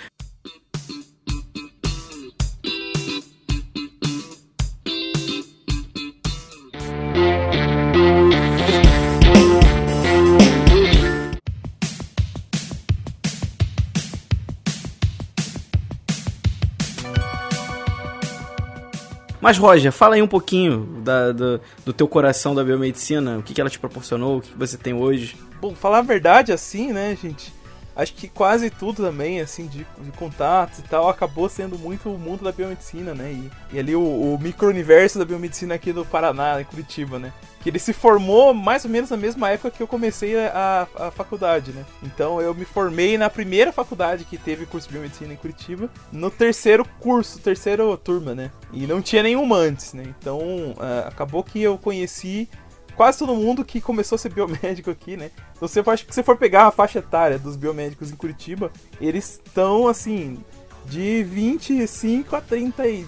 Mas, 19.43 19.59
Roger, 19.59 19.91
fala 19.91 20.15
aí 20.15 20.23
um 20.23 20.29
pouquinho 20.29 20.87
da, 21.03 21.33
do, 21.33 21.61
do 21.85 21.93
teu 21.93 22.07
coração 22.07 22.55
da 22.55 22.63
biomedicina, 22.63 23.39
o 23.39 23.43
que, 23.43 23.53
que 23.53 23.61
ela 23.61 23.69
te 23.69 23.77
proporcionou, 23.77 24.39
o 24.39 24.41
que, 24.41 24.53
que 24.53 24.57
você 24.57 24.79
tem 24.79 24.95
hoje. 24.95 25.37
Bom, 25.61 25.75
falar 25.75 25.99
a 25.99 26.03
verdade 26.03 26.53
assim, 26.53 26.93
né, 26.93 27.19
gente? 27.21 27.53
Acho 27.95 28.15
que 28.15 28.29
quase 28.29 28.71
tudo 28.71 29.03
também, 29.03 29.41
assim, 29.41 29.67
de, 29.67 29.87
de 29.99 30.13
contatos 30.13 30.79
e 30.79 30.83
tal, 30.83 31.09
acabou 31.09 31.49
sendo 31.49 31.79
muito 31.79 32.11
o 32.11 32.19
mundo 32.19 32.45
da 32.45 32.53
biomedicina, 32.53 33.15
né? 33.15 33.33
E, 33.33 33.51
e 33.73 33.79
ali 33.79 33.95
o, 33.95 34.03
o 34.03 34.39
micro-universo 34.41 35.19
da 35.19 35.25
biomedicina 35.25 35.75
aqui 35.75 35.93
do 35.93 36.05
Paraná, 36.05 36.61
em 36.61 36.65
Curitiba, 36.65 37.19
né? 37.19 37.33
Que 37.63 37.69
ele 37.71 37.79
se 37.79 37.93
formou 37.93 38.53
mais 38.53 38.85
ou 38.85 38.91
menos 38.91 39.11
na 39.11 39.17
mesma 39.17 39.51
época 39.51 39.71
que 39.71 39.83
eu 39.83 39.87
comecei 39.87 40.37
a, 40.37 40.89
a, 40.97 41.11
faculdade, 41.13 41.73
né? 41.73 41.85
Então 42.03 42.41
eu 42.41 42.53
me 42.55 42.65
formei 42.65 43.17
na 43.17 43.31
primeira 43.31 43.73
faculdade 43.73 44.25
que 44.25 44.37
teve 44.37 44.67
curso 44.67 44.89
de 44.89 44.95
biomedicina 44.95 45.33
em 45.33 45.37
Curitiba, 45.37 45.89
no 46.11 46.31
terceiro 46.31 46.85
curso, 46.99 47.39
terceira 47.39 47.85
turma, 47.97 48.35
né? 48.35 48.51
E 48.73 48.87
não 48.87 49.01
tinha 49.01 49.23
nenhuma 49.23 49.57
antes, 49.57 49.93
né? 49.93 50.03
Então 50.19 50.41
uh, 50.41 51.07
acabou 51.07 51.45
que 51.45 51.63
eu 51.63 51.79
conheci 51.79 52.49
quase 52.97 53.19
todo 53.19 53.35
mundo 53.35 53.65
que 53.65 53.81
começou 53.81 54.17
a 54.17 54.19
ser 54.19 54.33
biomédico 54.33 54.91
aqui, 54.91 55.17
né? 55.17 55.31
Então, 55.57 55.69
você 55.69 55.83
se 56.11 56.23
for 56.23 56.37
pegar 56.37 56.67
a 56.67 56.71
faixa 56.71 56.99
etária 56.99 57.39
dos 57.39 57.57
biomédicos 57.57 58.11
em 58.11 58.17
Curitiba, 58.17 58.71
eles 59.01 59.41
estão 59.45 59.87
assim 59.89 60.39
de 60.87 61.23
25 61.23 62.35
a 62.37 62.41
30 62.41 62.87
e 62.89 63.07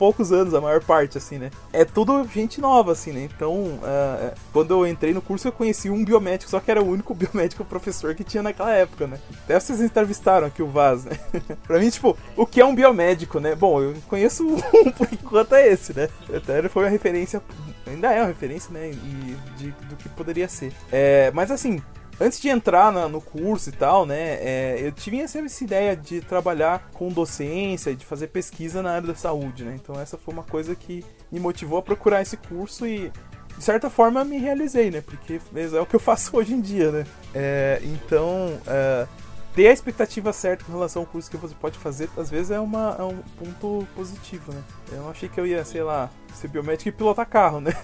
poucos 0.00 0.32
anos, 0.32 0.54
a 0.54 0.62
maior 0.62 0.82
parte, 0.82 1.18
assim, 1.18 1.36
né? 1.36 1.50
É 1.74 1.84
tudo 1.84 2.26
gente 2.26 2.58
nova, 2.58 2.92
assim, 2.92 3.12
né? 3.12 3.28
Então, 3.36 3.52
uh, 3.52 4.32
quando 4.50 4.70
eu 4.70 4.86
entrei 4.86 5.12
no 5.12 5.20
curso, 5.20 5.46
eu 5.46 5.52
conheci 5.52 5.90
um 5.90 6.02
biomédico, 6.02 6.50
só 6.50 6.58
que 6.58 6.70
era 6.70 6.82
o 6.82 6.88
único 6.88 7.12
biomédico 7.14 7.62
professor 7.66 8.14
que 8.14 8.24
tinha 8.24 8.42
naquela 8.42 8.72
época, 8.72 9.06
né? 9.06 9.18
Até 9.44 9.60
vocês 9.60 9.82
entrevistaram 9.82 10.46
aqui 10.46 10.62
o 10.62 10.66
Vaz, 10.66 11.04
né? 11.04 11.18
pra 11.66 11.78
mim, 11.78 11.90
tipo, 11.90 12.16
o 12.34 12.46
que 12.46 12.62
é 12.62 12.64
um 12.64 12.74
biomédico, 12.74 13.38
né? 13.38 13.54
Bom, 13.54 13.82
eu 13.82 13.94
conheço 14.08 14.46
um 14.48 14.90
por 14.90 15.06
enquanto 15.12 15.54
é 15.54 15.68
esse, 15.68 15.94
né? 15.94 16.08
Até 16.34 16.66
foi 16.70 16.84
uma 16.84 16.90
referência, 16.90 17.42
ainda 17.86 18.10
é 18.10 18.22
uma 18.22 18.28
referência, 18.28 18.72
né? 18.72 18.90
E 18.90 19.36
de, 19.58 19.70
do 19.70 19.96
que 19.96 20.08
poderia 20.08 20.48
ser. 20.48 20.72
É, 20.90 21.30
mas 21.34 21.50
assim, 21.50 21.82
antes 22.20 22.38
de 22.38 22.48
entrar 22.48 22.92
na, 22.92 23.08
no 23.08 23.20
curso 23.20 23.70
e 23.70 23.72
tal, 23.72 24.04
né, 24.04 24.34
é, 24.34 24.78
eu 24.80 24.92
tinha 24.92 25.26
sempre 25.26 25.46
essa 25.46 25.64
ideia 25.64 25.96
de 25.96 26.20
trabalhar 26.20 26.90
com 26.92 27.08
docência, 27.08 27.96
de 27.96 28.04
fazer 28.04 28.28
pesquisa 28.28 28.82
na 28.82 28.92
área 28.92 29.08
da 29.08 29.14
saúde, 29.14 29.64
né? 29.64 29.76
Então 29.82 29.98
essa 29.98 30.18
foi 30.18 30.34
uma 30.34 30.42
coisa 30.42 30.74
que 30.74 31.04
me 31.32 31.40
motivou 31.40 31.78
a 31.78 31.82
procurar 31.82 32.20
esse 32.20 32.36
curso 32.36 32.86
e 32.86 33.10
de 33.56 33.64
certa 33.64 33.88
forma 33.88 34.24
me 34.24 34.38
realizei, 34.38 34.90
né? 34.90 35.00
Porque 35.00 35.40
é 35.54 35.80
o 35.80 35.86
que 35.86 35.96
eu 35.96 36.00
faço 36.00 36.36
hoje 36.36 36.52
em 36.52 36.60
dia, 36.60 36.92
né? 36.92 37.06
É, 37.34 37.80
então 37.82 38.58
é, 38.66 39.06
ter 39.54 39.68
a 39.68 39.72
expectativa 39.72 40.32
certa 40.32 40.64
com 40.64 40.72
relação 40.72 41.02
ao 41.02 41.06
curso 41.06 41.30
que 41.30 41.36
você 41.36 41.54
pode 41.54 41.78
fazer, 41.78 42.10
às 42.16 42.30
vezes 42.30 42.50
é, 42.50 42.60
uma, 42.60 42.96
é 42.98 43.02
um 43.02 43.18
ponto 43.38 43.86
positivo, 43.94 44.52
né? 44.52 44.62
Eu 44.92 44.98
não 44.98 45.10
achei 45.10 45.28
que 45.28 45.40
eu 45.40 45.46
ia, 45.46 45.64
sei 45.64 45.82
lá, 45.82 46.10
ser 46.34 46.48
biomédico 46.48 46.90
e 46.90 46.92
pilotar 46.92 47.26
carro, 47.26 47.60
né? 47.60 47.72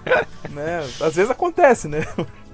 né? 0.50 0.80
Às 1.00 1.16
vezes 1.16 1.30
acontece, 1.30 1.88
né? 1.88 2.00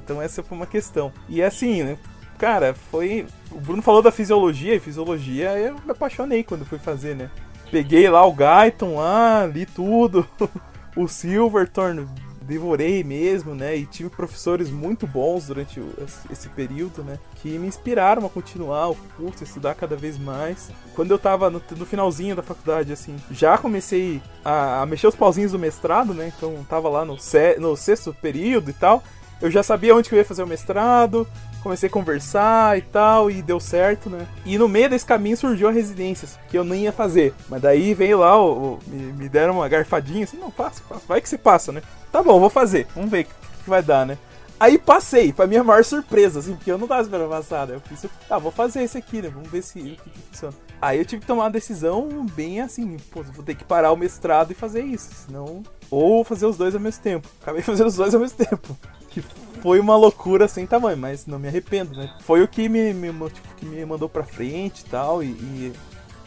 Então 0.07 0.23
essa 0.23 0.41
foi 0.41 0.57
uma 0.57 0.67
questão. 0.67 1.13
E 1.29 1.43
assim, 1.43 1.83
né? 1.83 1.99
Cara, 2.39 2.75
foi. 2.93 3.27
O 3.51 3.61
Bruno 3.61 3.83
falou 3.83 4.01
da 4.01 4.13
fisiologia, 4.13 4.75
e 4.75 4.81
fisiologia 4.81 5.59
eu 5.59 5.75
me 5.75 5.91
apaixonei 5.91 6.45
quando 6.45 6.65
fui 6.65 6.79
fazer, 6.79 7.17
né? 7.17 7.29
Peguei 7.73 8.09
lá 8.09 8.25
o 8.25 8.33
Guyton 8.33 8.97
lá, 8.97 9.45
li 9.47 9.67
tudo. 9.67 10.25
o 10.97 11.09
Silverthorne, 11.09 12.07
devorei 12.43 13.03
mesmo, 13.03 13.55
né? 13.55 13.77
E 13.77 13.85
tive 13.85 14.09
professores 14.09 14.71
muito 14.71 15.07
bons 15.07 15.49
durante 15.49 15.83
esse 16.31 16.49
período, 16.51 17.03
né? 17.03 17.19
Que 17.37 17.59
me 17.59 17.67
inspiraram 17.67 18.25
a 18.25 18.31
continuar 18.31 18.91
o 18.91 18.97
curso, 19.17 19.43
estudar 19.43 19.75
cada 19.75 19.97
vez 19.97 20.17
mais. 20.17 20.71
Quando 20.95 21.11
eu 21.11 21.19
tava 21.19 21.51
no, 21.51 21.61
no 21.77 21.87
finalzinho 21.87 22.37
da 22.37 22.43
faculdade, 22.43 22.93
assim, 22.93 23.17
já 23.31 23.59
comecei 23.59 24.23
a, 24.45 24.83
a, 24.83 24.87
mexer 24.87 25.09
os 25.09 25.17
pauzinhos 25.17 25.53
do 25.53 25.59
mestrado, 25.59 26.15
né? 26.15 26.33
Então 26.37 26.65
tava 26.69 26.89
lá 26.89 27.05
no, 27.05 27.17
no 27.59 27.77
sexto 27.77 28.15
período 28.15 28.71
e 28.71 28.75
tal 28.75 29.03
eu 29.41 29.51
já 29.51 29.63
sabia 29.63 29.95
onde 29.95 30.09
que 30.09 30.15
eu 30.15 30.19
ia 30.19 30.25
fazer 30.25 30.43
o 30.43 30.47
mestrado, 30.47 31.27
comecei 31.67 31.89
a 31.89 31.93
conversar 31.93 32.79
e 32.79 32.83
tal, 32.83 33.31
e 33.31 33.43
deu 33.43 33.59
certo, 33.59 34.09
né? 34.09 34.27
E 34.45 34.57
no 34.57 34.69
meio 34.69 34.89
desse 34.89 35.05
caminho 35.05 35.37
surgiu 35.37 35.69
a 35.69 35.73
residência, 35.73 36.29
que 36.49 36.57
eu 36.57 36.65
nem 36.65 36.85
ia 36.85 36.93
fazer. 36.93 37.35
Mas 37.49 37.61
daí 37.61 37.93
veio 37.93 38.19
lá, 38.21 38.41
o, 38.41 38.75
o 38.75 38.79
me, 38.87 39.13
me, 39.13 39.29
deram 39.29 39.55
uma 39.55 39.69
garfadinha 39.69 40.25
assim, 40.25 40.37
não, 40.37 40.51
passa, 40.51 40.81
passa, 40.89 41.03
vai 41.09 41.21
que 41.21 41.29
você 41.29 41.37
passa, 41.37 41.73
né? 41.73 41.83
Tá 42.13 42.23
bom, 42.23 42.39
vou 42.39 42.49
fazer, 42.49 42.87
vamos 42.95 43.11
ver 43.11 43.23
o 43.23 43.25
que, 43.25 43.35
que, 43.65 43.71
vai 43.71 43.83
dar, 43.83 44.07
né? 44.07 44.17
Aí 44.59 44.79
passei, 44.79 45.35
pra 45.35 45.47
minha 45.47 45.63
maior 45.63 45.85
surpresa, 45.85 46.39
assim, 46.39 46.55
porque 46.55 46.71
eu 46.71 46.79
não 46.79 46.87
tava 46.87 47.03
esperando 47.03 47.29
passar, 47.29 47.67
né? 47.67 47.75
Eu 47.75 47.81
fiz, 47.81 48.07
tá, 48.27 48.39
vou 48.39 48.53
fazer 48.53 48.85
esse 48.85 48.97
aqui, 48.97 49.21
né? 49.21 49.29
Vamos 49.29 49.51
ver 49.51 49.63
se 49.63 49.79
o 49.79 49.83
que, 49.83 50.11
que 50.11 50.19
funciona. 50.31 50.55
Aí 50.81 50.99
eu 50.99 51.05
tive 51.05 51.21
que 51.21 51.27
tomar 51.27 51.45
uma 51.45 51.51
decisão 51.51 52.25
bem 52.33 52.61
assim, 52.61 52.97
pô, 53.11 53.23
vou 53.23 53.45
ter 53.45 53.55
que 53.55 53.65
parar 53.65 53.93
o 53.93 53.97
mestrado 53.97 54.53
e 54.53 54.55
fazer 54.55 54.83
isso, 54.83 55.11
senão. 55.27 55.63
Ou 55.91 56.25
fazer 56.25 56.47
os 56.47 56.57
dois 56.57 56.75
ao 56.75 56.81
mesmo 56.81 57.03
tempo. 57.03 57.29
Acabei 57.43 57.61
fazendo 57.63 57.89
os 57.89 57.97
dois 57.97 58.15
ao 58.15 58.21
mesmo 58.21 58.39
tempo 58.39 58.77
que 59.21 59.61
foi 59.63 59.81
uma 59.81 59.97
loucura 59.97 60.47
sem 60.47 60.67
tamanho, 60.67 60.99
mas 60.99 61.27
não 61.27 61.39
me 61.39 61.49
arrependo, 61.49 61.97
né? 61.97 62.15
Foi 62.21 62.43
o 62.43 62.49
que 62.49 62.69
me, 62.69 62.93
me, 62.93 63.09
que 63.57 63.65
me 63.65 63.85
mandou 63.87 64.09
pra 64.09 64.25
frente 64.25 64.81
e 64.81 64.85
tal, 64.85 65.23
e, 65.23 65.29
e 65.29 65.73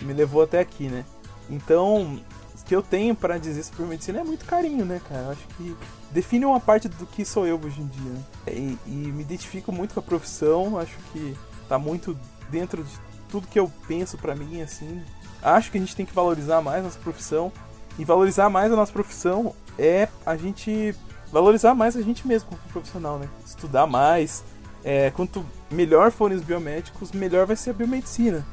me 0.01 0.13
levou 0.13 0.41
até 0.41 0.59
aqui, 0.59 0.87
né? 0.87 1.05
Então, 1.49 2.19
o 2.59 2.65
que 2.65 2.75
eu 2.75 2.81
tenho 2.81 3.15
para 3.15 3.37
dizer 3.37 3.63
sobre 3.63 3.85
medicina 3.85 4.21
é 4.21 4.23
muito 4.23 4.45
carinho, 4.45 4.85
né, 4.85 4.99
cara? 5.07 5.23
Eu 5.23 5.31
acho 5.31 5.47
que 5.55 5.75
define 6.11 6.45
uma 6.45 6.59
parte 6.59 6.87
do 6.87 7.05
que 7.05 7.23
sou 7.23 7.45
eu 7.45 7.59
hoje 7.63 7.81
em 7.81 7.87
dia. 7.87 8.11
Né? 8.11 8.23
E, 8.47 8.77
e, 8.87 8.91
me 8.91 9.21
identifico 9.21 9.71
muito 9.71 9.93
com 9.93 9.99
a 9.99 10.03
profissão, 10.03 10.77
acho 10.79 10.97
que 11.11 11.35
tá 11.67 11.77
muito 11.77 12.17
dentro 12.49 12.83
de 12.83 12.99
tudo 13.29 13.47
que 13.47 13.59
eu 13.59 13.71
penso 13.87 14.17
para 14.17 14.35
mim, 14.35 14.61
assim. 14.61 15.03
Acho 15.41 15.71
que 15.71 15.77
a 15.77 15.81
gente 15.81 15.95
tem 15.95 16.05
que 16.05 16.13
valorizar 16.13 16.61
mais 16.61 16.79
a 16.79 16.83
nossa 16.83 16.99
profissão. 16.99 17.51
E 17.97 18.05
valorizar 18.05 18.49
mais 18.49 18.71
a 18.71 18.75
nossa 18.77 18.93
profissão 18.93 19.53
é 19.77 20.07
a 20.25 20.37
gente 20.37 20.95
valorizar 21.31 21.73
mais 21.73 21.95
a 21.95 22.01
gente 22.01 22.27
mesmo 22.27 22.49
como 22.49 22.61
profissional, 22.71 23.19
né? 23.19 23.27
Estudar 23.45 23.87
mais. 23.87 24.43
É, 24.83 25.11
quanto 25.11 25.45
melhor 25.69 26.11
forem 26.11 26.37
os 26.37 26.43
biomédicos, 26.43 27.11
melhor 27.11 27.45
vai 27.45 27.55
ser 27.55 27.71
a 27.71 27.73
biomedicina. 27.73 28.45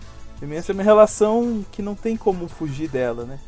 Essa 0.51 0.73
é 0.73 0.75
uma 0.75 0.83
relação 0.83 1.65
que 1.73 1.81
não 1.81 1.95
tem 1.95 2.17
como 2.17 2.49
fugir 2.49 2.89
dela, 2.89 3.25
né? 3.25 3.39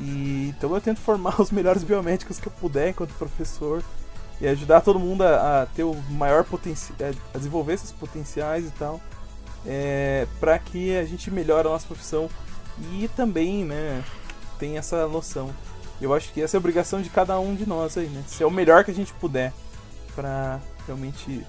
E, 0.00 0.52
então 0.56 0.74
eu 0.74 0.80
tento 0.80 1.00
formar 1.00 1.38
os 1.40 1.50
melhores 1.50 1.84
biomédicos 1.84 2.40
que 2.40 2.48
eu 2.48 2.52
puder 2.52 2.90
enquanto 2.90 3.12
professor 3.14 3.82
e 4.40 4.48
ajudar 4.48 4.80
todo 4.80 4.98
mundo 4.98 5.22
a, 5.22 5.62
a 5.62 5.66
ter 5.66 5.84
o 5.84 5.94
maior 6.10 6.44
potencial, 6.44 6.96
a 7.32 7.38
desenvolver 7.38 7.74
esses 7.74 7.92
potenciais 7.92 8.66
e 8.66 8.70
tal, 8.72 9.00
é, 9.64 10.26
para 10.40 10.58
que 10.58 10.96
a 10.96 11.04
gente 11.04 11.30
melhore 11.30 11.68
a 11.68 11.70
nossa 11.70 11.86
profissão 11.86 12.28
e 12.92 13.08
também, 13.14 13.64
né, 13.64 14.02
tem 14.58 14.76
essa 14.76 15.06
noção 15.06 15.50
eu 16.00 16.12
acho 16.12 16.32
que 16.32 16.42
essa 16.42 16.56
é 16.56 16.58
a 16.58 16.60
obrigação 16.60 17.00
de 17.00 17.10
cada 17.10 17.38
um 17.38 17.54
de 17.54 17.66
nós 17.66 17.96
aí, 17.96 18.06
né? 18.06 18.22
Ser 18.26 18.44
o 18.44 18.50
melhor 18.50 18.84
que 18.84 18.90
a 18.90 18.94
gente 18.94 19.12
puder 19.14 19.52
para 20.14 20.60
realmente 20.86 21.44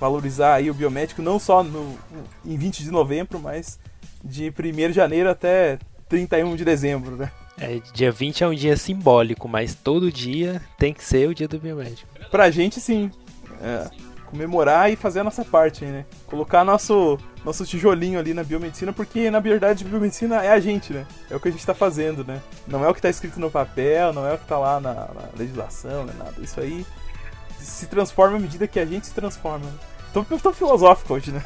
valorizar 0.00 0.54
aí 0.54 0.70
o 0.70 0.74
biomédico, 0.74 1.22
não 1.22 1.38
só 1.38 1.62
no, 1.62 1.96
em 2.44 2.56
20 2.56 2.82
de 2.82 2.90
novembro, 2.90 3.38
mas 3.38 3.78
de 4.24 4.50
1 4.50 4.88
de 4.88 4.92
janeiro 4.92 5.30
até 5.30 5.78
31 6.08 6.56
de 6.56 6.64
dezembro, 6.64 7.16
né? 7.16 7.30
É, 7.58 7.80
dia 7.92 8.10
20 8.10 8.42
é 8.42 8.48
um 8.48 8.54
dia 8.54 8.76
simbólico, 8.76 9.48
mas 9.48 9.74
todo 9.74 10.10
dia 10.10 10.60
tem 10.78 10.92
que 10.92 11.04
ser 11.04 11.28
o 11.28 11.34
dia 11.34 11.46
do 11.46 11.58
biomédico. 11.58 12.08
Pra 12.30 12.50
gente, 12.50 12.80
sim. 12.80 13.10
É 13.60 14.11
comemorar 14.32 14.90
e 14.90 14.96
fazer 14.96 15.20
a 15.20 15.24
nossa 15.24 15.44
parte, 15.44 15.84
né? 15.84 16.06
Colocar 16.26 16.64
nosso, 16.64 17.18
nosso 17.44 17.66
tijolinho 17.66 18.18
ali 18.18 18.32
na 18.32 18.42
biomedicina, 18.42 18.90
porque 18.90 19.30
na 19.30 19.40
verdade 19.40 19.84
biomedicina 19.84 20.42
é 20.42 20.50
a 20.50 20.58
gente, 20.58 20.90
né? 20.90 21.06
É 21.30 21.36
o 21.36 21.40
que 21.40 21.48
a 21.48 21.50
gente 21.50 21.64
tá 21.66 21.74
fazendo, 21.74 22.24
né? 22.24 22.40
Não 22.66 22.82
é 22.82 22.88
o 22.88 22.94
que 22.94 23.02
tá 23.02 23.10
escrito 23.10 23.38
no 23.38 23.50
papel, 23.50 24.10
não 24.14 24.26
é 24.26 24.32
o 24.32 24.38
que 24.38 24.46
tá 24.46 24.58
lá 24.58 24.80
na, 24.80 24.94
na 24.94 25.28
legislação, 25.36 26.06
né? 26.06 26.14
Nada. 26.18 26.32
Isso 26.40 26.58
aí 26.58 26.86
se 27.58 27.86
transforma 27.86 28.38
à 28.38 28.40
medida 28.40 28.66
que 28.66 28.80
a 28.80 28.86
gente 28.86 29.06
se 29.06 29.12
transforma. 29.12 29.66
Né? 29.66 29.72
Tô, 30.12 30.22
tô 30.24 30.52
filosófico 30.52 31.14
hoje, 31.14 31.32
né? 31.32 31.42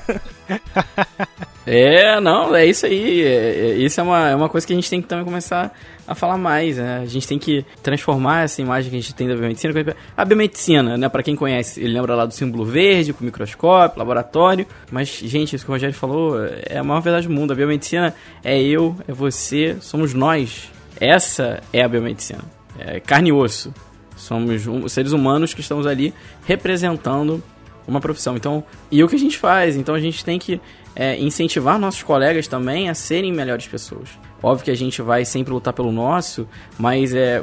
É, 1.68 2.20
não, 2.20 2.54
é 2.54 2.64
isso 2.64 2.86
aí. 2.86 3.22
É, 3.22 3.70
é, 3.70 3.74
isso 3.74 3.98
é 3.98 4.02
uma, 4.02 4.28
é 4.30 4.36
uma 4.36 4.48
coisa 4.48 4.64
que 4.64 4.72
a 4.72 4.76
gente 4.76 4.88
tem 4.88 5.02
que 5.02 5.08
também 5.08 5.24
começar 5.24 5.76
a 6.06 6.14
falar 6.14 6.38
mais, 6.38 6.76
né? 6.76 7.00
A 7.02 7.06
gente 7.06 7.26
tem 7.26 7.40
que 7.40 7.64
transformar 7.82 8.44
essa 8.44 8.62
imagem 8.62 8.88
que 8.88 8.96
a 8.96 9.00
gente 9.00 9.12
tem 9.12 9.26
da 9.26 9.34
biomedicina. 9.34 9.96
A 10.16 10.24
biomedicina, 10.24 10.96
né, 10.96 11.08
para 11.08 11.24
quem 11.24 11.34
conhece, 11.34 11.80
ele 11.80 11.92
lembra 11.92 12.14
lá 12.14 12.24
do 12.24 12.32
símbolo 12.32 12.64
verde, 12.64 13.12
com 13.12 13.24
microscópio, 13.24 13.98
laboratório. 13.98 14.64
Mas, 14.92 15.08
gente, 15.08 15.56
isso 15.56 15.64
que 15.64 15.70
o 15.70 15.74
Rogério 15.74 15.94
falou 15.94 16.36
é 16.46 16.78
a 16.78 16.84
maior 16.84 17.00
verdade 17.00 17.26
do 17.26 17.34
mundo. 17.34 17.52
A 17.52 17.56
biomedicina 17.56 18.14
é 18.44 18.62
eu, 18.62 18.94
é 19.08 19.12
você, 19.12 19.76
somos 19.80 20.14
nós. 20.14 20.70
Essa 21.00 21.60
é 21.72 21.82
a 21.82 21.88
biomedicina. 21.88 22.44
É 22.78 23.00
carne 23.00 23.30
e 23.30 23.32
osso. 23.32 23.74
Somos 24.16 24.62
seres 24.92 25.10
humanos 25.10 25.52
que 25.52 25.60
estamos 25.60 25.84
ali 25.84 26.14
representando 26.46 27.42
uma 27.86 28.00
profissão. 28.00 28.36
Então, 28.36 28.64
e 28.90 29.02
o 29.02 29.08
que 29.08 29.16
a 29.16 29.18
gente 29.18 29.38
faz? 29.38 29.76
Então 29.76 29.94
a 29.94 30.00
gente 30.00 30.24
tem 30.24 30.38
que 30.38 30.60
é, 30.94 31.18
incentivar 31.18 31.78
nossos 31.78 32.02
colegas 32.02 32.48
também 32.48 32.88
a 32.88 32.94
serem 32.94 33.32
melhores 33.32 33.66
pessoas. 33.66 34.08
Óbvio 34.42 34.64
que 34.64 34.70
a 34.70 34.76
gente 34.76 35.00
vai 35.02 35.24
sempre 35.24 35.52
lutar 35.52 35.72
pelo 35.72 35.92
nosso, 35.92 36.48
mas 36.78 37.14
é 37.14 37.42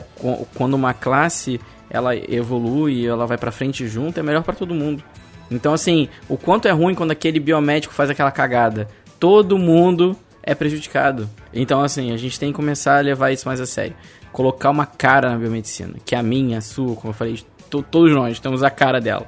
quando 0.55 0.73
uma 0.73 0.93
classe 0.93 1.59
ela 1.89 2.15
evolui, 2.15 3.05
ela 3.05 3.27
vai 3.27 3.37
para 3.37 3.51
frente 3.51 3.87
junto, 3.87 4.19
é 4.19 4.23
melhor 4.23 4.43
para 4.43 4.55
todo 4.55 4.73
mundo. 4.73 5.03
Então 5.51 5.73
assim, 5.73 6.09
o 6.27 6.37
quanto 6.37 6.67
é 6.67 6.71
ruim 6.71 6.95
quando 6.95 7.11
aquele 7.11 7.39
biomédico 7.39 7.93
faz 7.93 8.09
aquela 8.09 8.31
cagada, 8.31 8.87
todo 9.19 9.57
mundo 9.57 10.15
é 10.41 10.55
prejudicado. 10.55 11.29
Então 11.53 11.81
assim, 11.81 12.11
a 12.11 12.17
gente 12.17 12.39
tem 12.39 12.49
que 12.49 12.55
começar 12.55 12.97
a 12.97 13.01
levar 13.01 13.31
isso 13.31 13.47
mais 13.47 13.61
a 13.61 13.65
sério. 13.65 13.95
Colocar 14.31 14.71
uma 14.71 14.87
cara 14.87 15.29
na 15.29 15.37
biomedicina, 15.37 15.93
que 16.03 16.15
é 16.15 16.17
a 16.17 16.23
minha, 16.23 16.57
a 16.57 16.61
sua, 16.61 16.95
como 16.95 17.09
eu 17.09 17.13
falei, 17.13 17.39
todos 17.69 18.11
nós 18.11 18.39
temos 18.39 18.63
a 18.63 18.69
cara 18.71 18.99
dela. 18.99 19.27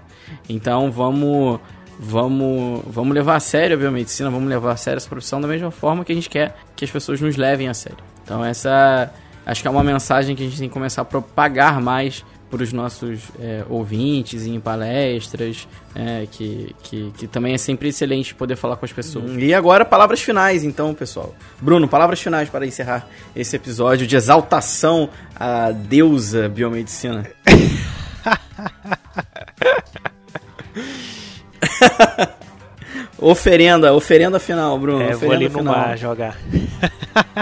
Então 0.50 0.92
vamos 0.92 1.60
vamos, 2.00 2.82
vamos 2.88 3.14
levar 3.14 3.36
a 3.36 3.40
sério 3.40 3.76
a 3.76 3.80
biomedicina, 3.80 4.30
vamos 4.30 4.50
levar 4.50 4.72
a 4.72 4.78
sério 4.78 4.98
essa 4.98 5.10
profissão 5.10 5.40
da 5.40 5.48
mesma 5.48 5.72
forma 5.72 6.04
que 6.04 6.12
a 6.12 6.16
gente 6.16 6.30
quer 6.30 6.56
que 6.76 6.84
as 6.84 6.92
pessoas 6.92 7.22
nos 7.22 7.38
levem 7.38 7.68
a 7.68 7.74
sério. 7.74 8.00
Então 8.24 8.44
essa 8.44 9.12
acho 9.46 9.62
que 9.62 9.68
é 9.68 9.72
uma 9.72 9.84
mensagem 9.84 10.36
que 10.36 10.44
a 10.44 10.46
gente 10.46 10.60
tem 10.60 10.68
que 10.68 10.74
começar 10.74 11.04
a 11.04 11.06
propagar 11.06 11.82
mais 11.82 12.24
para 12.50 12.64
os 12.64 12.72
nossos 12.72 13.22
é, 13.40 13.64
ouvintes 13.70 14.46
em 14.46 14.60
palestras, 14.60 15.68
é, 15.94 16.28
que, 16.32 16.76
que, 16.84 17.12
que, 17.18 17.28
também 17.28 17.54
é 17.54 17.58
sempre 17.58 17.90
excelente 17.90 18.34
poder 18.34 18.56
falar 18.56 18.78
com 18.78 18.86
as 18.86 18.94
pessoas. 18.94 19.32
E 19.38 19.54
agora, 19.54 19.84
palavras 19.84 20.22
finais, 20.22 20.64
então, 20.64 20.94
pessoal. 20.94 21.36
Bruno, 21.62 21.88
palavras 21.88 22.22
finais 22.22 22.50
para 22.50 22.66
encerrar 22.66 23.08
esse 23.36 23.56
episódio 23.56 24.08
de 24.08 24.16
exaltação 24.16 25.10
à 25.36 25.72
deusa 25.72 26.48
biomedicina. 26.48 27.26
oferenda, 33.18 33.94
oferenda 33.94 34.40
final, 34.40 34.78
Bruno. 34.78 35.02
É, 35.02 35.16
vou 35.16 35.32
ali 35.32 35.50
no 35.50 35.60
final. 35.60 35.76
mar 35.76 35.98
jogar. 35.98 36.38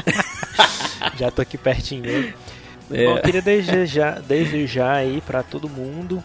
já 1.17 1.31
tô 1.31 1.41
aqui 1.41 1.57
pertinho. 1.57 2.34
É. 2.91 3.05
Bom, 3.05 3.21
queria 3.21 3.41
desejar, 3.41 4.21
desejar 4.21 4.95
aí 4.95 5.21
para 5.21 5.41
todo 5.41 5.69
mundo 5.69 6.23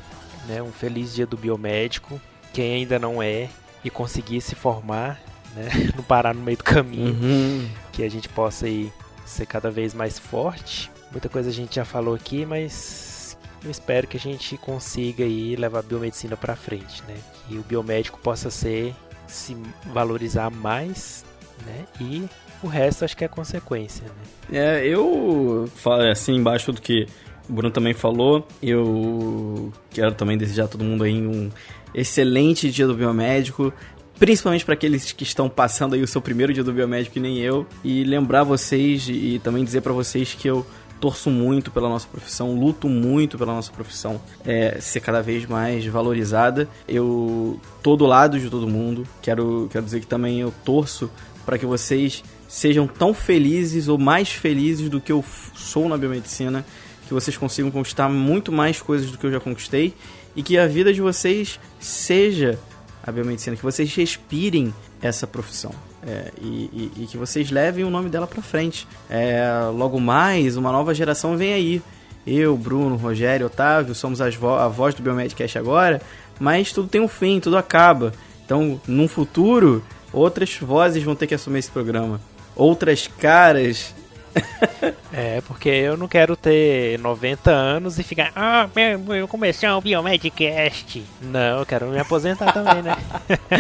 né, 0.49 0.63
um 0.63 0.73
feliz 0.73 1.15
dia 1.15 1.27
do 1.27 1.37
biomédico. 1.37 2.21
Quem 2.53 2.77
ainda 2.77 2.99
não 2.99 3.23
é 3.23 3.49
e 3.85 3.91
conseguir 3.91 4.41
se 4.41 4.55
formar, 4.55 5.21
né, 5.55 5.69
não 5.95 6.03
parar 6.03 6.35
no 6.35 6.43
meio 6.43 6.57
do 6.57 6.65
caminho, 6.65 7.15
uhum. 7.15 7.69
que 7.93 8.03
a 8.03 8.11
gente 8.11 8.29
possa 8.29 8.67
aí 8.67 8.91
ser 9.25 9.47
cada 9.47 9.71
vez 9.71 9.95
mais 9.95 10.19
forte. 10.19 10.91
Muita 11.13 11.29
coisa 11.29 11.51
a 11.51 11.53
gente 11.53 11.77
já 11.77 11.85
falou 11.85 12.15
aqui, 12.15 12.45
mas 12.45 13.18
eu 13.65 13.71
espero 13.71 14.07
que 14.07 14.17
a 14.17 14.21
gente 14.21 14.57
consiga 14.59 15.25
aí 15.25 15.57
levar 15.57 15.81
a 15.81 15.83
biomedicina 15.83 16.37
para 16.37 16.55
frente, 16.55 17.03
né? 17.07 17.15
Que 17.47 17.57
o 17.57 17.63
biomédico 17.63 18.19
possa 18.21 18.51
ser 18.51 18.95
se 19.27 19.57
valorizar 19.93 20.51
mais, 20.51 21.25
né? 21.67 21.85
E 22.01 22.25
o 22.63 22.67
resto 22.67 23.05
acho 23.05 23.17
que 23.17 23.25
é 23.25 23.29
consequência, 23.29 24.05
né? 24.07 24.81
É, 24.81 24.87
eu 24.87 25.69
falo 25.77 26.03
assim 26.03 26.35
embaixo 26.35 26.73
do 26.73 26.81
que 26.81 27.07
o 27.49 27.53
Bruno 27.53 27.73
também 27.73 27.95
falou, 27.95 28.47
eu 28.63 29.73
quero 29.91 30.13
também 30.15 30.37
desejar 30.37 30.65
a 30.65 30.69
todo 30.69 30.85
mundo 30.85 31.05
aí 31.05 31.15
um 31.15 31.51
excelente 31.95 32.71
dia 32.71 32.87
do 32.87 32.95
biomédico, 32.95 33.73
principalmente 34.19 34.65
para 34.65 34.75
aqueles 34.75 35.13
que 35.13 35.23
estão 35.23 35.49
passando 35.49 35.95
aí 35.95 36.03
o 36.03 36.07
seu 36.07 36.21
primeiro 36.21 36.53
dia 36.53 36.63
do 36.63 36.73
biomédico 36.73 37.15
que 37.15 37.21
nem 37.21 37.39
eu, 37.39 37.67
e 37.83 38.05
lembrar 38.05 38.43
vocês 38.43 39.09
e 39.09 39.41
também 39.43 39.65
dizer 39.65 39.81
para 39.81 39.93
vocês 39.93 40.35
que 40.35 40.49
eu 40.49 40.67
torço 40.99 41.31
muito 41.31 41.71
pela 41.71 41.89
nossa 41.89 42.07
profissão, 42.07 42.55
luto 42.55 42.89
muito 42.89 43.39
pela 43.39 43.53
nossa 43.53 43.73
profissão 43.73 44.21
é, 44.45 44.79
ser 44.81 45.01
cada 45.01 45.23
vez 45.23 45.47
mais 45.47 45.87
valorizada. 45.87 46.69
Eu 46.87 47.61
tô 47.83 47.97
do 47.97 48.07
lado 48.07 48.39
de 48.39 48.51
todo 48.51 48.69
mundo, 48.69 49.07
quero, 49.23 49.69
quero 49.71 49.85
dizer 49.85 50.01
que 50.01 50.07
também 50.07 50.41
eu 50.41 50.53
torço 50.65 51.11
para 51.47 51.57
que 51.57 51.65
vocês 51.65 52.23
sejam 52.47 52.87
tão 52.87 53.15
felizes 53.15 53.89
ou 53.89 53.99
mais 53.99 54.31
felizes 54.31 54.89
do 54.89 55.01
que 55.01 55.13
eu 55.13 55.25
sou 55.55 55.89
na 55.89 55.97
biomedicina, 55.97 56.65
que 57.07 57.15
vocês 57.15 57.37
consigam 57.37 57.71
conquistar 57.71 58.09
muito 58.09 58.53
mais 58.53 58.83
coisas 58.83 59.11
do 59.11 59.17
que 59.17 59.25
eu 59.25 59.33
já 59.33 59.41
conquistei 59.41 59.95
e 60.37 60.43
que 60.43 60.59
a 60.59 60.67
vida 60.67 60.93
de 60.93 61.01
vocês 61.01 61.59
seja 61.81 62.59
a 63.03 63.11
biomedicina, 63.11 63.57
que 63.57 63.63
vocês 63.63 63.95
respirem 63.95 64.75
essa 65.01 65.27
profissão. 65.27 65.88
É, 66.07 66.31
e, 66.41 66.47
e, 66.47 67.03
e, 67.03 67.07
que 67.07 67.17
vocês 67.17 67.51
levem 67.51 67.85
o 67.85 67.91
nome 67.91 68.09
dela 68.09 68.27
para 68.27 68.41
frente. 68.41 68.87
É, 69.11 69.43
logo 69.75 70.01
mais, 70.01 70.57
uma 70.57 70.71
nova 70.71 70.95
geração 70.95 71.37
vem 71.37 71.53
aí. 71.53 71.83
Eu, 72.27 72.57
Bruno, 72.57 72.97
Rogério, 72.97 73.47
Otávio, 73.47 73.95
somos 73.95 74.21
vo 74.37 74.55
a 74.55 74.69
voz 74.69 74.95
do 74.95 75.03
Biomedcast 75.03 75.59
agora, 75.59 76.01
mas 76.39 76.73
tudo 76.73 76.89
tem 76.89 77.01
um 77.01 77.09
fim, 77.09 77.41
tudo 77.41 77.57
acaba. 77.57 78.13
Então, 78.45 78.81
num 78.87 79.09
futuro, 79.09 79.83
outras 80.13 80.57
vozes 80.57 81.03
vão 81.03 81.15
ter 81.15 81.27
que 81.27 81.35
assumir 81.35 81.61
esse 81.61 81.71
programa. 81.71 82.21
Outras 82.55 83.07
caras 83.07 83.95
é, 85.13 85.41
porque 85.43 85.69
eu 85.69 85.97
não 85.97 86.09
quero 86.09 86.37
ter 86.37 86.99
90 86.99 87.51
anos 87.51 87.99
e 87.99 88.03
ficar. 88.03 88.33
Ah, 88.35 88.69
meu, 88.75 89.29
comecei 89.29 89.69
o 89.69 89.81
Biomedcast. 89.81 91.05
Não, 91.21 91.61
eu 91.61 91.67
quero 91.67 91.87
me 91.87 91.99
aposentar 91.99 92.53
também, 92.53 92.83
né? 92.83 92.97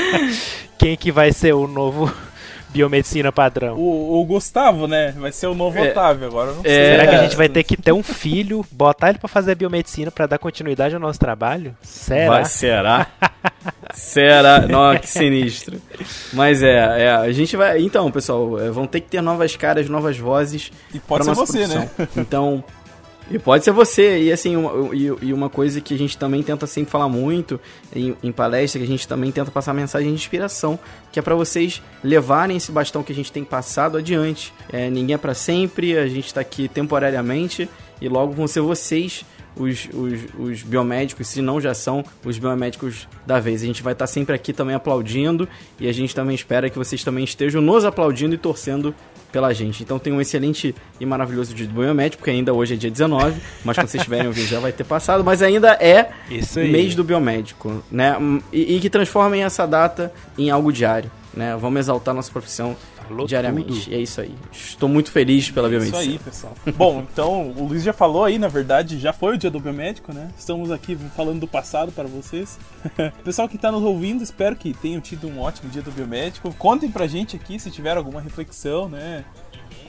Quem 0.78 0.96
que 0.96 1.10
vai 1.10 1.32
ser 1.32 1.54
o 1.54 1.66
novo 1.66 2.12
biomedicina 2.70 3.32
padrão? 3.32 3.76
O, 3.76 4.20
o 4.20 4.24
Gustavo, 4.24 4.86
né? 4.86 5.12
Vai 5.12 5.32
ser 5.32 5.46
o 5.48 5.54
novo 5.54 5.78
é, 5.78 5.90
Otávio 5.90 6.26
agora. 6.26 6.52
Não 6.52 6.60
é, 6.60 6.68
sei. 6.68 6.84
Será 6.92 7.06
que 7.06 7.14
a 7.14 7.22
gente 7.22 7.36
vai 7.36 7.48
ter 7.48 7.64
que 7.64 7.76
ter 7.76 7.92
um 7.92 8.02
filho, 8.02 8.64
botar 8.70 9.10
ele 9.10 9.18
para 9.18 9.28
fazer 9.28 9.54
biomedicina 9.54 10.10
para 10.10 10.26
dar 10.26 10.38
continuidade 10.38 10.94
ao 10.94 11.00
nosso 11.00 11.18
trabalho? 11.18 11.76
Será? 11.82 12.30
Vai, 12.30 12.44
será? 12.44 13.06
Será? 13.98 14.66
Nossa, 14.66 15.00
que 15.00 15.08
sinistro. 15.08 15.80
Mas 16.32 16.62
é, 16.62 17.04
é, 17.04 17.10
a 17.10 17.32
gente 17.32 17.56
vai. 17.56 17.80
Então, 17.82 18.10
pessoal, 18.10 18.58
é, 18.60 18.70
vão 18.70 18.86
ter 18.86 19.00
que 19.00 19.08
ter 19.08 19.20
novas 19.20 19.56
caras, 19.56 19.88
novas 19.88 20.16
vozes. 20.16 20.70
E 20.94 20.98
pode 20.98 21.24
ser 21.24 21.34
você, 21.34 21.58
profissão. 21.58 21.90
né? 21.98 22.08
Então. 22.16 22.64
E 23.30 23.38
pode 23.38 23.62
ser 23.62 23.72
você. 23.72 24.22
E 24.22 24.32
assim, 24.32 24.56
uma, 24.56 24.94
e, 24.94 25.04
e, 25.20 25.32
uma 25.34 25.50
coisa 25.50 25.82
que 25.82 25.92
a 25.92 25.98
gente 25.98 26.16
também 26.16 26.42
tenta 26.42 26.66
sempre 26.66 26.90
falar 26.90 27.10
muito 27.10 27.60
em, 27.94 28.16
em, 28.22 28.32
palestra, 28.32 28.78
que 28.80 28.86
a 28.86 28.88
gente 28.88 29.06
também 29.06 29.30
tenta 29.30 29.50
passar 29.50 29.74
mensagem 29.74 30.08
de 30.08 30.14
inspiração, 30.14 30.78
que 31.12 31.18
é 31.18 31.22
para 31.22 31.34
vocês 31.34 31.82
levarem 32.02 32.56
esse 32.56 32.72
bastão 32.72 33.02
que 33.02 33.12
a 33.12 33.14
gente 33.14 33.30
tem 33.30 33.44
passado 33.44 33.98
adiante. 33.98 34.52
É, 34.72 34.88
ninguém 34.88 35.14
é 35.14 35.18
para 35.18 35.34
sempre, 35.34 35.98
a 35.98 36.08
gente 36.08 36.28
está 36.28 36.40
aqui 36.40 36.68
temporariamente 36.68 37.68
e 38.00 38.08
logo 38.08 38.32
vão 38.32 38.46
ser 38.46 38.60
vocês 38.60 39.26
os, 39.58 39.88
os, 39.92 40.20
os, 40.38 40.62
biomédicos, 40.62 41.28
se 41.28 41.42
não 41.42 41.60
já 41.60 41.74
são 41.74 42.04
os 42.24 42.38
biomédicos 42.38 43.08
da 43.26 43.40
vez. 43.40 43.62
A 43.62 43.66
gente 43.66 43.82
vai 43.82 43.92
estar 43.92 44.04
tá 44.04 44.06
sempre 44.06 44.34
aqui 44.34 44.52
também 44.52 44.74
aplaudindo 44.74 45.48
e 45.78 45.88
a 45.88 45.92
gente 45.92 46.14
também 46.14 46.34
espera 46.34 46.70
que 46.70 46.78
vocês 46.78 47.02
também 47.02 47.24
estejam 47.24 47.60
nos 47.60 47.84
aplaudindo 47.84 48.34
e 48.34 48.38
torcendo 48.38 48.94
pela 49.32 49.52
gente. 49.52 49.82
Então 49.82 49.98
tem 49.98 50.12
um 50.12 50.20
excelente 50.20 50.74
e 50.98 51.06
maravilhoso 51.06 51.54
dia 51.54 51.66
do 51.66 51.74
biomédico, 51.74 52.22
que 52.22 52.30
ainda 52.30 52.52
hoje 52.52 52.74
é 52.74 52.76
dia 52.76 52.90
19, 52.90 53.40
mas 53.64 53.76
quando 53.76 53.88
vocês 53.88 54.00
estiverem 54.00 54.26
ouvindo 54.26 54.46
já 54.46 54.60
vai 54.60 54.72
ter 54.72 54.84
passado, 54.84 55.22
mas 55.22 55.42
ainda 55.42 55.72
é 55.72 56.10
mês 56.56 56.94
do 56.94 57.04
biomédico, 57.04 57.82
né? 57.90 58.16
E, 58.52 58.76
e, 58.76 58.80
que 58.80 58.88
transformem 58.88 59.42
essa 59.42 59.66
data 59.66 60.12
em 60.36 60.50
algo 60.50 60.72
diário, 60.72 61.10
né? 61.34 61.56
Vamos 61.56 61.80
exaltar 61.80 62.14
nossa 62.14 62.32
profissão 62.32 62.76
Falou 63.08 63.26
diariamente. 63.26 63.84
Tudo. 63.84 63.90
E 63.90 63.94
é 63.94 63.98
isso 63.98 64.20
aí. 64.20 64.34
Estou 64.52 64.88
muito 64.88 65.10
feliz 65.10 65.50
pela 65.50 65.66
é 65.68 65.70
biomedicina. 65.70 66.02
Isso 66.02 66.12
aí, 66.12 66.18
pessoal. 66.18 66.54
Bom, 66.76 67.06
então 67.10 67.50
o 67.50 67.66
Luiz 67.66 67.82
já 67.82 67.92
falou 67.92 68.24
aí, 68.24 68.38
na 68.38 68.48
verdade, 68.48 68.98
já 68.98 69.12
foi 69.12 69.34
o 69.34 69.38
dia 69.38 69.50
do 69.50 69.58
biomédico, 69.58 70.12
né? 70.12 70.30
Estamos 70.38 70.70
aqui 70.70 70.96
falando 71.16 71.40
do 71.40 71.48
passado 71.48 71.90
para 71.90 72.06
vocês. 72.06 72.58
Pessoal 73.24 73.48
que 73.48 73.56
está 73.56 73.72
nos 73.72 73.82
ouvindo, 73.82 74.22
espero 74.22 74.54
que 74.54 74.74
tenham 74.74 75.00
tido 75.00 75.26
um 75.26 75.40
ótimo 75.40 75.70
dia 75.70 75.82
do 75.82 75.90
biomédico. 75.90 76.52
Contem 76.54 76.90
pra 76.90 77.06
gente 77.06 77.36
aqui 77.36 77.58
se 77.58 77.70
tiver 77.70 77.96
alguma 77.96 78.20
reflexão, 78.20 78.88
né? 78.88 79.24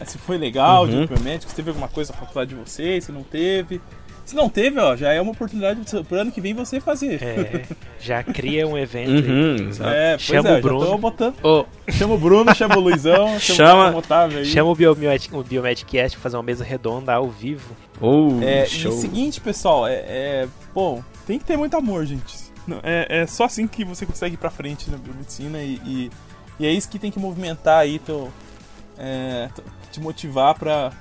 Se 0.06 0.18
foi 0.18 0.38
legal 0.38 0.84
uhum. 0.84 0.88
o 0.88 0.92
dia 0.92 1.02
do 1.02 1.14
biomédico, 1.14 1.50
se 1.50 1.56
teve 1.56 1.70
alguma 1.70 1.90
coisa 1.90 2.14
na 2.14 2.20
faculdade 2.20 2.50
de 2.50 2.56
vocês, 2.56 3.04
se 3.04 3.12
não 3.12 3.24
teve. 3.24 3.82
Se 4.30 4.36
não 4.36 4.48
teve, 4.48 4.80
ó, 4.80 4.96
já 4.96 5.12
é 5.12 5.20
uma 5.20 5.32
oportunidade 5.32 5.82
pro 6.04 6.20
ano 6.20 6.32
que 6.32 6.40
vem 6.40 6.54
você 6.54 6.80
fazer. 6.80 7.20
É, 7.24 7.66
já 8.00 8.22
cria 8.22 8.68
um 8.68 8.78
evento. 8.78 9.28
Uhum, 9.28 9.72
é, 9.90 10.20
chama 10.20 10.50
é, 10.50 10.60
o 10.60 10.62
Bruno. 10.62 10.98
Botando, 11.00 11.34
oh. 11.42 11.66
Chama 11.92 12.14
o 12.14 12.18
Bruno, 12.20 12.54
chama 12.54 12.78
o 12.78 12.80
Luizão, 12.80 13.40
chama, 13.40 13.92
chama, 14.08 14.46
chama 14.46 14.70
o 14.70 14.76
Biomedic, 14.76 15.36
o 15.36 15.44
Biomedcast 15.44 16.16
pra 16.16 16.22
fazer 16.22 16.38
uma 16.38 16.44
mesa 16.44 16.64
redonda 16.64 17.12
ao 17.12 17.28
vivo. 17.28 17.76
Oh, 18.00 18.40
é, 18.44 18.68
show. 18.68 18.92
E 18.92 19.02
seguinte, 19.02 19.42
pessoal, 19.42 19.88
é, 19.88 19.96
é, 19.96 20.48
bom, 20.76 21.04
tem 21.26 21.40
que 21.40 21.46
ter 21.46 21.58
muito 21.58 21.76
amor, 21.76 22.06
gente. 22.06 22.38
é, 22.84 23.22
é 23.22 23.26
só 23.26 23.46
assim 23.46 23.66
que 23.66 23.84
você 23.84 24.06
consegue 24.06 24.36
ir 24.36 24.38
pra 24.38 24.52
frente 24.52 24.92
na 24.92 24.98
biomedicina 24.98 25.58
e, 25.64 25.82
e 25.84 26.12
E 26.60 26.68
é 26.68 26.72
isso 26.72 26.88
que 26.88 27.00
tem 27.00 27.10
que 27.10 27.18
movimentar 27.18 27.80
aí, 27.80 27.98
teu, 27.98 28.32
é, 28.96 29.50
te 29.92 30.00
motivar 30.00 30.54
pra 30.54 30.92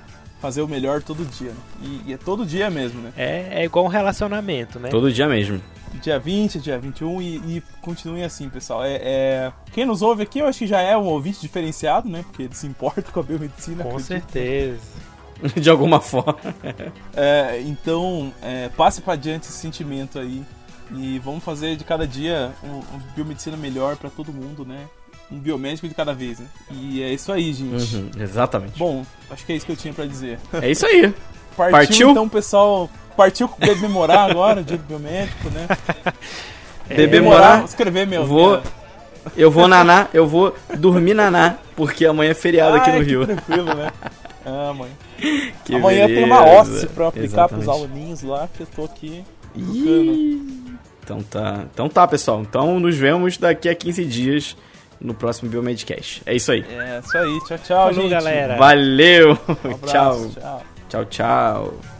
fazer 0.41 0.63
o 0.63 0.69
melhor 0.69 1.03
todo 1.03 1.25
dia. 1.25 1.51
Né? 1.51 1.57
E, 1.83 2.11
e, 2.11 2.13
é 2.13 2.17
todo 2.17 2.47
dia 2.47 2.71
mesmo, 2.71 3.01
né? 3.01 3.13
É, 3.17 3.63
é 3.63 3.65
igual 3.65 3.85
um 3.85 3.89
relacionamento, 3.89 4.79
né? 4.79 4.89
Todo 4.89 5.13
dia 5.13 5.29
mesmo. 5.29 5.61
Dia 6.03 6.19
20, 6.19 6.61
dia 6.61 6.79
21 6.79 7.23
e, 7.23 7.37
e 7.37 7.63
continuem 7.81 8.25
assim, 8.25 8.49
pessoal. 8.49 8.85
É, 8.85 8.99
é, 9.03 9.53
Quem 9.73 9.85
nos 9.85 10.03
ouve 10.03 10.23
aqui, 10.23 10.39
eu 10.39 10.47
acho 10.47 10.61
que 10.61 10.67
já 10.67 10.81
é 10.81 10.97
um 10.97 11.07
ouvinte 11.07 11.41
diferenciado, 11.41 12.09
né? 12.09 12.23
Porque 12.23 12.45
ele 12.45 12.55
se 12.55 12.67
importa 12.67 13.03
com 13.11 13.21
a 13.21 13.23
biomedicina. 13.23 13.83
Com 13.83 13.91
acredito. 13.91 14.07
certeza. 14.07 14.81
De 15.61 15.71
alguma 15.71 16.01
forma. 16.01 16.37
é, 17.15 17.61
então, 17.65 18.33
é, 18.43 18.69
passe 18.71 19.01
para 19.01 19.15
adiante 19.15 19.45
esse 19.45 19.59
sentimento 19.59 20.19
aí. 20.19 20.45
E 20.91 21.19
vamos 21.19 21.45
fazer 21.45 21.77
de 21.77 21.85
cada 21.85 22.07
dia 22.07 22.53
um, 22.65 22.79
um 22.79 23.01
biomedicina 23.15 23.57
melhor 23.57 23.97
para 23.97 24.09
todo 24.09 24.33
mundo, 24.33 24.65
né? 24.65 24.87
Um 25.31 25.39
biomédico 25.39 25.87
de 25.87 25.95
cada 25.95 26.15
vez, 26.15 26.39
né? 26.39 26.47
E 26.71 27.03
é 27.03 27.13
isso 27.13 27.31
aí, 27.31 27.53
gente. 27.53 27.97
Uhum, 27.97 28.11
exatamente. 28.19 28.79
Bom, 28.79 29.05
acho 29.31 29.45
que 29.45 29.53
é 29.53 29.57
isso 29.57 29.67
que 29.67 29.73
eu 29.73 29.77
tinha 29.77 29.93
para 29.93 30.07
dizer. 30.07 30.39
É 30.55 30.71
isso 30.71 30.87
aí. 30.87 31.13
Partiu, 31.57 31.73
Partiu? 31.73 32.11
Então, 32.11 32.29
pessoal, 32.29 32.89
partiu 33.17 33.51
bebemorar 33.59 34.31
agora, 34.31 34.63
dia 34.63 34.77
do 34.77 34.85
biomédico, 34.85 35.51
né? 35.51 35.67
É, 36.91 36.95
bebemorar. 36.95 37.65
Escrever 37.65 38.07
meu. 38.07 38.25
Vou. 38.25 38.63
Eu 39.37 39.51
vou 39.51 39.69
naná, 39.69 40.09
eu 40.15 40.27
vou 40.27 40.57
dormir 40.79 41.13
naná, 41.13 41.59
porque 41.77 42.07
amanhã 42.07 42.31
é 42.31 42.35
feriado 42.35 42.77
aqui 42.77 42.91
no 42.91 43.03
Rio. 43.03 43.27
Tranquilo, 43.27 43.75
né? 43.75 43.93
Ah, 44.51 44.73
mãe. 44.73 44.89
Que 45.63 45.75
amanhã 45.75 46.07
beleza. 46.07 46.15
tem 46.15 46.25
uma 46.25 46.43
hóstia 46.43 46.89
pra 46.89 47.09
aplicar 47.09 47.27
Exatamente. 47.27 47.67
pros 47.67 47.69
aluninhos 47.69 48.23
lá, 48.23 48.49
que 48.55 48.63
eu 48.63 48.67
tô 48.67 48.85
aqui. 48.85 49.23
Então 51.05 51.23
tá. 51.23 51.65
Então 51.71 51.87
tá, 51.87 52.09
pessoal. 52.09 52.41
Então 52.41 52.81
nos 52.81 52.97
vemos 52.97 53.37
daqui 53.37 53.69
a 53.69 53.75
15 53.75 54.05
dias 54.07 54.57
no 55.01 55.15
próximo 55.15 55.51
Biomedcast. 55.51 56.23
É 56.27 56.35
isso 56.35 56.53
aí. 56.53 56.65
É 56.69 57.01
isso 57.05 57.19
aí. 57.19 57.39
Tchau, 57.47 57.59
tchau, 57.59 57.77
Falou, 57.77 57.93
gente. 57.95 58.11
galera. 58.11 58.57
Valeu. 58.57 59.39
Um 59.65 59.75
abraço, 59.75 60.31
tchau. 60.41 60.63
Tchau, 60.89 61.05
tchau. 61.05 61.05
tchau. 61.07 61.98